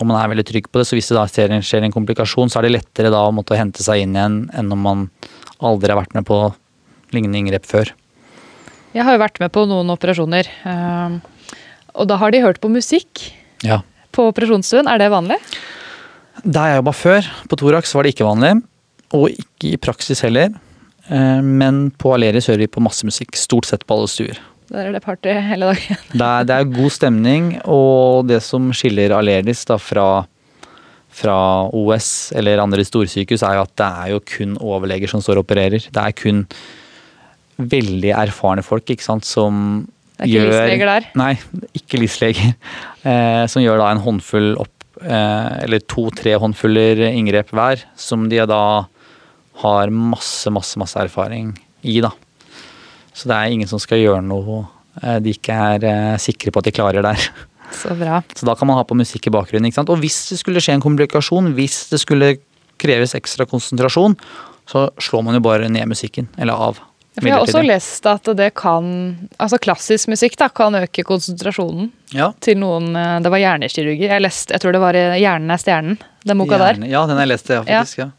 [0.00, 1.26] og man er veldig trygg på det, så hvis det da
[1.60, 4.72] skjer en komplikasjon, så er det lettere da å måtte hente seg inn igjen enn
[4.72, 5.02] om man
[5.60, 6.38] aldri har vært med på
[7.16, 7.92] lignende inngrep før.
[8.94, 11.18] Jeg har jo vært med på noen operasjoner, eh,
[11.94, 13.22] og da har de hørt på musikk
[13.66, 13.80] ja.
[14.14, 14.90] på operasjonsstuen.
[14.90, 15.38] Er det vanlig?
[16.42, 18.56] Der jeg jobba før, på Thorax, var det ikke vanlig.
[19.16, 20.54] Og ikke i praksis heller.
[21.10, 23.38] Eh, men på Aleris hører vi på masse musikk.
[23.38, 24.40] Stort sett på alle stuer.
[24.70, 26.02] Der er det party hele dagen.
[26.18, 30.08] det, er, det er god stemning, og det som skiller Aleris da fra,
[31.10, 31.38] fra
[31.74, 35.48] OS eller andre storsykehus, er jo at det er jo kun overleger som står og
[35.48, 35.90] opererer.
[35.90, 36.44] Det er kun
[37.60, 39.82] veldig erfarne folk ikke sant, som
[40.20, 41.08] det er ikke gjør livsleger der?
[41.16, 41.32] Nei,
[41.80, 42.54] ikke livsleger.
[43.00, 48.42] Eh, som gjør da en håndfull opp, eh, eller to-tre håndfuller inngrep hver, som de
[48.44, 48.64] da
[49.62, 52.10] har masse, masse, masse erfaring i, da.
[53.16, 54.62] Så det er ingen som skal gjøre noe
[55.02, 57.30] eh, de ikke er eh, sikre på at de klarer der.
[57.70, 58.20] Så bra.
[58.34, 59.68] Så da kan man ha på musikk i bakgrunnen.
[59.68, 59.92] ikke sant?
[59.92, 62.34] Og hvis det skulle skje en komplikasjon, hvis det skulle
[62.80, 64.16] kreves ekstra konsentrasjon,
[64.70, 66.28] så slår man jo bare ned musikken.
[66.40, 66.80] Eller av.
[67.20, 68.86] For jeg har også lest at det kan
[69.36, 72.30] Altså klassisk musikk da, kan øke konsentrasjonen ja.
[72.40, 74.06] til noen eh, Det var hjernekirurger.
[74.14, 76.92] Jeg, lest, jeg tror det var 'Hjernen er stjernen', den boka Hjerne, der.
[76.92, 78.00] Ja, den har jeg lest, ja, faktisk.
[78.00, 78.10] Ja.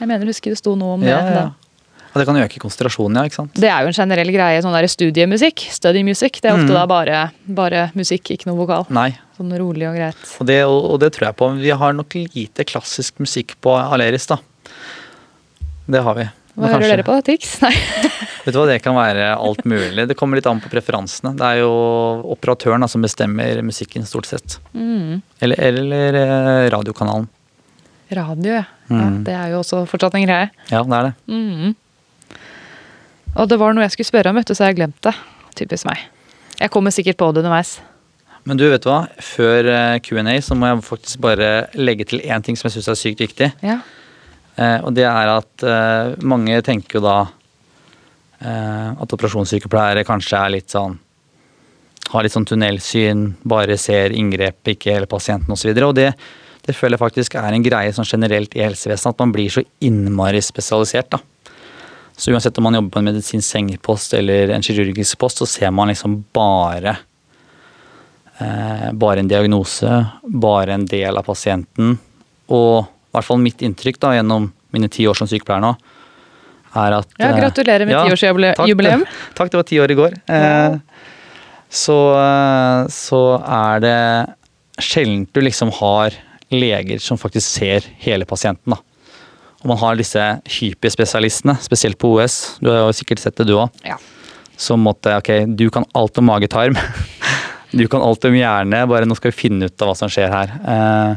[0.00, 1.12] Jeg mener, husker det sto noe om det.
[1.12, 1.50] Ja.
[2.10, 3.28] Det kan øke konsentrasjonen, ja.
[3.28, 3.52] ikke sant?
[3.54, 4.62] Det er jo en generell greie.
[4.64, 6.78] sånn der Studiemusikk, study music, det er ofte mm.
[6.78, 8.88] da bare, bare, musikk, ikke noe vokal.
[8.90, 9.12] Nei.
[9.38, 10.24] Sånn rolig og greit.
[10.42, 11.50] Og det, og det, tror jeg på.
[11.60, 14.40] Vi har nok lite klassisk musikk på Aleris, da.
[15.90, 16.26] Det har vi.
[16.60, 17.16] Hva hører kanskje, dere på?
[17.26, 17.50] Tix?
[17.64, 17.72] Nei.
[18.44, 20.06] vet du hva, Det kan være alt mulig.
[20.10, 21.34] Det kommer litt an på preferansene.
[21.38, 21.72] Det er jo
[22.36, 24.58] operatøren da, som bestemmer musikken, stort sett.
[24.74, 25.20] Mm.
[25.40, 27.28] Eller, eller eh, radiokanalen.
[28.10, 28.64] Radio, ja.
[28.90, 29.00] Mm.
[29.00, 29.10] ja.
[29.26, 30.48] Det er jo også fortsatt en greie.
[30.72, 31.14] Ja, det er det.
[31.30, 31.76] Mm.
[33.38, 35.14] Og det var noe jeg skulle spørre om, vet du, så jeg glemte det.
[35.60, 36.02] Typisk meg.
[36.60, 37.78] Jeg kommer sikkert på det underveis.
[38.48, 39.04] Men du, vet du hva?
[39.22, 42.90] Før eh, Q&A så må jeg faktisk bare legge til én ting som jeg syns
[42.90, 43.50] er sykt viktig.
[43.64, 43.80] Ja.
[44.60, 47.18] Eh, og det er at eh, mange tenker jo da
[48.44, 50.98] eh, at operasjonssykepleiere kanskje er litt sånn
[52.10, 55.70] Har litt sånn tunnelsyn, bare ser inngrepet, ikke hele pasienten osv.
[55.70, 56.08] Og, og det,
[56.66, 59.62] det føler jeg faktisk er en greie sånn generelt i helsevesenet, at man blir så
[59.86, 61.14] innmari spesialisert.
[61.14, 61.20] da.
[62.20, 65.70] Så uansett om man jobber på en medisinsk sengepost eller en kirurgisk post, så ser
[65.72, 66.96] man liksom bare
[68.40, 71.94] eh, bare en diagnose, bare en del av pasienten.
[72.50, 75.74] Og i hvert fall mitt inntrykk da, gjennom mine ti år som sykepleier nå,
[76.78, 78.54] er at Ja, Gratulerer med tiårsjubileum.
[78.54, 80.14] Ja, takk, takk, det var ti år i går.
[80.30, 80.76] Eh,
[81.70, 83.96] så, eh, så er det
[84.80, 86.14] sjelden du liksom har
[86.50, 88.74] leger som faktisk ser hele pasienten.
[88.74, 88.78] da.
[89.60, 92.56] Og man har disse hyperspesialistene, spesielt på OS.
[92.62, 93.68] Du har jo sikkert sett det, du òg.
[93.84, 93.98] Ja.
[94.60, 96.78] Som måtte Ok, du kan alt om mage-tarm.
[97.70, 100.32] Du kan alt om hjerne, bare nå skal vi finne ut av hva som skjer
[100.32, 100.54] her.
[100.58, 101.12] Eh,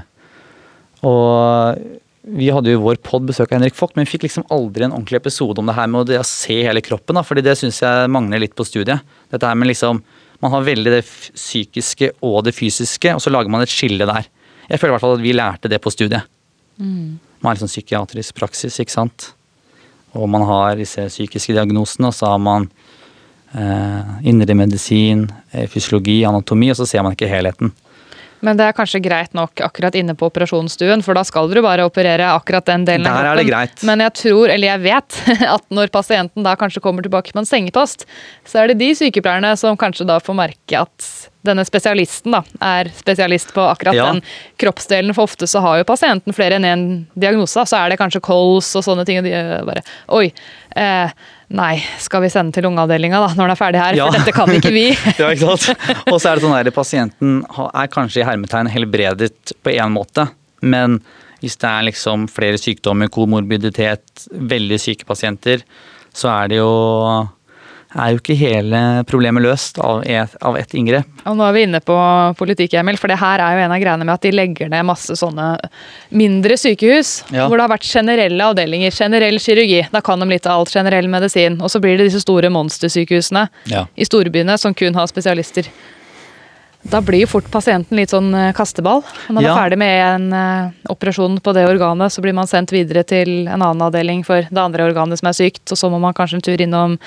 [1.03, 1.79] og
[2.23, 4.85] vi hadde jo i vår pod besøk av Henrik Vogt, men vi fikk liksom aldri
[4.85, 7.17] en ordentlig episode om det her med å se hele kroppen.
[7.19, 9.03] da, fordi det syns jeg mangler litt på studiet.
[9.31, 10.03] Dette her med liksom,
[10.43, 14.25] Man har veldig det psykiske og det fysiske, og så lager man et skille der.
[14.67, 16.27] Jeg føler i hvert fall at vi lærte det på studiet.
[16.75, 17.15] Mm.
[17.39, 19.29] Man har liksom psykiatrisk praksis, ikke sant.
[20.11, 22.67] Og man har disse psykiske diagnosene, og så har man
[23.55, 27.71] eh, indremedisin, eh, fysiologi, anatomi, og så ser man ikke helheten.
[28.43, 31.85] Men det er kanskje greit nok akkurat inne på operasjonsstuen, for da skal dere bare
[31.87, 33.31] operere akkurat den delen Der av kroppen.
[33.31, 33.83] Er det greit.
[33.87, 35.19] Men jeg tror, eller jeg vet,
[35.55, 38.03] at når pasienten da kanskje kommer tilbake med en sengepost,
[38.45, 41.07] så er det de sykepleierne som kanskje da får merke at
[41.43, 44.05] denne spesialisten da, er spesialist på akkurat Ja.
[44.13, 44.21] den
[44.61, 45.11] kroppsdelen.
[45.15, 46.83] For ofte så har jo pasienten flere enn én
[47.19, 47.65] diagnose.
[47.67, 49.19] Så er det kanskje kols og sånne ting.
[49.19, 49.83] Og de er bare
[50.15, 50.29] Oi.
[50.75, 51.11] Eh,
[51.55, 53.97] nei, skal vi sende til lungeavdelinga da, når den er ferdig her?
[53.99, 54.07] Ja.
[54.09, 54.87] For dette kan ikke vi.
[55.21, 55.85] Ja, ikke sant?
[56.09, 60.27] Og så er det sånn at pasienten er kanskje i hermetegn helbredet på én måte,
[60.65, 60.99] men
[61.43, 65.65] hvis det er liksom flere sykdommer, komorbiditet, veldig syke pasienter,
[66.15, 66.69] så er det jo
[67.95, 68.79] er jo ikke hele
[69.09, 71.05] problemet løst av et, av ett inngrep.
[71.29, 71.95] Og nå er vi inne på
[72.39, 74.85] politikk, Emil, for det her er jo en av greiene med at de legger ned
[74.89, 75.51] masse sånne
[76.11, 77.47] mindre sykehus, Ja.
[77.47, 79.83] hvor det har vært generelle avdelinger, generell kirurgi.
[79.91, 81.61] Da kan de litt av alt, generell medisin.
[81.61, 83.85] Og så blir det disse store monstersykehusene Ja.
[83.95, 85.67] i storbyene som kun har spesialister.
[86.83, 89.01] Da blir jo fort pasienten litt sånn eh, kasteball.
[89.29, 89.53] Når man Ja.
[89.53, 93.47] er ferdig med en eh, operasjon på det organet, så blir man sendt videre til
[93.47, 96.35] en annen avdeling for det andre organet som er sykt, og så må man kanskje
[96.41, 96.97] en tur innom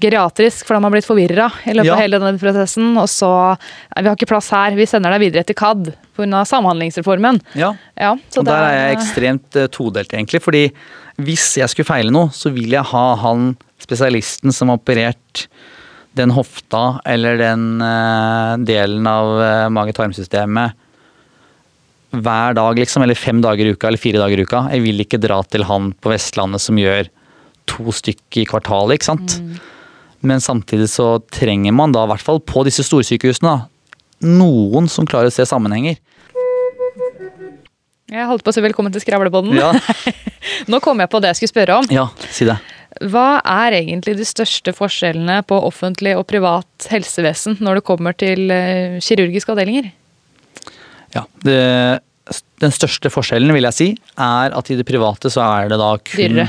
[0.00, 1.94] geriatrisk, for da har man blitt forvirra i løpet Ja.
[1.94, 2.96] av hele denne prosessen.
[2.96, 6.44] Og så eh, Vi har ikke plass her, vi sender deg videre til CAD pga.
[6.46, 7.40] samhandlingsreformen.
[7.54, 10.40] Ja, Ja, så og der er jeg ekstremt todelt, egentlig.
[10.42, 10.70] fordi
[11.18, 15.46] hvis jeg skulle feile noe, så vil jeg ha han spesialisten som har operert
[16.16, 20.82] den hofta eller den uh, delen av uh, mage-tarmsystemet
[22.16, 23.04] hver dag, liksom.
[23.04, 24.64] Eller fem dager i uka eller fire dager i uka.
[24.72, 27.10] Jeg vil ikke dra til han på Vestlandet som gjør
[27.68, 29.38] to stykk i kvartalet, ikke sant.
[30.26, 35.08] Men samtidig så trenger man da, i hvert fall på disse storsykehusene, da, noen som
[35.08, 35.98] klarer å se sammenhenger.
[38.06, 39.58] Jeg holdt på å si velkommen til skravlebånden.
[39.58, 39.72] Ja,
[40.70, 41.88] Nå kom jeg på det jeg skulle spørre om.
[41.90, 42.54] ja si det.
[43.04, 48.50] Hva er egentlig de største forskjellene på offentlig og privat helsevesen når det kommer til
[48.54, 49.90] eh, kirurgiske avdelinger?
[51.14, 51.58] Ja, det,
[52.62, 55.92] den største forskjellen vil jeg si, er at i det private så er det da
[56.00, 56.48] kun Dyrere.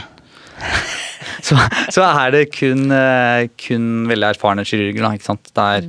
[1.48, 1.54] Så,
[1.94, 5.04] så er det kun, eh, kun veldig erfarne kirurger.
[5.06, 5.52] Da, ikke sant?
[5.54, 5.86] Det er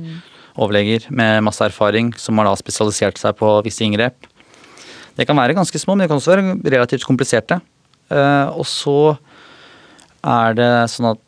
[0.59, 4.27] overleger med masse erfaring som har da spesialisert seg på visse inngrep.
[5.17, 7.59] Det kan være ganske små, men det kan også være relativt kompliserte.
[8.09, 9.17] Eh, og så
[10.23, 11.19] er det sånn at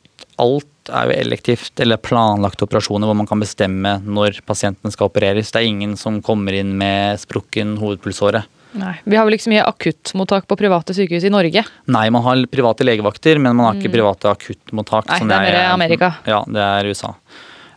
[0.42, 5.52] alt er jo elektivt eller planlagte operasjoner hvor man kan bestemme når pasienten skal opereres.
[5.54, 8.42] Det er ingen som kommer inn med sprukken hovedpulsåre.
[8.80, 11.64] Nei, Vi har vel ikke så mye akuttmottak på private sykehus i Norge.
[11.92, 15.10] Nei, man har private legevakter, men man har ikke private akuttmottak.
[15.12, 16.12] Nei, det er mer Amerika.
[16.26, 17.12] Ja, det er USA.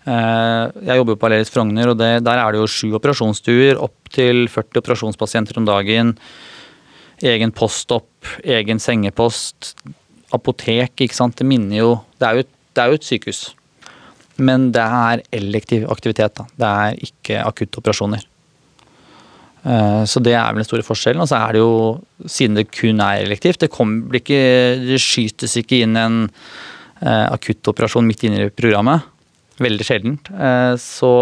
[0.07, 3.81] Eh, Jeg jobber jo på Aleris Frogner, og det, der er det jo sju operasjonsstuer.
[3.83, 6.15] Opptil 40 operasjonspasienter om dagen.
[7.25, 8.09] Egen postopp,
[8.45, 9.75] egen sengepost,
[10.35, 11.39] apotek, ikke sant.
[11.39, 13.43] Det minner jo Det er jo, det er jo et sykehus.
[14.37, 16.47] Men det er elektiv aktivitet, da.
[16.59, 18.23] Det er ikke akuttoperasjoner.
[18.23, 18.31] operasjoner.
[19.65, 21.23] Så det er vel den store forskjellen.
[21.25, 21.75] Og så er det jo,
[22.29, 24.39] siden det kun er elektivt, det, kommer, ikke,
[24.85, 26.23] det skytes ikke inn en
[27.01, 29.07] eh, akuttoperasjon midt inne i programmet.
[29.65, 30.29] Veldig sjeldent.
[30.35, 31.13] Eh, så,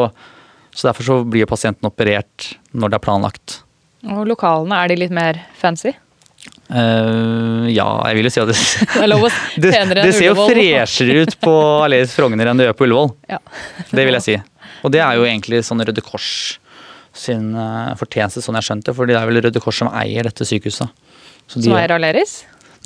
[0.73, 3.61] så derfor så blir pasienten operert når det er planlagt.
[4.11, 5.95] Og lokalene, er de litt mer fancy?
[6.73, 8.57] Eh, ja, jeg vil jo si at det,
[9.63, 11.53] Det det, ser jo freshere ut på
[11.85, 13.13] Aleris Frogner enn det gjør på Ullevål.
[13.31, 13.39] Ja.
[13.93, 14.37] Det vil jeg si.
[14.83, 16.31] Og det er jo egentlig sånn Røde Kors
[17.13, 18.95] sin eh, fortjeneste, sånn jeg skjønte.
[18.97, 20.89] For det er vel Røde Kors som eier dette sykehuset.
[21.47, 22.39] Så de- Som eier Aleris?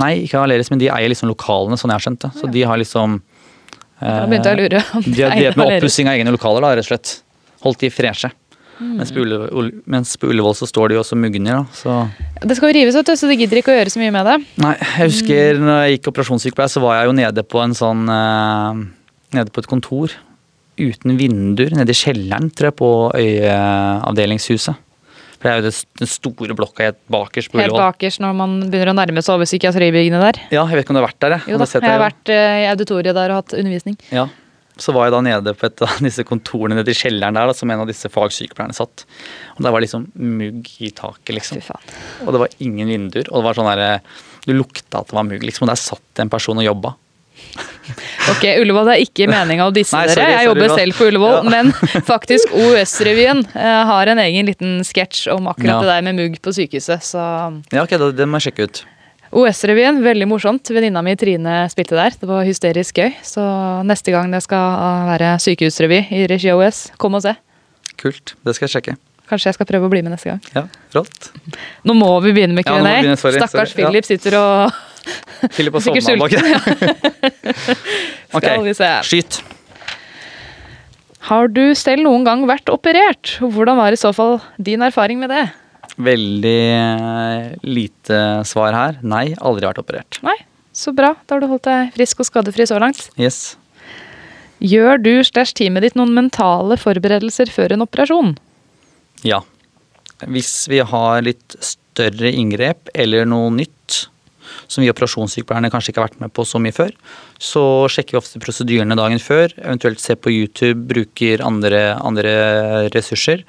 [0.02, 2.32] Nei, ikke Aleris, men de eier liksom lokalene, sånn jeg har skjønt det.
[2.40, 3.20] Så de har liksom
[4.00, 4.82] Da begynte jeg å lure.
[4.98, 7.14] om De har drevet med oppussing av egne lokaler, da, rett og slett.
[7.64, 8.28] Holdt de freshe.
[8.76, 8.96] Mm.
[8.98, 11.62] Mens, på Ullevål, mens på Ullevål så står de jo også mugner.
[11.72, 11.94] Så
[12.42, 14.28] Det skal jo rives, vet du, så de gidder ikke å gjøre så mye med
[14.28, 14.36] det.
[14.60, 18.06] Nei, jeg husker når jeg gikk operasjonssykepleier, så var jeg jo nede på en sånn
[18.12, 18.86] eh,
[19.36, 20.12] Nede på et kontor
[20.78, 24.82] uten vinduer, nede i kjelleren, tror jeg, på øyeavdelingshuset.
[25.36, 27.90] For det er jo den store blokka helt bakerst på Helt Ullevål.
[27.90, 30.40] bakerst når man begynner å nærme seg over psykiatribyggene der.
[30.54, 31.52] Ja, jeg vet ikke om du har vært der, jeg.
[31.52, 33.98] Jo da, jeg har vært eh, i auditoriet der og hatt undervisning.
[34.14, 34.28] Ja.
[34.76, 37.54] Så var jeg da nede på et av disse kontorene nede i kjelleren der, da,
[37.56, 39.06] som en av disse fagsykepleierne satt.
[39.56, 41.62] Og der var liksom mugg i taket, liksom.
[42.26, 43.30] Og det var ingen vinduer.
[43.32, 44.00] Og det var sånn der,
[44.44, 45.64] du lukta at det var mugg, liksom.
[45.64, 46.92] Og der satt en person og jobba.
[48.26, 50.24] Ok, Ullevål, det er ikke meninga å disse Nei, dere.
[50.32, 51.50] Jeg jobber sorry, selv på Ullevål, Ja.
[51.52, 51.68] men
[52.08, 55.78] faktisk OUS-revyen eh, har en egen liten sketsj om akkurat Ja.
[55.84, 57.04] det der med mugg på sykehuset.
[57.06, 57.22] Så
[57.72, 58.82] Ja, ok, det, det må jeg sjekke ut.
[59.34, 60.70] OUS-revyen, veldig morsomt.
[60.70, 62.14] Venninna mi Trine spilte der.
[62.20, 63.10] Det var hysterisk gøy.
[63.26, 63.42] Så
[63.86, 67.34] neste gang det skal være sykehusrevy i regi av OS, kom og se.
[68.00, 68.36] Kult.
[68.46, 68.96] Det skal jeg sjekke.
[69.26, 70.42] Kanskje jeg skal prøve å bli med neste gang.
[70.54, 70.62] Ja,
[70.94, 71.32] rått.
[71.86, 73.00] Nå må vi begynne med Q&A.
[73.02, 73.80] Ja, Stakkars sorry.
[73.80, 74.76] Philip sitter og
[75.56, 76.54] Philip har sovna bak sulten,
[78.36, 78.46] Ok,
[79.06, 79.40] skyt.
[81.26, 83.36] Har du selv noen gang vært operert?
[83.42, 85.46] Hvordan var i så fall din erfaring med det?
[85.96, 88.98] Veldig eh, lite svar her.
[89.06, 90.18] Nei, aldri vært operert.
[90.26, 90.36] Nei,
[90.76, 91.14] så bra.
[91.24, 93.06] Da har du holdt deg frisk og skadefri så langt.
[93.16, 93.56] Yes.
[94.60, 98.34] Gjør du stæsj teamet ditt noen mentale forberedelser før en operasjon?
[99.24, 99.42] Ja.
[100.24, 104.06] Hvis vi har litt større inngrep eller noe nytt
[104.66, 106.92] som vi operasjonssykepleierne kanskje ikke har vært med på så mye før,
[107.38, 112.34] så sjekker vi ofte prosedyrene dagen før, eventuelt ser på YouTube, bruker andre, andre
[112.94, 113.44] ressurser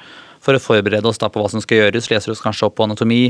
[0.48, 2.08] for å forberede oss da på hva som skal gjøres.
[2.12, 3.22] Leser oss kanskje opp på anatomi.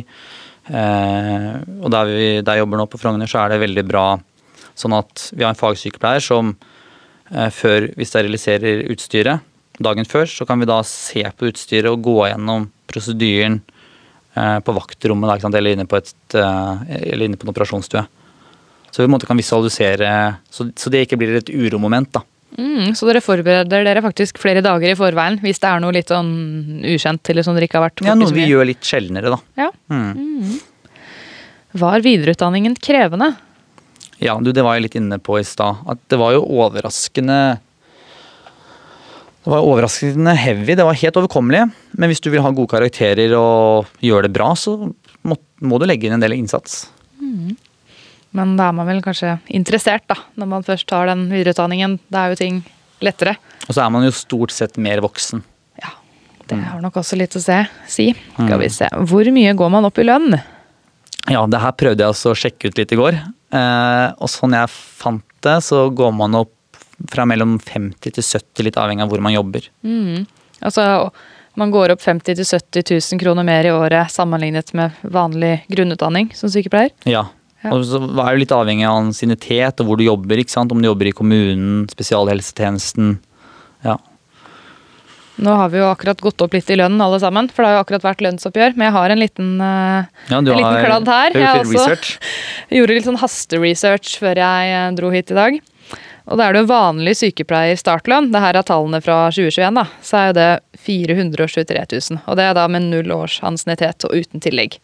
[0.68, 1.51] Eh,
[1.82, 4.07] og der, vi, der jeg jobber nå på Frogner, så er det veldig bra
[4.78, 6.53] sånn at vi har en fagsykepleier som
[7.32, 9.45] eh, før vi steriliserer utstyret,
[9.84, 13.59] dagen før, så kan vi da se på utstyret og gå gjennom prosedyren
[14.38, 18.05] eh, på vaktrommet da, eller, inne på et, eh, eller inne på en operasjonsstue.
[18.88, 20.09] Så vi på en måte kan visualisere,
[20.49, 22.09] så, så det ikke blir et uromoment.
[22.15, 22.24] da.
[22.55, 26.09] Mm, så dere forbereder dere faktisk flere dager i forveien hvis det er noe litt
[26.09, 26.29] sånn
[26.87, 29.39] ukjent eller som dere ikke har vært Ja, Noe vi gjør litt sjeldnere, da.
[29.59, 29.67] Ja.
[29.91, 30.55] Mm.
[31.77, 33.33] Var videreutdanningen krevende?
[34.23, 35.83] Ja, du, det var jeg litt inne på i stad.
[35.85, 37.59] At det var jo overraskende
[39.43, 40.73] Det var overraskende heavy.
[40.73, 41.67] Det var helt overkommelig.
[41.93, 44.79] Men hvis du vil ha gode karakterer og gjøre det bra, så
[45.27, 46.87] må, må du legge inn en del innsats.
[48.38, 51.97] Men da er man vel kanskje interessert, da, når man først tar den videreutdanningen.
[52.13, 52.59] Da er jo ting
[53.03, 53.38] lettere.
[53.65, 55.41] Og så er man jo stort sett mer voksen.
[55.81, 55.93] Ja,
[56.49, 58.11] det har nok også litt å se, si.
[58.35, 58.89] Skal vi se.
[59.09, 60.38] Hvor mye går man opp i lønn?
[61.27, 63.17] Ja, det her prøvde jeg også å sjekke ut litt i går.
[63.57, 66.53] Eh, og sånn jeg fant det, så går man opp
[67.11, 69.67] fra mellom 50 til 70, litt avhengig av hvor man jobber.
[70.65, 70.85] Altså,
[71.57, 76.49] man går opp 50 000-70 000 kroner mer i året sammenlignet med vanlig grunnutdanning som
[76.53, 76.93] sykepleier.
[77.09, 77.27] Ja.
[77.64, 77.72] Ja.
[77.74, 80.41] Og så er det litt avhengig av ansiennitet og hvor du jobber.
[80.41, 80.72] ikke sant?
[80.72, 83.18] Om du jobber i kommunen, spesialhelsetjenesten.
[83.86, 83.97] Ja.
[85.38, 87.78] Nå har vi jo akkurat gått opp litt i lønn alle sammen, for det har
[87.78, 88.78] jo akkurat vært lønnsoppgjør.
[88.78, 91.38] Men jeg har en liten, uh, ja du en liten kladd her.
[91.38, 91.97] Jeg også
[92.80, 95.60] gjorde litt sånn hasteresearch før jeg eh, dro hit i dag.
[96.28, 98.32] Og da er det jo vanlig sykepleier startlønn.
[98.34, 99.86] Det her er tallene fra 2021, da.
[100.03, 100.49] Så er jo det
[100.88, 102.24] 423 000.
[102.26, 104.82] Og det er da med null års ansiennitet og uten tillegg.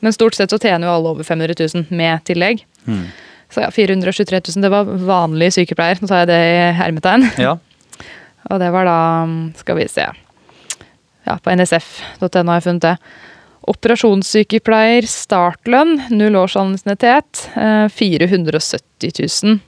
[0.00, 2.62] Men stort sett så tjener jo alle over 500 000 med tillegg.
[2.86, 3.06] Mm.
[3.50, 5.98] Så ja, 423 000, det var vanlig sykepleier.
[6.02, 7.26] Nå tar jeg det i hermetegn.
[7.48, 7.56] Ja.
[8.48, 9.00] Og det var da,
[9.58, 10.04] skal vi se
[11.26, 12.92] Ja, på nsf.no har jeg funnet det.
[13.68, 19.10] Operasjonssykepleier startlønn, null års ansiennitet, eh, 470
[19.44, 19.58] 000.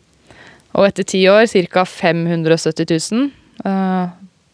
[0.78, 1.84] Og etter ti år ca.
[1.84, 3.28] 570 000.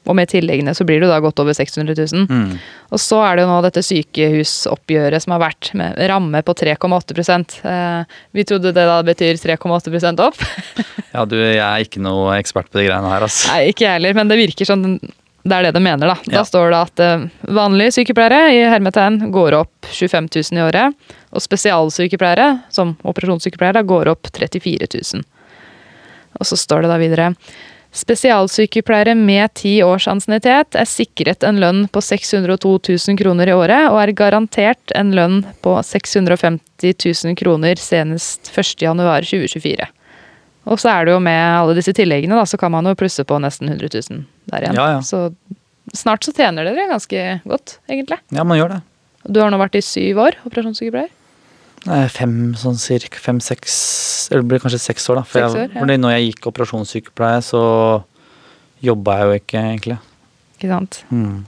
[0.06, 2.26] Og med tilleggene så blir det jo da godt over 600 000.
[2.30, 2.54] Mm.
[2.94, 7.36] Og så er det jo nå dette sykehusoppgjøret som har vært, med ramme på 3,8
[7.66, 10.40] eh, Vi trodde det da betyr 3,8% opp.
[11.14, 13.52] ja, du, jeg er ikke noe ekspert på de greiene her, altså.
[13.52, 14.98] Nei, ikke jeg heller, men det virker sånn
[15.46, 16.16] det er det de mener, da.
[16.26, 16.42] Da Ja.
[16.46, 21.14] står det at eh, vanlige sykepleiere i hermetegn går opp 25 000 i året.
[21.36, 25.22] Og spesialsykepleiere, som operasjonssykepleiere, går opp 34 000.
[26.40, 27.28] Og så står det da videre
[27.96, 33.88] Spesialsykepleiere med ti års ansiennitet er sikret en lønn på 602 000 kroner i året,
[33.88, 36.92] og er garantert en lønn på 650
[37.24, 39.88] 000 kroner senest 1.1.2024.
[40.66, 43.24] Og så er det jo med alle disse tilleggene, da, så kan man jo plusse
[43.24, 44.80] på nesten 100 000 der igjen.
[44.80, 45.02] Ja, ja.
[45.06, 45.30] Så
[45.96, 48.18] snart så tjener dere ganske godt, egentlig.
[48.34, 48.80] Ja, man gjør det.
[49.24, 51.08] Du har nå vært i syv år operasjonssykepleier.
[52.10, 53.74] Fem, sånn cirka fem-seks
[54.32, 55.22] Eller det blir kanskje seks år, da.
[55.28, 55.98] For Seks jeg, ja.
[56.02, 57.60] når jeg gikk operasjonssykepleie, så
[58.82, 59.98] jobba jeg jo ikke, egentlig.
[60.56, 60.98] Ikke sant?
[61.14, 61.44] Mm.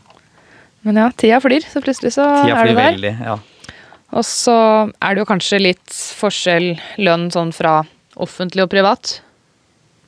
[0.87, 2.83] Men ja, tida flyr, så plutselig så Tida er du der.
[2.93, 3.15] veldig.
[3.27, 3.39] Ja.
[4.17, 4.55] Og så
[5.03, 6.71] er det jo kanskje litt forskjell
[7.03, 7.81] lønn sånn fra
[8.17, 9.19] offentlig og privat.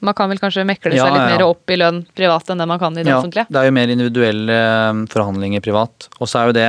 [0.01, 2.67] Man kan vel kanskje mekle Ja, seg litt mer opp i lønn privat enn det
[2.71, 3.45] man kan i det Ja, offentlige.
[3.53, 6.09] det er jo mer individuelle eh, forhandlinger privat.
[6.21, 6.69] Og så er jo det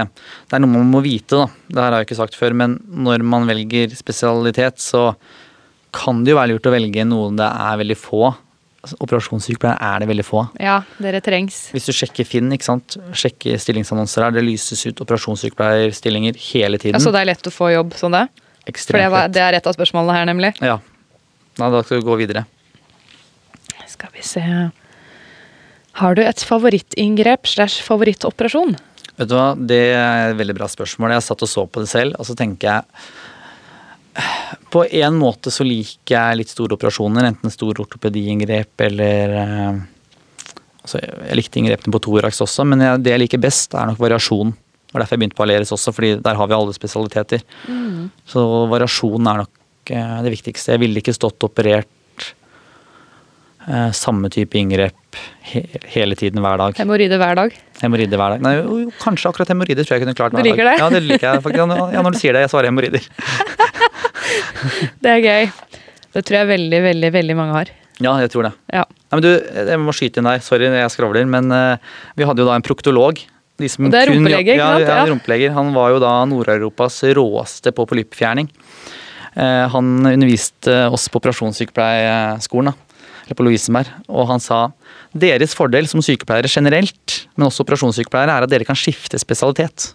[0.50, 1.48] Det er noe man må vite, da.
[1.72, 5.14] Det her har jeg ikke sagt før, men når man velger spesialitet, så
[5.96, 8.34] kan det jo være lurt å velge noe det er veldig få.
[8.82, 10.44] Altså, Operasjonssykepleiere er det veldig få.
[10.60, 11.68] Ja, dere trengs.
[11.76, 12.96] Hvis du sjekker Finn, ikke sant?
[13.14, 16.96] sjekker stillingsannonser her, det lyses ut operasjonssykepleierstillinger hele tiden.
[16.98, 18.24] Altså det er lett å få jobb sånn det?
[18.32, 20.52] For Ekstremt det, var, det er et av spørsmålene her, nemlig.
[20.62, 20.80] Ja.
[21.60, 22.46] Nei, da skal vi gå videre.
[23.92, 24.44] Skal vi se
[26.00, 28.78] Har du et favorittinngrep slash favorittoperasjon?
[29.18, 31.16] Vet du hva, Det er et veldig bra spørsmål.
[31.18, 34.24] Jeg satt og så på det selv, og så tenker jeg
[34.74, 39.80] På en måte så liker jeg litt store operasjoner, enten store ortopediinngrep eller eh,
[40.82, 44.02] altså Jeg likte inngrepene på thorax også, men jeg, det jeg liker best, er nok
[44.02, 44.52] variasjon.
[44.52, 47.44] Det var derfor jeg begynte på Aleris også, fordi der har vi alle spesialiteter.
[48.28, 50.74] Så variasjon er nok eh, det viktigste.
[50.74, 51.88] Jeg ville ikke stått og operert
[53.94, 55.18] samme type inngrep
[55.52, 55.62] he
[55.94, 56.74] hele tiden hver dag.
[56.80, 57.56] Hemoroider hver dag.
[57.82, 58.42] Hemoroider hver dag?
[58.46, 60.78] Nei, jo, kanskje akkurat hemoroider tror jeg kunne klart Du hver liker dag.
[60.78, 60.82] det?
[60.82, 61.62] Ja, det liker jeg faktisk.
[61.94, 63.04] Ja, når- du sier det, jeg svarer hemoroider.
[65.02, 65.52] Det er gøy.
[66.14, 67.70] Det tror jeg veldig, veldig, veldig mange har.
[68.02, 68.52] Ja, jeg tror det.
[68.74, 68.84] Ja.
[69.12, 69.30] Nei, men du,
[69.72, 70.42] jeg må skyte inn der.
[70.44, 71.28] Sorry, jeg skravler.
[71.30, 71.78] Men uh,
[72.18, 73.20] vi hadde jo da en proktolog.
[73.62, 74.88] De som Og det er kun- rumpelege, ikke ja, sant?
[74.88, 75.10] Ja, Ja.
[75.12, 75.54] rumpeleger.
[75.58, 78.50] Han var jo da Nord-Europas råeste på polyppfjerning.
[79.38, 82.91] Uh, han underviste oss på operasjonssykepleierskolen, da,
[83.32, 84.60] eller på Lovisenberg, og han sa
[85.16, 89.94] deres fordel som sykepleiere generelt, men også operasjonssykepleiere, er at dere kan skifte spesialitet.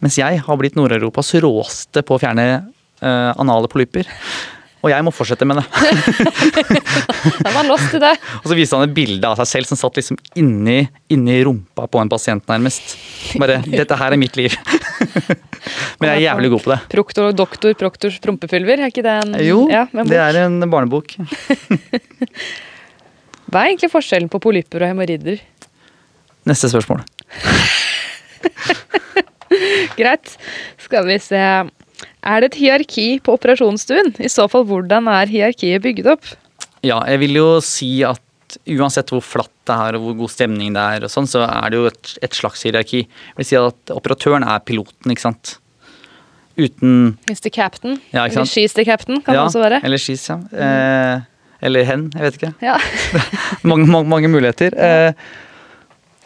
[0.00, 2.46] Mens jeg har blitt Nord-Europas råeste på å fjerne
[3.04, 4.08] uh, anale polypper.
[4.86, 5.66] Og jeg må fortsette med det.
[7.42, 8.12] Da var han lost i det.
[8.42, 11.88] Og så viste han et bilde av seg selv som satt liksom inni, inni rumpa
[11.90, 12.94] på en pasient, nærmest.
[13.42, 14.54] Bare 'Dette her er mitt liv'.
[15.98, 16.78] Men jeg er jævlig god på det.
[16.92, 21.16] Proktor, doktor, proktors prompepulver, er ikke det en Jo, ja, en det er en barnebok.
[23.50, 25.42] Hva er egentlig forskjellen på polypper og hemoroider?
[26.46, 27.02] Neste spørsmål.
[29.98, 30.36] Greit.
[30.86, 31.42] Skal vi se.
[32.26, 34.14] Er det et hierarki på operasjonsstuen?
[34.18, 36.30] I så fall, hvordan er hierarkiet bygget opp?
[36.86, 38.22] Ja, jeg vil jo si at
[38.70, 41.70] uansett hvor flatt det er og hvor god stemning det er, og sånn, så er
[41.72, 43.04] det jo et, et slags hierarki.
[43.06, 45.56] Jeg vil si at operatøren er piloten, ikke sant.
[46.56, 47.50] Uten Mr.
[47.52, 47.98] Captain?
[48.14, 48.50] Ja, ikke Eller?
[48.50, 49.80] She's the Captain, kan ja, det også være.
[49.84, 50.38] Eller She's, ja.
[50.54, 51.26] Eh,
[51.66, 52.52] eller hen, jeg vet ikke.
[52.64, 52.76] Ja.
[53.70, 54.76] mange, mange, mange muligheter.
[54.76, 55.12] Eh,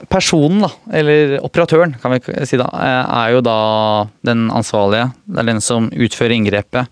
[0.09, 5.11] personen, da, eller operatøren, kan vi si da, eh, er jo da den ansvarlige.
[5.27, 6.89] Det er den som utfører inngrepet,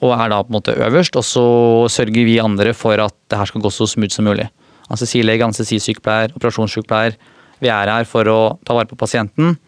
[0.00, 1.16] og er da på en måte øverst.
[1.16, 1.44] Og så
[1.92, 4.48] sørger vi andre for at det her skal gå så smooth som mulig.
[4.88, 7.18] Anestesilege, anestesisykepleier, operasjonssykepleier.
[7.60, 9.58] Vi er her for å ta vare på pasienten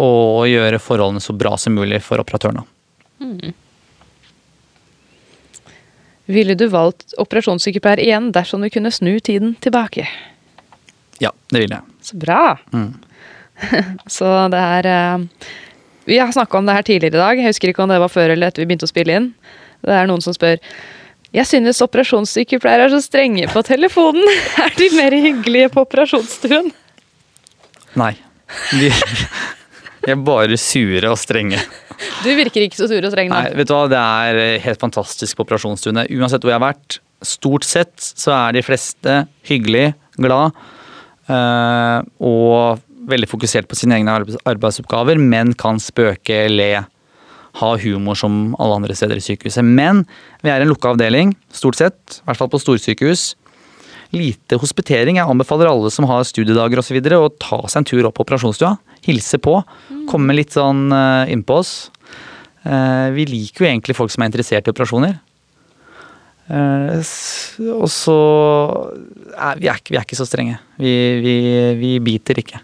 [0.00, 2.64] og gjøre forholdene så bra som mulig for operatørene.
[2.64, 3.52] da.
[6.32, 10.06] Ville du valgt operasjonssykepleier igjen dersom du kunne snu tiden tilbake?
[11.22, 11.98] Ja, det vil jeg.
[12.02, 12.44] Så bra!
[12.74, 12.92] Mm.
[14.16, 15.26] Så det er eh,
[16.08, 17.38] Vi har snakka om det her tidligere i dag.
[17.38, 19.30] Jeg husker ikke om det var før eller etter vi begynte å spille inn.
[19.82, 20.58] Det er noen som spør
[21.32, 24.26] jeg synes operasjonssykepleiere er så strenge på telefonen.
[24.60, 26.68] Er de mer hyggelige på operasjonsstuen?
[27.96, 28.12] Nei.
[28.76, 28.90] De,
[30.04, 31.56] de er bare sure og strenge.
[32.20, 33.38] Du virker ikke så sur og streng nå.
[33.38, 36.04] Nei, vet du hva, Det er helt fantastisk på operasjonsstuene.
[36.18, 40.70] Uansett hvor jeg har vært, stort sett så er de fleste hyggelige, glad eh,
[41.30, 44.14] og veldig fokusert på sine egne
[44.48, 46.84] arbeidsoppgaver, men kan spøke, le,
[47.60, 49.64] ha humor som alle andre steder i sykehuset.
[49.66, 50.04] Men
[50.44, 53.32] vi er en lukka avdeling, stort sett, i hvert fall på storsykehus.
[54.12, 55.16] Lite hospitering.
[55.16, 56.98] Jeg anbefaler alle som har studiedager osv.
[57.16, 58.74] å ta seg en tur opp på operasjonsstua.
[59.06, 59.56] Hilse på.
[60.10, 61.72] Komme litt sånn eh, innpå oss.
[62.62, 65.16] Eh, vi liker jo egentlig folk som er interessert i operasjoner.
[66.52, 66.98] Eh,
[67.72, 68.16] og så
[69.32, 70.58] er vi, er vi er ikke så strenge.
[70.80, 70.92] Vi,
[71.24, 71.34] vi,
[71.80, 72.60] vi biter ikke.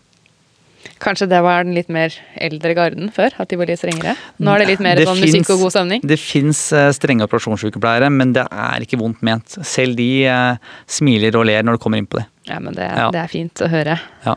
[0.99, 2.11] Kanskje det var den litt mer
[2.43, 3.31] eldre garden før?
[3.39, 4.17] At de var litt strengere?
[4.43, 6.03] Nå er det litt mer Det sånn finnes- musikk og god stemning?
[6.11, 6.63] Det fins
[6.97, 9.59] strenge operasjonssykepleiere, men det er ikke vondt ment.
[9.63, 10.59] Selv de eh,
[10.91, 12.27] smiler og ler når du kommer inn på det.
[12.51, 13.11] Ja, men det, Ja.
[13.15, 13.99] det er fint å høre.
[14.27, 14.35] Ja.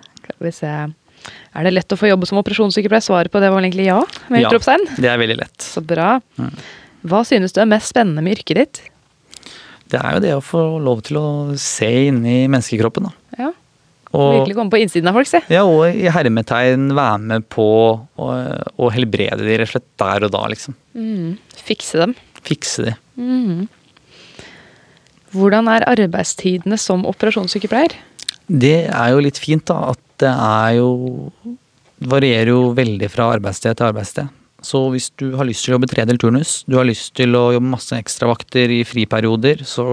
[1.51, 3.03] Er det lett å få jobbe som operasjonssykepleier?
[3.03, 3.99] Svaret på det var egentlig ja?
[4.29, 4.49] Ja.
[4.53, 5.57] Det er veldig lett.
[5.65, 6.19] Så bra.
[7.01, 8.81] Hva synes du er mest spennende med yrket ditt?
[9.91, 11.27] Det er jo det å få lov til å
[11.59, 13.09] se inni menneskekroppen.
[13.09, 13.43] Da.
[13.45, 13.49] Ja,
[14.11, 15.39] Og, Virkelig komme på innsiden av folk, se.
[15.51, 18.29] ja, og i hermetegn være med på å,
[18.75, 20.75] å helbrede de rett og slett der og da, liksom.
[20.95, 21.37] Mm.
[21.55, 22.15] Fikse dem.
[22.43, 22.95] Fikse de.
[25.31, 27.95] Hvordan er arbeidstidene som operasjonssykepleier?
[28.51, 30.89] Det er jo litt fint, da, at det er jo
[32.11, 34.31] varierer jo veldig fra arbeidssted til arbeidssted.
[34.61, 37.47] Så hvis du har lyst til å jobbe tredel turnus, du har lyst til å
[37.55, 39.85] jobbe masse ekstravakter i friperioder, så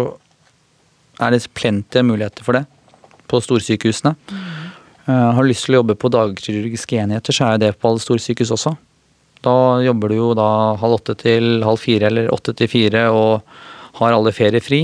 [1.24, 2.66] er det plenty av muligheter for det
[3.28, 4.12] på storsykehusene.
[5.08, 8.04] Eh, har du lyst til å jobbe på dagkirurgiske enheter, så er det på alle
[8.04, 8.74] storsykehus også.
[9.44, 9.54] Da
[9.84, 13.42] jobber du jo da halv åtte til halv fire eller åtte til fire og
[14.00, 14.80] har alle ferier fri.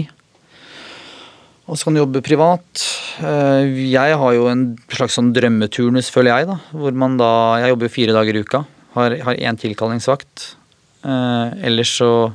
[1.65, 2.85] Og så kan du jobbe privat.
[3.25, 6.47] Eh, Jeg har jo en slags sånn drømmeturnus, føler jeg.
[6.53, 8.65] da, hvor man da, Jeg jobber jo fire dager i uka.
[8.95, 10.57] Har, én tilkallingsvakt.
[11.05, 12.33] Eh, ellers så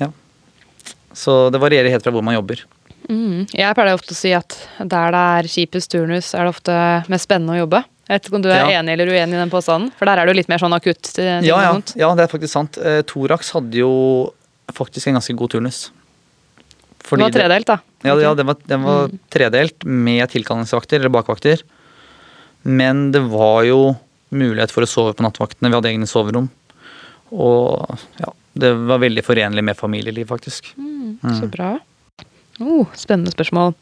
[0.00, 0.10] Ja.
[1.12, 2.64] Så det varierer helt fra hvor man jobber.
[3.08, 3.46] Mm.
[3.52, 6.74] Jeg pleier ofte å si at der det er kjipest turnus, er det ofte
[7.08, 7.84] mest spennende å jobbe.
[8.08, 8.80] Jeg vet ikke om du er Ja.
[8.80, 9.92] enig eller uenig i den påstanden?
[9.98, 11.02] For der er det jo litt mer sånn akutt.
[11.12, 12.78] til- Ja, ja, ja, det er faktisk sant.
[12.78, 14.32] Eh, Thorax hadde jo
[14.72, 15.90] faktisk en ganske god turnus.
[17.10, 17.78] Det var tredelt, da.
[18.04, 21.62] Ja, ja den var, den var tredelt med tilkallingsvakter eller bakvakter.
[22.64, 23.96] Men det var jo
[24.34, 25.70] mulighet for å sove på nattvaktene.
[25.70, 26.48] Vi hadde egne soverom.
[27.32, 30.72] Og ja, det var veldig forenlig med familieliv, faktisk.
[31.22, 31.76] Så bra.
[32.58, 33.76] Oh, spennende spørsmål.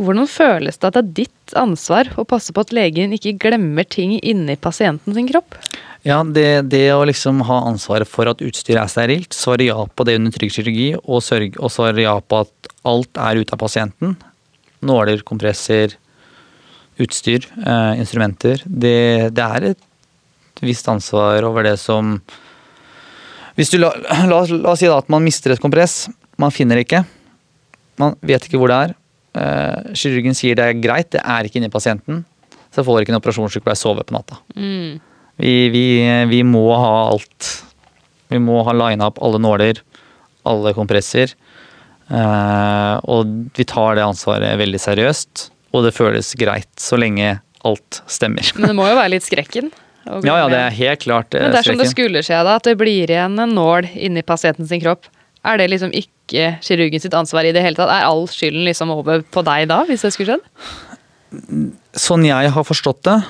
[0.00, 3.84] Hvordan føles det at det er ditt ansvar å passe på at legen ikke glemmer
[3.84, 5.58] ting inni pasienten sin kropp?
[6.06, 10.06] Ja, det, det å liksom ha ansvaret for at utstyret er sterilt, svare ja på
[10.08, 14.14] det under trygg kirurgi, og, og svare ja på at alt er ute av pasienten.
[14.80, 15.98] Nåler, kompresser,
[17.00, 18.62] utstyr, eh, instrumenter.
[18.66, 22.18] Det, det, er et visst ansvar over det som
[23.56, 23.90] Hvis du la,
[24.30, 26.08] la, la oss si da at man mister et kompress,
[26.40, 27.04] man finner det ikke.
[28.00, 28.94] Man vet ikke hvor det er.
[29.40, 32.24] Eh, kirurgen sier det er greit, det er ikke inni pasienten.
[32.70, 34.38] Så får ikke en operasjonssykepleier sove på natta.
[34.54, 35.00] Mm.
[35.40, 35.84] Vi, vi,
[36.30, 37.50] vi må ha alt.
[38.30, 39.80] Vi må ha lina opp alle nåler,
[40.48, 41.34] alle kompresser.
[42.10, 48.02] Eh, og vi tar det ansvaret veldig seriøst, og det føles greit så lenge alt
[48.10, 48.50] stemmer.
[48.56, 49.70] Men det må jo være litt skrekken?
[50.06, 51.50] Ja, ja, det er helt klart skrekken.
[51.50, 54.82] Men dersom det skulle skje da, at det blir igjen en nål inni pasienten sin
[54.82, 55.10] kropp,
[55.46, 57.92] er det liksom ikke kirurgen sitt ansvar i det hele tatt?
[57.92, 60.48] Er all skylden liksom over på deg da, hvis det skulle skjedd?
[62.00, 63.20] Sånn jeg har forstått det,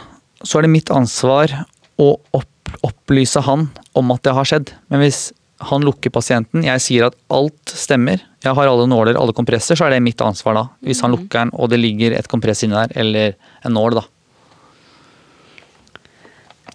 [0.46, 1.52] så er det mitt ansvar
[2.00, 3.68] å opp, opplyse han
[3.98, 4.72] om at det har skjedd.
[4.92, 5.28] Men hvis
[5.60, 9.86] han lukker pasienten, jeg sier at alt stemmer, jeg har alle nåler, alle kompresser, så
[9.86, 10.62] er det mitt ansvar da.
[10.86, 11.16] Hvis han mm.
[11.16, 13.36] lukker den, og det ligger et kompress inni der, eller
[13.68, 14.06] en nål, da.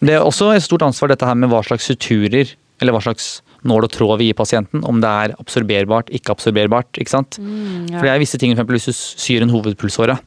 [0.05, 2.53] Det er også et stort ansvar dette her med hva slags suturer,
[2.83, 4.83] eller hva slags nål og tråd vi gir pasienten.
[4.85, 6.91] Om det er absorberbart, ikke absorberbart.
[7.01, 7.39] ikke sant?
[7.41, 7.97] Mm, ja.
[7.97, 8.69] For det er visse ting, f.eks.
[8.75, 8.93] hvis du
[9.25, 10.19] syr en hovedpulsåre,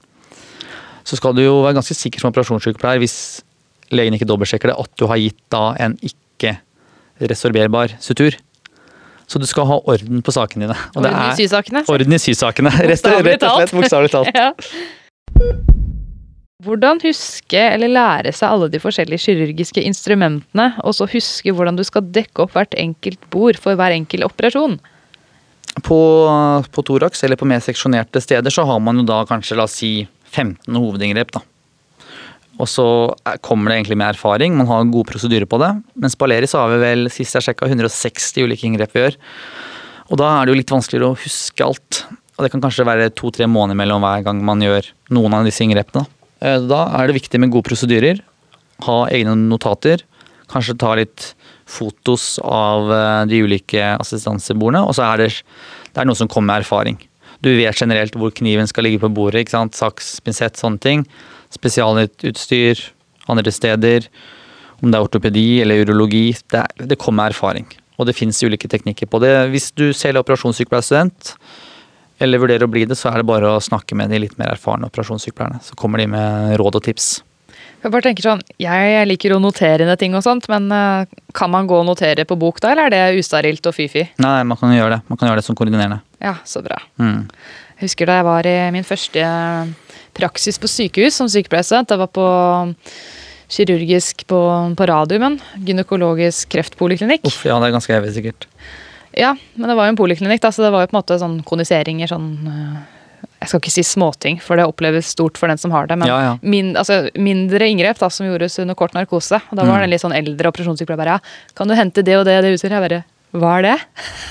[1.09, 3.19] så skal du jo være ganske sikker som operasjonssykepleier hvis
[3.95, 8.37] legen ikke dobbeltsjekker det, at du har gitt da en ikke-resorberbar sutur.
[9.29, 10.77] Så du skal ha orden på sakene dine.
[10.95, 11.83] Og orden i sysakene?
[11.93, 13.75] Orden i sysakene, rett, og slett.
[13.77, 14.33] Bokstavelig talt.
[14.33, 14.53] ja.
[16.65, 21.85] Hvordan huske eller lære seg alle de forskjellige kirurgiske instrumentene, og så huske hvordan du
[21.87, 24.79] skal dekke opp hvert enkelt bord for hver enkelt operasjon?
[25.87, 25.99] På,
[26.75, 29.77] på thorax eller på mer seksjonerte steder så har man jo da kanskje la oss
[29.79, 29.93] si
[30.33, 31.31] 15 hovedinngrep.
[31.37, 31.45] da.
[32.59, 32.85] Og så
[33.45, 35.71] kommer det egentlig med erfaring, man har gode prosedyrer på det.
[35.95, 39.19] Mens på Aleris har vi vel sist jeg sjekka 160 ulike inngrep vi gjør.
[40.09, 42.03] Og da er det jo litt vanskeligere å huske alt.
[42.37, 45.63] Og det kan kanskje være to-tre måneder mellom hver gang man gjør noen av disse
[45.63, 46.07] inngrepene.
[46.43, 48.23] Eh, da er det viktig med gode prosedyrer.
[48.87, 50.03] Ha egne notater.
[50.51, 51.33] Kanskje ta litt
[51.69, 54.83] fotos av eh, de ulike assistansebordene.
[54.87, 55.33] Og så er det,
[55.93, 56.99] det er noe som kommer med erfaring.
[57.45, 59.45] Du vet generelt hvor kniven skal ligge på bordet.
[59.45, 59.79] ikke sant?
[59.79, 61.07] Saks, pinsett, sånne ting
[61.55, 62.83] spesialutstyr
[63.29, 64.09] andre steder.
[64.79, 66.31] Om det er ortopedi eller urologi.
[66.51, 67.67] Det, det kommer erfaring.
[67.99, 69.33] Og det finnes ulike teknikker på det.
[69.53, 71.35] Hvis du selv er operasjonssykepleierstudent,
[72.23, 74.55] eller vurderer å bli det, så er det bare å snakke med de litt mer
[74.55, 75.63] erfarne operasjonssykepleierne.
[75.67, 77.11] Så kommer de med råd og tips.
[77.79, 81.51] Jeg bare tenker sånn, jeg liker å notere ned ting og sånt, men eh, kan
[81.53, 84.03] man gå og notere på bok da, eller er det ustarilt og fy-fy?
[84.19, 85.01] Nei, man kan gjøre det.
[85.07, 86.01] Man kan gjøre det som koordinerende.
[86.23, 86.81] Ja, så bra.
[86.99, 87.29] Mm.
[87.79, 89.23] Husker da jeg var i min første
[90.19, 91.95] praksis på sykehus som sykepleierstudent.
[91.95, 92.27] Jeg var på
[93.49, 94.41] kirurgisk på,
[94.77, 95.39] på Radiumen.
[95.65, 97.25] Gynekologisk kreftpoliklinikk.
[97.29, 98.49] Uff, ja, det er ganske heavy, sikkert.
[99.17, 101.19] Ja, men det var jo en poliklinikk, da, så det var jo på en måte
[101.19, 102.79] sånn koniseringer, sånn eh,
[103.41, 105.97] Jeg skal ikke si småting, for det oppleves stort for den som har det.
[106.03, 106.33] Men ja, ja.
[106.43, 109.41] Min, altså, mindre inngrep da, som gjordes under kort narkose.
[109.49, 109.79] Og da var mm.
[109.79, 112.45] det en litt sånn eldre operasjonssykepleier bare ja, kan du hente det og det og
[112.45, 112.77] det utstyret?
[112.77, 113.05] Jeg bare
[113.37, 113.75] hva er det?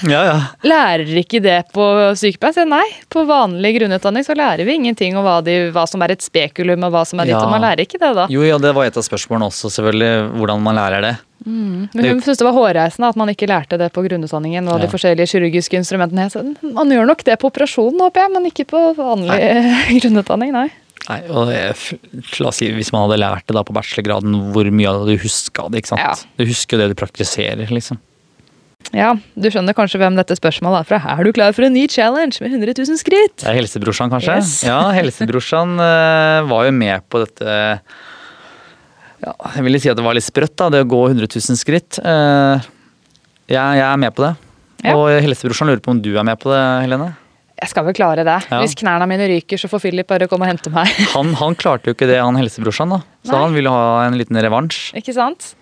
[0.10, 0.38] Ja, ja.
[0.66, 1.86] Lærer ikke det på
[2.18, 2.66] sykepleie?
[2.66, 6.26] Nei, på vanlig grunnutdanning så lærer vi ingenting om hva, de, hva som er et
[6.26, 7.44] spekulum og hva som er ditt, ja.
[7.46, 8.26] og man lærer ikke det da.
[8.34, 11.14] Jo, ja, det var et av spørsmålene også, selvfølgelig, hvordan man lærer det.
[11.46, 11.86] Mm.
[11.94, 14.88] Men hun syntes det var hårreisende at man ikke lærte det på grunnutdanningen og ja.
[14.88, 16.26] de forskjellige kirurgiske instrumentene.
[16.34, 20.00] Så man gjør nok det på operasjonen, håper jeg, men ikke på vanlig nei.
[20.02, 20.68] grunnutdanning, nei.
[21.08, 24.90] Nei, og la oss si, Hvis man hadde lært det da på bachelorgraden, hvor mye
[24.92, 25.86] hadde du huska det?
[25.86, 26.04] ikke sant?
[26.04, 26.18] Ja.
[26.42, 28.02] Du husker det du praktiserer, liksom.
[28.96, 31.00] Ja, du skjønner kanskje hvem dette spørsmålet er fra.
[31.18, 33.36] Er du klar for en ny challenge med 100 000 skritt?
[33.42, 34.38] Det er helsebrorsan, kanskje?
[34.40, 34.54] Yes.
[34.68, 37.58] Ja, helsebrorsan uh, var jo med på dette
[39.22, 41.60] ja, Jeg ville si at det var litt sprøtt, da, det å gå 100 000
[41.60, 42.00] skritt.
[42.00, 44.34] jeg, jeg er med på det.
[44.86, 44.94] Ja.
[44.96, 47.12] Og helsebrorsan lurer på om du er med på det, Helene?
[47.58, 48.38] Jeg skal vel klare det.
[48.52, 48.60] Ja.
[48.62, 50.94] Hvis knærne mine ryker, så får Philip bare komme og hente meg.
[51.16, 53.02] han, han klarte jo ikke det, han helsebrorsan, da.
[53.26, 53.42] Så Nei.
[53.42, 54.94] han ville ha en liten revansj.
[55.02, 55.56] Ikke sant?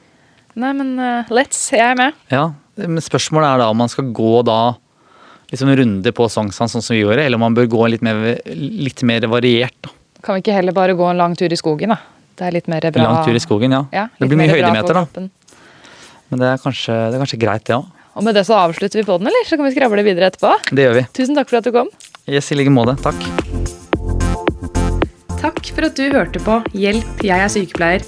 [0.60, 1.64] Nei, men uh, let's.
[1.72, 2.20] Jeg er med.
[2.32, 4.76] Ja, Spørsmålet er da om man skal gå da
[5.52, 8.36] liksom runde på Sognsvann sånn som vi gjorde, eller om man bør gå litt mer,
[8.50, 9.78] litt mer variert.
[9.86, 9.94] da.
[10.26, 12.00] Kan vi ikke heller bare gå en lang tur i skogen, da?
[12.36, 13.04] Det er litt mer bra.
[13.06, 13.86] Lang tur i skogen, ja.
[13.94, 15.28] ja det blir mye høydemeter, da.
[16.32, 17.84] Men det er kanskje, det er kanskje greit, det ja.
[17.84, 17.92] òg.
[18.16, 19.48] Og med det så avslutter vi på den, eller?
[19.48, 20.54] Så kan vi skravle videre etterpå.
[20.72, 21.06] Det gjør vi.
[21.16, 21.92] Tusen takk for at du kom.
[22.32, 22.96] Yes, i like måte.
[23.04, 23.20] Takk.
[25.36, 28.08] Takk for at du hørte på Hjelp, jeg er sykepleier